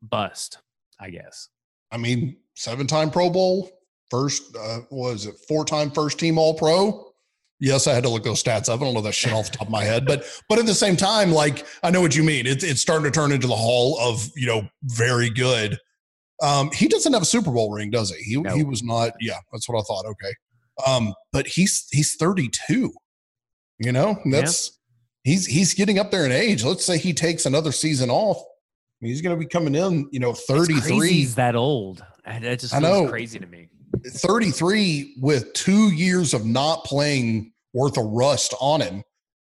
bust. 0.00 0.62
I 0.98 1.10
guess. 1.10 1.50
I 1.90 1.98
mean, 1.98 2.38
seven 2.56 2.86
time 2.86 3.10
Pro 3.10 3.28
Bowl, 3.28 3.70
first, 4.10 4.56
uh, 4.56 4.78
was 4.90 5.26
it 5.26 5.34
four 5.46 5.66
time 5.66 5.90
first 5.90 6.18
team 6.18 6.38
All 6.38 6.54
Pro? 6.54 7.12
Yes, 7.60 7.86
I 7.86 7.92
had 7.92 8.04
to 8.04 8.08
look 8.08 8.24
those 8.24 8.42
stats 8.42 8.70
up. 8.70 8.80
I 8.80 8.84
don't 8.84 8.94
know 8.94 9.02
that 9.02 9.12
shit 9.12 9.34
off 9.34 9.52
the 9.52 9.58
top 9.58 9.66
of 9.66 9.70
my 9.70 9.84
head, 9.84 10.06
but 10.06 10.24
but 10.48 10.58
at 10.58 10.64
the 10.64 10.72
same 10.72 10.96
time, 10.96 11.30
like 11.30 11.66
I 11.82 11.90
know 11.90 12.00
what 12.00 12.16
you 12.16 12.22
mean. 12.22 12.46
It's 12.46 12.64
it's 12.64 12.80
starting 12.80 13.04
to 13.04 13.10
turn 13.10 13.32
into 13.32 13.48
the 13.48 13.54
hall 13.54 13.98
of 14.00 14.26
you 14.34 14.46
know 14.46 14.66
very 14.82 15.28
good. 15.28 15.78
Um, 16.42 16.70
he 16.72 16.88
doesn't 16.88 17.12
have 17.12 17.22
a 17.22 17.26
Super 17.26 17.50
Bowl 17.50 17.72
ring, 17.72 17.90
does 17.90 18.10
he? 18.10 18.22
He 18.22 18.36
no. 18.40 18.54
he 18.54 18.64
was 18.64 18.82
not. 18.82 19.12
Yeah, 19.20 19.38
that's 19.52 19.68
what 19.68 19.78
I 19.78 19.82
thought. 19.82 20.04
Okay, 20.06 20.34
um, 20.86 21.14
but 21.32 21.46
he's 21.46 21.86
he's 21.92 22.16
32. 22.16 22.92
You 23.78 23.92
know, 23.92 24.18
that's 24.30 24.78
yeah. 25.24 25.32
he's 25.32 25.46
he's 25.46 25.74
getting 25.74 25.98
up 25.98 26.10
there 26.10 26.26
in 26.26 26.32
age. 26.32 26.64
Let's 26.64 26.84
say 26.84 26.98
he 26.98 27.12
takes 27.12 27.46
another 27.46 27.72
season 27.72 28.10
off 28.10 28.42
he's 29.08 29.20
going 29.20 29.36
to 29.36 29.40
be 29.40 29.48
coming 29.48 29.74
in, 29.74 30.08
you 30.12 30.20
know, 30.20 30.32
33. 30.32 31.08
He's 31.08 31.34
that 31.34 31.56
old. 31.56 32.04
That 32.24 32.60
just 32.60 32.74
I 32.74 32.78
know. 32.78 33.08
crazy 33.08 33.38
to 33.38 33.46
me. 33.46 33.68
33 34.06 35.16
with 35.20 35.52
two 35.52 35.92
years 35.92 36.34
of 36.34 36.46
not 36.46 36.84
playing 36.84 37.52
worth 37.74 37.98
of 37.98 38.06
rust 38.06 38.54
on 38.60 38.80
him. 38.80 39.02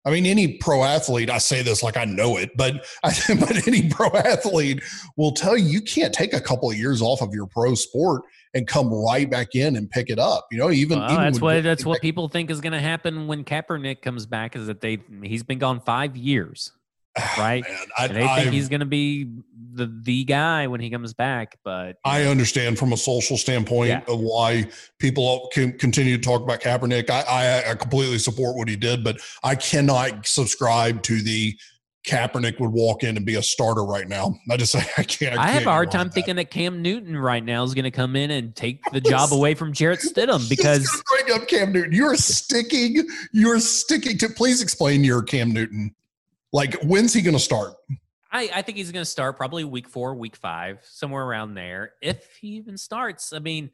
I 0.04 0.10
mean, 0.10 0.26
any 0.26 0.58
pro 0.58 0.84
athlete, 0.84 1.30
I 1.30 1.38
say 1.38 1.62
this 1.62 1.84
like 1.84 1.96
I 1.96 2.06
know 2.06 2.38
it, 2.38 2.52
but 2.56 2.86
I, 3.04 3.14
but 3.40 3.68
any 3.68 3.90
pro 3.90 4.10
athlete 4.10 4.82
will 5.18 5.32
tell 5.32 5.58
you 5.58 5.66
you 5.66 5.82
can't 5.82 6.14
take 6.14 6.34
a 6.34 6.42
couple 6.42 6.70
of 6.72 6.78
years 6.78 7.02
off 7.02 7.22
of 7.22 7.34
your 7.34 7.48
pro 7.48 7.76
sport 7.76 8.24
and 8.54 8.68
come 8.68 8.92
right 8.92 9.30
back 9.30 9.56
in 9.56 9.76
and 9.76 9.90
pick 9.90 10.10
it 10.10 10.20
up. 10.20 10.48
You 10.52 10.58
know, 10.58 10.72
even, 10.72 11.00
well, 11.00 11.12
even 11.12 11.24
that's 11.24 11.42
what 11.42 11.64
that's 11.64 11.86
what 11.86 12.02
people 12.02 12.28
think 12.28 12.50
is 12.50 12.62
going 12.62 12.74
to 12.74 12.80
happen 12.80 13.28
when 13.28 13.44
Kaepernick 13.44 14.02
comes 14.02 14.26
back. 14.26 14.56
Is 14.56 14.68
that 14.68 14.82
they 14.82 15.00
he's 15.24 15.44
been 15.44 15.60
gone 15.60 15.80
five 15.80 16.18
years. 16.18 16.72
right? 17.38 17.64
Man, 17.68 17.78
I, 17.98 18.08
they 18.08 18.14
think 18.14 18.30
I've, 18.30 18.54
he's 18.54 18.70
going 18.70 18.80
to 18.80 18.86
be 18.86 19.30
the 19.74 19.88
the 20.04 20.24
guy 20.26 20.68
when 20.68 20.80
he 20.82 20.90
comes 20.90 21.14
back. 21.14 21.58
But 21.64 21.98
I 22.06 22.24
know. 22.24 22.32
understand 22.32 22.78
from 22.78 22.94
a 22.94 22.98
social 22.98 23.38
standpoint 23.38 23.90
yeah. 23.90 24.02
of 24.08 24.20
why 24.20 24.68
people 25.00 25.50
can 25.54 25.78
continue 25.78 26.18
to 26.18 26.24
talk 26.24 26.42
about 26.42 26.62
Kaepernick. 26.62 27.10
I, 27.10 27.22
I, 27.22 27.72
I 27.72 27.76
completely 27.76 28.18
support 28.18 28.56
what 28.56 28.68
he 28.68 28.76
did, 28.76 29.04
but 29.04 29.18
I 29.44 29.56
cannot 29.56 30.26
subscribe 30.26 31.04
to 31.04 31.22
the 31.22 31.58
Kaepernick 32.06 32.60
would 32.60 32.72
walk 32.72 33.04
in 33.04 33.16
and 33.16 33.26
be 33.26 33.36
a 33.36 33.44
starter 33.44 33.86
right 33.86 34.08
now. 34.08 34.36
I 34.50 34.58
just 34.58 34.72
say 34.72 34.84
I 34.98 35.04
can't. 35.04 35.38
I, 35.38 35.44
I 35.44 35.48
have 35.50 35.68
a 35.68 35.72
hard 35.72 35.92
time 35.92 36.08
that. 36.08 36.14
thinking 36.14 36.36
that 36.38 36.50
Cam 36.50 36.82
Newton 36.82 37.18
right 37.18 37.44
now 37.44 37.64
is 37.64 37.74
going 37.74 37.84
to 37.84 37.92
come 37.92 38.16
in 38.16 38.32
and 38.32 38.56
take 38.56 38.84
the 38.92 39.02
job 39.02 39.32
away 39.32 39.54
from 39.54 39.74
Jarrett 39.74 40.00
Stidham 40.00 40.48
because 40.50 41.04
bring 41.08 41.40
up 41.40 41.48
Cam 41.48 41.72
Newton. 41.72 41.94
You're 41.94 42.16
sticking. 42.16 43.08
You're 43.32 43.60
sticking 43.60 44.18
to. 44.20 44.30
Please 44.30 44.62
explain 44.62 45.04
your 45.04 45.22
Cam 45.22 45.52
Newton. 45.52 45.94
Like, 46.54 46.76
when's 46.82 47.14
he 47.14 47.22
going 47.22 47.36
to 47.36 47.40
start? 47.40 47.74
I, 48.32 48.50
I 48.54 48.62
think 48.62 48.78
he's 48.78 48.92
going 48.92 49.04
to 49.04 49.10
start 49.10 49.38
probably 49.38 49.64
week 49.64 49.90
four, 49.90 50.16
week 50.16 50.36
five, 50.36 50.80
somewhere 50.84 51.24
around 51.24 51.56
there. 51.56 51.94
If 52.02 52.38
he 52.40 52.50
even 52.50 52.78
starts, 52.78 53.34
I 53.34 53.40
mean, 53.40 53.72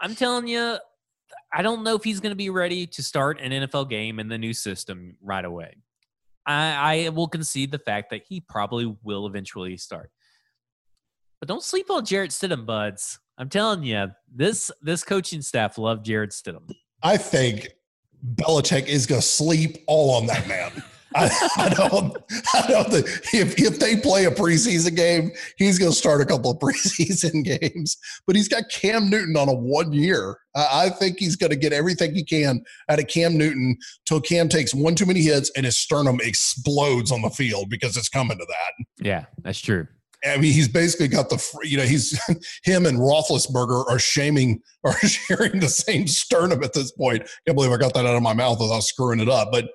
I'm 0.00 0.14
telling 0.14 0.46
you, 0.48 0.76
I 1.52 1.62
don't 1.62 1.82
know 1.82 1.94
if 1.94 2.04
he's 2.04 2.20
going 2.20 2.32
to 2.32 2.36
be 2.36 2.50
ready 2.50 2.86
to 2.86 3.02
start 3.02 3.40
an 3.40 3.52
NFL 3.52 3.88
game 3.88 4.20
in 4.20 4.28
the 4.28 4.38
new 4.38 4.52
system 4.52 5.16
right 5.22 5.44
away. 5.44 5.76
I, 6.46 7.06
I 7.06 7.08
will 7.08 7.28
concede 7.28 7.70
the 7.70 7.78
fact 7.78 8.10
that 8.10 8.22
he 8.28 8.40
probably 8.40 8.96
will 9.02 9.26
eventually 9.26 9.76
start. 9.78 10.10
But 11.40 11.48
don't 11.48 11.62
sleep 11.62 11.90
on 11.90 12.04
Jarrett 12.04 12.30
Stidham, 12.30 12.66
buds. 12.66 13.18
I'm 13.38 13.48
telling 13.48 13.82
you, 13.82 14.10
this 14.32 14.70
this 14.80 15.02
coaching 15.02 15.42
staff 15.42 15.78
love 15.78 16.02
Jarrett 16.02 16.30
Stidham. 16.30 16.70
I 17.02 17.16
think 17.16 17.70
Belichick 18.34 18.86
is 18.86 19.06
going 19.06 19.20
to 19.20 19.26
sleep 19.26 19.78
all 19.86 20.14
on 20.14 20.26
that 20.26 20.46
man. 20.46 20.82
I, 21.14 21.30
I, 21.56 21.68
don't. 21.68 22.16
I 22.54 22.66
don't 22.66 22.90
think 22.90 23.06
if 23.32 23.58
if 23.58 23.78
they 23.78 23.96
play 23.96 24.24
a 24.24 24.30
preseason 24.30 24.96
game, 24.96 25.30
he's 25.56 25.78
going 25.78 25.92
to 25.92 25.96
start 25.96 26.20
a 26.20 26.24
couple 26.24 26.50
of 26.50 26.58
preseason 26.60 27.44
games. 27.44 27.96
But 28.26 28.36
he's 28.36 28.48
got 28.48 28.64
Cam 28.70 29.08
Newton 29.10 29.36
on 29.36 29.48
a 29.48 29.54
one 29.54 29.92
year. 29.92 30.38
I, 30.54 30.86
I 30.86 30.88
think 30.90 31.18
he's 31.18 31.36
going 31.36 31.50
to 31.50 31.56
get 31.56 31.72
everything 31.72 32.14
he 32.14 32.24
can 32.24 32.64
out 32.88 32.98
of 32.98 33.06
Cam 33.06 33.38
Newton 33.38 33.76
till 34.06 34.20
Cam 34.20 34.48
takes 34.48 34.74
one 34.74 34.94
too 34.94 35.06
many 35.06 35.22
hits 35.22 35.50
and 35.56 35.66
his 35.66 35.78
sternum 35.78 36.18
explodes 36.20 37.12
on 37.12 37.22
the 37.22 37.30
field 37.30 37.70
because 37.70 37.96
it's 37.96 38.08
coming 38.08 38.38
to 38.38 38.46
that. 38.46 38.84
Yeah, 39.04 39.24
that's 39.42 39.60
true. 39.60 39.86
I 40.26 40.38
mean, 40.38 40.52
he's 40.52 40.68
basically 40.68 41.08
got 41.08 41.28
the, 41.28 41.42
you 41.62 41.76
know, 41.76 41.84
he's 41.84 42.18
him 42.64 42.86
and 42.86 42.98
Roethlisberger 42.98 43.88
are 43.88 43.98
shaming, 43.98 44.62
are 44.84 44.94
sharing 44.94 45.60
the 45.60 45.68
same 45.68 46.06
sternum 46.06 46.62
at 46.62 46.72
this 46.72 46.92
point. 46.92 47.28
Can't 47.46 47.56
believe 47.56 47.72
I 47.72 47.76
got 47.76 47.94
that 47.94 48.06
out 48.06 48.16
of 48.16 48.22
my 48.22 48.34
mouth 48.34 48.58
without 48.60 48.82
screwing 48.82 49.20
it 49.20 49.28
up. 49.28 49.48
But 49.52 49.68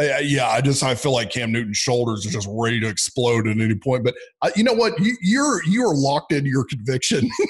yeah, 0.00 0.48
I 0.48 0.60
just 0.60 0.82
I 0.82 0.94
feel 0.94 1.12
like 1.12 1.30
Cam 1.30 1.52
Newton's 1.52 1.76
shoulders 1.76 2.26
are 2.26 2.30
just 2.30 2.48
ready 2.50 2.80
to 2.80 2.88
explode 2.88 3.46
at 3.46 3.58
any 3.58 3.76
point. 3.76 4.04
But 4.04 4.14
uh, 4.42 4.50
you 4.56 4.64
know 4.64 4.72
what? 4.72 4.98
You, 4.98 5.16
you're 5.20 5.64
you 5.64 5.84
are 5.86 5.94
locked 5.94 6.32
in 6.32 6.44
your 6.44 6.64
conviction. 6.64 7.30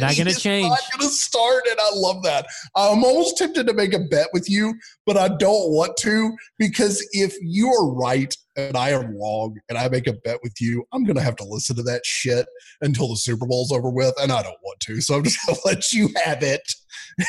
not 0.00 0.16
going 0.16 0.26
to 0.26 0.34
change. 0.34 0.68
Not 0.68 0.80
going 0.92 1.08
to 1.08 1.14
start, 1.14 1.64
and 1.70 1.78
I 1.78 1.90
love 1.94 2.22
that. 2.24 2.46
I'm 2.74 3.04
almost 3.04 3.38
tempted 3.38 3.66
to 3.66 3.74
make 3.74 3.94
a 3.94 4.00
bet 4.00 4.28
with 4.32 4.50
you, 4.50 4.74
but 5.06 5.16
I 5.16 5.28
don't 5.28 5.70
want 5.70 5.96
to 5.98 6.34
because 6.58 7.06
if 7.12 7.34
you 7.40 7.68
are 7.68 7.92
right 7.92 8.34
and 8.56 8.76
I 8.76 8.90
am 8.90 9.16
wrong, 9.16 9.56
and 9.68 9.76
I 9.76 9.88
make 9.88 10.06
a 10.06 10.12
bet 10.12 10.38
with 10.42 10.60
you, 10.60 10.84
I'm 10.92 11.04
going 11.04 11.16
to 11.16 11.22
have 11.22 11.36
to 11.36 11.44
listen 11.44 11.76
to 11.76 11.82
that 11.84 12.06
shit 12.06 12.46
until 12.82 13.08
the 13.08 13.16
Super 13.16 13.46
Bowl's 13.46 13.72
over 13.72 13.90
with, 13.90 14.14
and 14.20 14.30
I 14.30 14.42
don't 14.42 14.56
want 14.62 14.80
to. 14.80 15.00
So 15.00 15.16
I'm 15.16 15.24
just 15.24 15.38
going 15.46 15.56
to 15.62 15.62
let 15.64 15.92
you 15.92 16.08
have 16.24 16.42
it, 16.42 16.62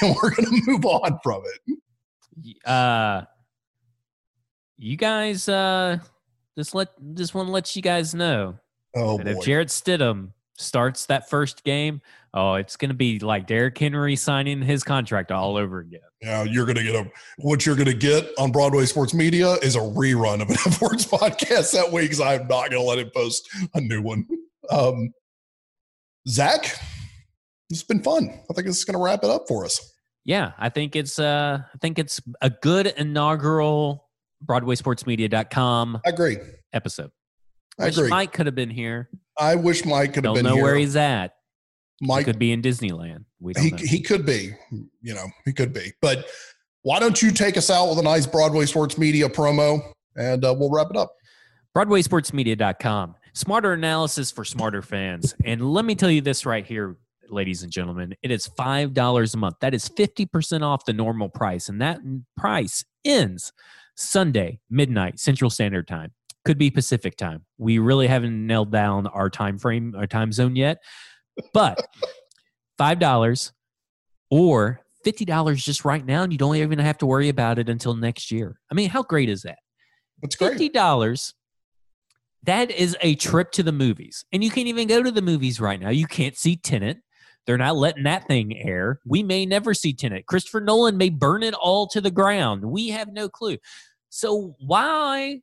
and 0.01 0.15
we're 0.15 0.33
going 0.33 0.45
to 0.45 0.61
move 0.65 0.85
on 0.85 1.19
from 1.23 1.43
it. 1.45 1.77
Uh 2.65 3.23
you 4.77 4.97
guys 4.97 5.47
uh 5.47 5.97
just 6.57 6.75
let 6.75 6.89
just 7.13 7.33
want 7.33 7.47
to 7.47 7.51
let 7.51 7.75
you 7.75 7.81
guys 7.81 8.13
know. 8.13 8.57
Oh, 8.95 9.19
and 9.19 9.27
if 9.27 9.41
Jarrett 9.43 9.67
Stidham 9.69 10.31
starts 10.57 11.07
that 11.07 11.29
first 11.29 11.63
game, 11.65 12.01
oh, 12.33 12.53
it's 12.53 12.77
going 12.77 12.89
to 12.89 12.95
be 12.95 13.19
like 13.19 13.45
Derrick 13.45 13.77
Henry 13.77 14.15
signing 14.15 14.61
his 14.61 14.83
contract 14.83 15.31
all 15.31 15.57
over 15.57 15.79
again. 15.79 15.99
Yeah, 16.21 16.43
you're 16.43 16.65
going 16.65 16.77
to 16.77 16.83
get 16.83 16.95
a 16.95 17.11
what 17.37 17.65
you're 17.65 17.75
going 17.75 17.87
to 17.87 17.93
get 17.93 18.29
on 18.37 18.51
Broadway 18.51 18.85
Sports 18.85 19.13
Media 19.13 19.53
is 19.55 19.75
a 19.75 19.79
rerun 19.79 20.41
of 20.41 20.49
an 20.49 20.55
F 20.65 20.79
podcast 20.79 21.73
that 21.73 21.91
week 21.91 22.05
because 22.05 22.21
I'm 22.21 22.47
not 22.47 22.69
going 22.69 22.81
to 22.81 22.81
let 22.81 22.99
him 22.99 23.11
post 23.13 23.49
a 23.73 23.81
new 23.81 24.01
one. 24.01 24.25
Um, 24.71 25.13
Zach, 26.27 26.79
it's 27.69 27.83
been 27.83 28.01
fun. 28.01 28.29
I 28.29 28.53
think 28.53 28.67
this 28.67 28.77
is 28.77 28.85
going 28.85 28.97
to 28.97 29.03
wrap 29.03 29.23
it 29.23 29.29
up 29.29 29.47
for 29.47 29.65
us. 29.65 29.93
yeah, 30.23 30.53
I 30.57 30.69
think 30.69 30.95
it's 30.95 31.19
uh 31.19 31.59
I 31.61 31.77
think 31.79 31.99
it's 31.99 32.21
a 32.41 32.49
good 32.49 32.87
inaugural 32.87 34.04
BroadwaySportsMedia.com 34.45 36.01
I 36.05 36.09
agree. 36.09 36.37
episode. 36.73 37.11
I 37.79 37.85
Wish 37.85 37.97
agree. 37.97 38.09
Mike 38.09 38.31
could 38.33 38.45
have 38.45 38.55
been 38.55 38.69
here. 38.69 39.09
I 39.37 39.55
wish 39.55 39.85
Mike 39.85 40.13
could 40.13 40.23
have 40.25 40.35
Don't 40.35 40.35
been 40.35 40.45
know 40.45 40.55
here. 40.55 40.63
where 40.63 40.75
he's 40.75 40.95
at. 40.95 41.33
He 41.99 42.07
Mike 42.07 42.25
could 42.25 42.39
be 42.39 42.51
in 42.51 42.61
Disneyland. 42.61 43.25
We 43.39 43.53
don't 43.53 43.63
he, 43.63 43.71
know. 43.71 43.77
he 43.77 44.01
could 44.01 44.25
be, 44.25 44.51
you 45.01 45.13
know, 45.13 45.25
he 45.45 45.53
could 45.53 45.73
be. 45.73 45.91
But 46.01 46.25
why 46.83 46.99
don't 46.99 47.21
you 47.21 47.31
take 47.31 47.57
us 47.57 47.69
out 47.69 47.89
with 47.89 47.99
a 47.99 48.03
nice 48.03 48.25
Broadway 48.25 48.65
Sports 48.65 48.97
Media 48.97 49.27
promo 49.27 49.81
and 50.15 50.43
uh, 50.45 50.53
we'll 50.57 50.69
wrap 50.71 50.87
it 50.89 50.97
up. 50.97 51.13
BroadwaySportsMedia.com. 51.75 53.15
Smarter 53.33 53.73
analysis 53.73 54.31
for 54.31 54.45
smarter 54.45 54.81
fans. 54.81 55.35
And 55.43 55.73
let 55.73 55.83
me 55.83 55.95
tell 55.95 56.09
you 56.09 56.21
this 56.21 56.45
right 56.45 56.65
here, 56.65 56.95
ladies 57.29 57.63
and 57.63 57.71
gentlemen. 57.71 58.15
It 58.23 58.31
is 58.31 58.47
$5 58.47 59.33
a 59.33 59.37
month. 59.37 59.55
That 59.59 59.73
is 59.73 59.89
50% 59.89 60.61
off 60.61 60.85
the 60.85 60.93
normal 60.93 61.27
price. 61.27 61.67
And 61.67 61.81
that 61.81 61.99
price 62.37 62.85
ends 63.03 63.51
Sunday, 63.95 64.59
midnight, 64.69 65.19
Central 65.19 65.49
Standard 65.49 65.87
Time. 65.87 66.13
Could 66.45 66.57
be 66.57 66.69
Pacific 66.69 67.17
time. 67.17 67.45
We 67.57 67.79
really 67.79 68.07
haven't 68.07 68.45
nailed 68.45 68.71
down 68.71 69.07
our 69.07 69.29
time 69.29 69.57
frame, 69.57 69.95
our 69.97 70.05
time 70.05 70.31
zone 70.31 70.55
yet. 70.55 70.77
But 71.53 71.83
$5 72.79 73.51
or 74.29 74.81
$50 75.05 75.55
just 75.55 75.85
right 75.85 76.05
now, 76.05 76.23
and 76.23 76.31
you 76.31 76.37
don't 76.37 76.55
even 76.55 76.79
have 76.79 76.97
to 76.99 77.05
worry 77.05 77.29
about 77.29 77.59
it 77.59 77.69
until 77.69 77.95
next 77.95 78.31
year. 78.31 78.59
I 78.71 78.75
mean, 78.75 78.89
how 78.89 79.03
great 79.03 79.29
is 79.29 79.43
that? 79.43 79.57
It's 80.21 80.35
great. 80.35 80.51
Fifty 80.51 80.69
dollars. 80.69 81.33
That 82.43 82.69
is 82.71 82.95
a 83.01 83.15
trip 83.15 83.51
to 83.53 83.63
the 83.63 83.71
movies, 83.71 84.23
and 84.31 84.43
you 84.43 84.51
can't 84.51 84.67
even 84.67 84.87
go 84.87 85.01
to 85.01 85.11
the 85.11 85.21
movies 85.21 85.59
right 85.59 85.79
now. 85.79 85.89
You 85.89 86.07
can't 86.07 86.37
see 86.37 86.55
Tenet. 86.55 86.97
They're 87.45 87.57
not 87.57 87.75
letting 87.75 88.03
that 88.03 88.27
thing 88.27 88.57
air. 88.57 88.99
We 89.05 89.23
may 89.23 89.45
never 89.45 89.73
see 89.73 89.93
Tenet. 89.93 90.25
Christopher 90.25 90.61
Nolan 90.61 90.97
may 90.97 91.09
burn 91.09 91.43
it 91.43 91.53
all 91.53 91.87
to 91.87 92.01
the 92.01 92.11
ground. 92.11 92.65
We 92.65 92.89
have 92.89 93.11
no 93.11 93.29
clue. 93.29 93.57
So 94.09 94.55
why 94.59 95.41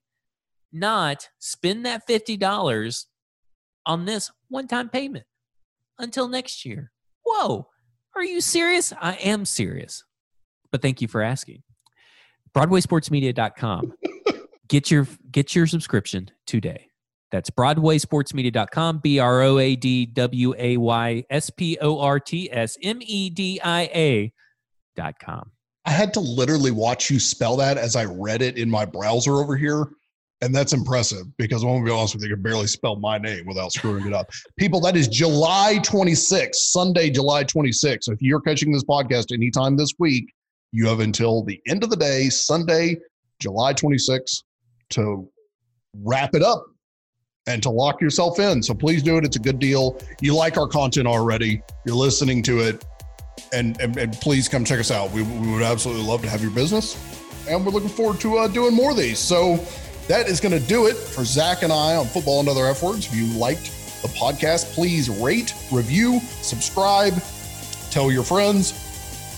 not 0.72 1.28
spend 1.38 1.86
that 1.86 2.06
fifty 2.06 2.36
dollars 2.36 3.06
on 3.86 4.04
this 4.04 4.30
one-time 4.48 4.88
payment 4.88 5.26
until 5.98 6.28
next 6.28 6.64
year? 6.64 6.90
Whoa, 7.24 7.68
are 8.16 8.24
you 8.24 8.40
serious? 8.40 8.92
I 9.00 9.14
am 9.14 9.44
serious. 9.44 10.04
But 10.70 10.82
thank 10.82 11.00
you 11.00 11.08
for 11.08 11.22
asking. 11.22 11.62
BroadwaySportsMedia.com 12.54 13.94
get 14.68 14.90
your 14.90 15.06
get 15.30 15.54
your 15.54 15.66
subscription 15.66 16.30
today. 16.46 16.88
That's 17.32 17.48
BroadwaySportsMedia.com, 17.50 18.98
B 18.98 19.18
R 19.18 19.42
O 19.42 19.58
A 19.58 19.74
D 19.74 20.06
W 20.06 20.54
A 20.58 20.76
Y 20.76 21.24
S 21.30 21.50
P 21.50 21.78
O 21.80 21.98
R 21.98 22.20
T 22.20 22.52
S 22.52 22.76
M 22.82 22.98
E 23.00 23.30
D 23.30 23.58
I 23.64 23.82
A 23.94 24.32
dot 24.94 25.18
com. 25.18 25.50
I 25.86 25.90
had 25.90 26.14
to 26.14 26.20
literally 26.20 26.70
watch 26.70 27.10
you 27.10 27.18
spell 27.18 27.56
that 27.56 27.78
as 27.78 27.96
I 27.96 28.04
read 28.04 28.42
it 28.42 28.58
in 28.58 28.70
my 28.70 28.84
browser 28.84 29.36
over 29.38 29.56
here. 29.56 29.86
And 30.42 30.54
that's 30.54 30.72
impressive 30.72 31.24
because 31.38 31.62
going 31.62 31.84
to 31.84 31.88
be 31.88 31.96
honest 31.96 32.14
with 32.14 32.24
you, 32.24 32.30
I 32.30 32.34
can 32.34 32.42
barely 32.42 32.66
spell 32.66 32.96
my 32.96 33.16
name 33.16 33.46
without 33.46 33.72
screwing 33.72 34.06
it 34.06 34.12
up. 34.12 34.28
People, 34.58 34.80
that 34.80 34.96
is 34.96 35.06
July 35.06 35.78
26th, 35.82 36.56
Sunday, 36.56 37.10
July 37.10 37.44
26th. 37.44 38.02
So 38.02 38.12
if 38.12 38.20
you're 38.20 38.40
catching 38.40 38.72
this 38.72 38.82
podcast 38.84 39.32
anytime 39.32 39.76
this 39.76 39.92
week, 40.00 40.26
you 40.72 40.86
have 40.88 41.00
until 41.00 41.44
the 41.44 41.60
end 41.68 41.84
of 41.84 41.90
the 41.90 41.96
day, 41.96 42.28
Sunday, 42.28 42.96
July 43.38 43.72
26th, 43.72 44.42
to 44.90 45.28
wrap 45.94 46.34
it 46.34 46.42
up 46.42 46.64
and 47.46 47.62
to 47.62 47.70
lock 47.70 48.00
yourself 48.00 48.38
in. 48.38 48.62
So 48.62 48.74
please 48.74 49.02
do 49.02 49.16
it. 49.18 49.24
It's 49.24 49.36
a 49.36 49.40
good 49.40 49.58
deal. 49.58 50.00
You 50.20 50.34
like 50.34 50.56
our 50.56 50.68
content 50.68 51.06
already, 51.06 51.62
you're 51.84 51.96
listening 51.96 52.42
to 52.44 52.60
it 52.60 52.84
and, 53.52 53.80
and, 53.80 53.96
and 53.96 54.12
please 54.14 54.48
come 54.48 54.64
check 54.64 54.80
us 54.80 54.90
out. 54.90 55.10
We, 55.12 55.22
we 55.22 55.52
would 55.52 55.62
absolutely 55.62 56.04
love 56.04 56.22
to 56.22 56.28
have 56.28 56.42
your 56.42 56.50
business, 56.50 56.96
and 57.48 57.64
we're 57.64 57.72
looking 57.72 57.88
forward 57.88 58.20
to 58.20 58.38
uh, 58.38 58.48
doing 58.48 58.74
more 58.74 58.92
of 58.92 58.96
these. 58.96 59.18
So 59.18 59.56
that 60.08 60.28
is 60.28 60.40
going 60.40 60.58
to 60.58 60.66
do 60.66 60.86
it 60.86 60.94
for 60.96 61.24
Zach 61.24 61.62
and 61.62 61.72
I 61.72 61.96
on 61.96 62.06
Football 62.06 62.40
and 62.40 62.48
Other 62.48 62.66
F 62.66 62.82
Words. 62.82 63.06
If 63.06 63.14
you 63.14 63.26
liked 63.38 63.70
the 64.02 64.08
podcast, 64.08 64.72
please 64.72 65.08
rate, 65.08 65.54
review, 65.70 66.20
subscribe, 66.20 67.14
tell 67.90 68.10
your 68.10 68.24
friends, 68.24 68.72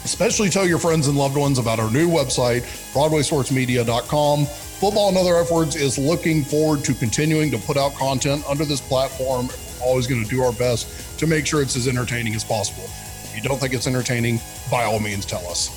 especially 0.05 0.49
tell 0.49 0.67
your 0.67 0.79
friends 0.79 1.09
and 1.09 1.19
loved 1.19 1.37
ones 1.37 1.59
about 1.59 1.79
our 1.79 1.91
new 1.91 2.09
website, 2.09 2.63
BroadwaySportsMedia.com. 2.93 4.47
Football 4.85 5.09
and 5.09 5.17
Other 5.17 5.37
F 5.37 5.51
Words 5.51 5.77
is 5.77 5.97
looking 5.97 6.45
forward 6.45 6.85
to 6.85 6.93
continuing 6.93 7.51
to 7.53 7.57
put 7.57 7.79
out 7.79 7.95
content 7.95 8.45
under 8.47 8.67
this 8.67 8.83
platform. 8.83 9.49
We're 9.81 9.87
always 9.87 10.07
going 10.07 10.23
to 10.23 10.29
do 10.29 10.43
our 10.43 10.53
best 10.53 11.19
to 11.21 11.27
make 11.27 11.47
sure 11.47 11.63
it's 11.63 11.75
as 11.75 11.89
entertaining 11.89 12.35
as 12.35 12.45
possible. 12.45 12.85
If 12.85 13.33
you 13.35 13.41
don't 13.41 13.59
think 13.59 13.73
it's 13.73 13.87
entertaining, 13.87 14.43
by 14.71 14.85
all 14.85 15.01
means 15.01 15.25
tell 15.25 15.49
us. 15.49 15.71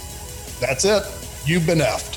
That's 0.60 0.84
it. 0.84 1.04
You've 1.46 1.66
been 1.66 1.78
effed. 1.78 2.17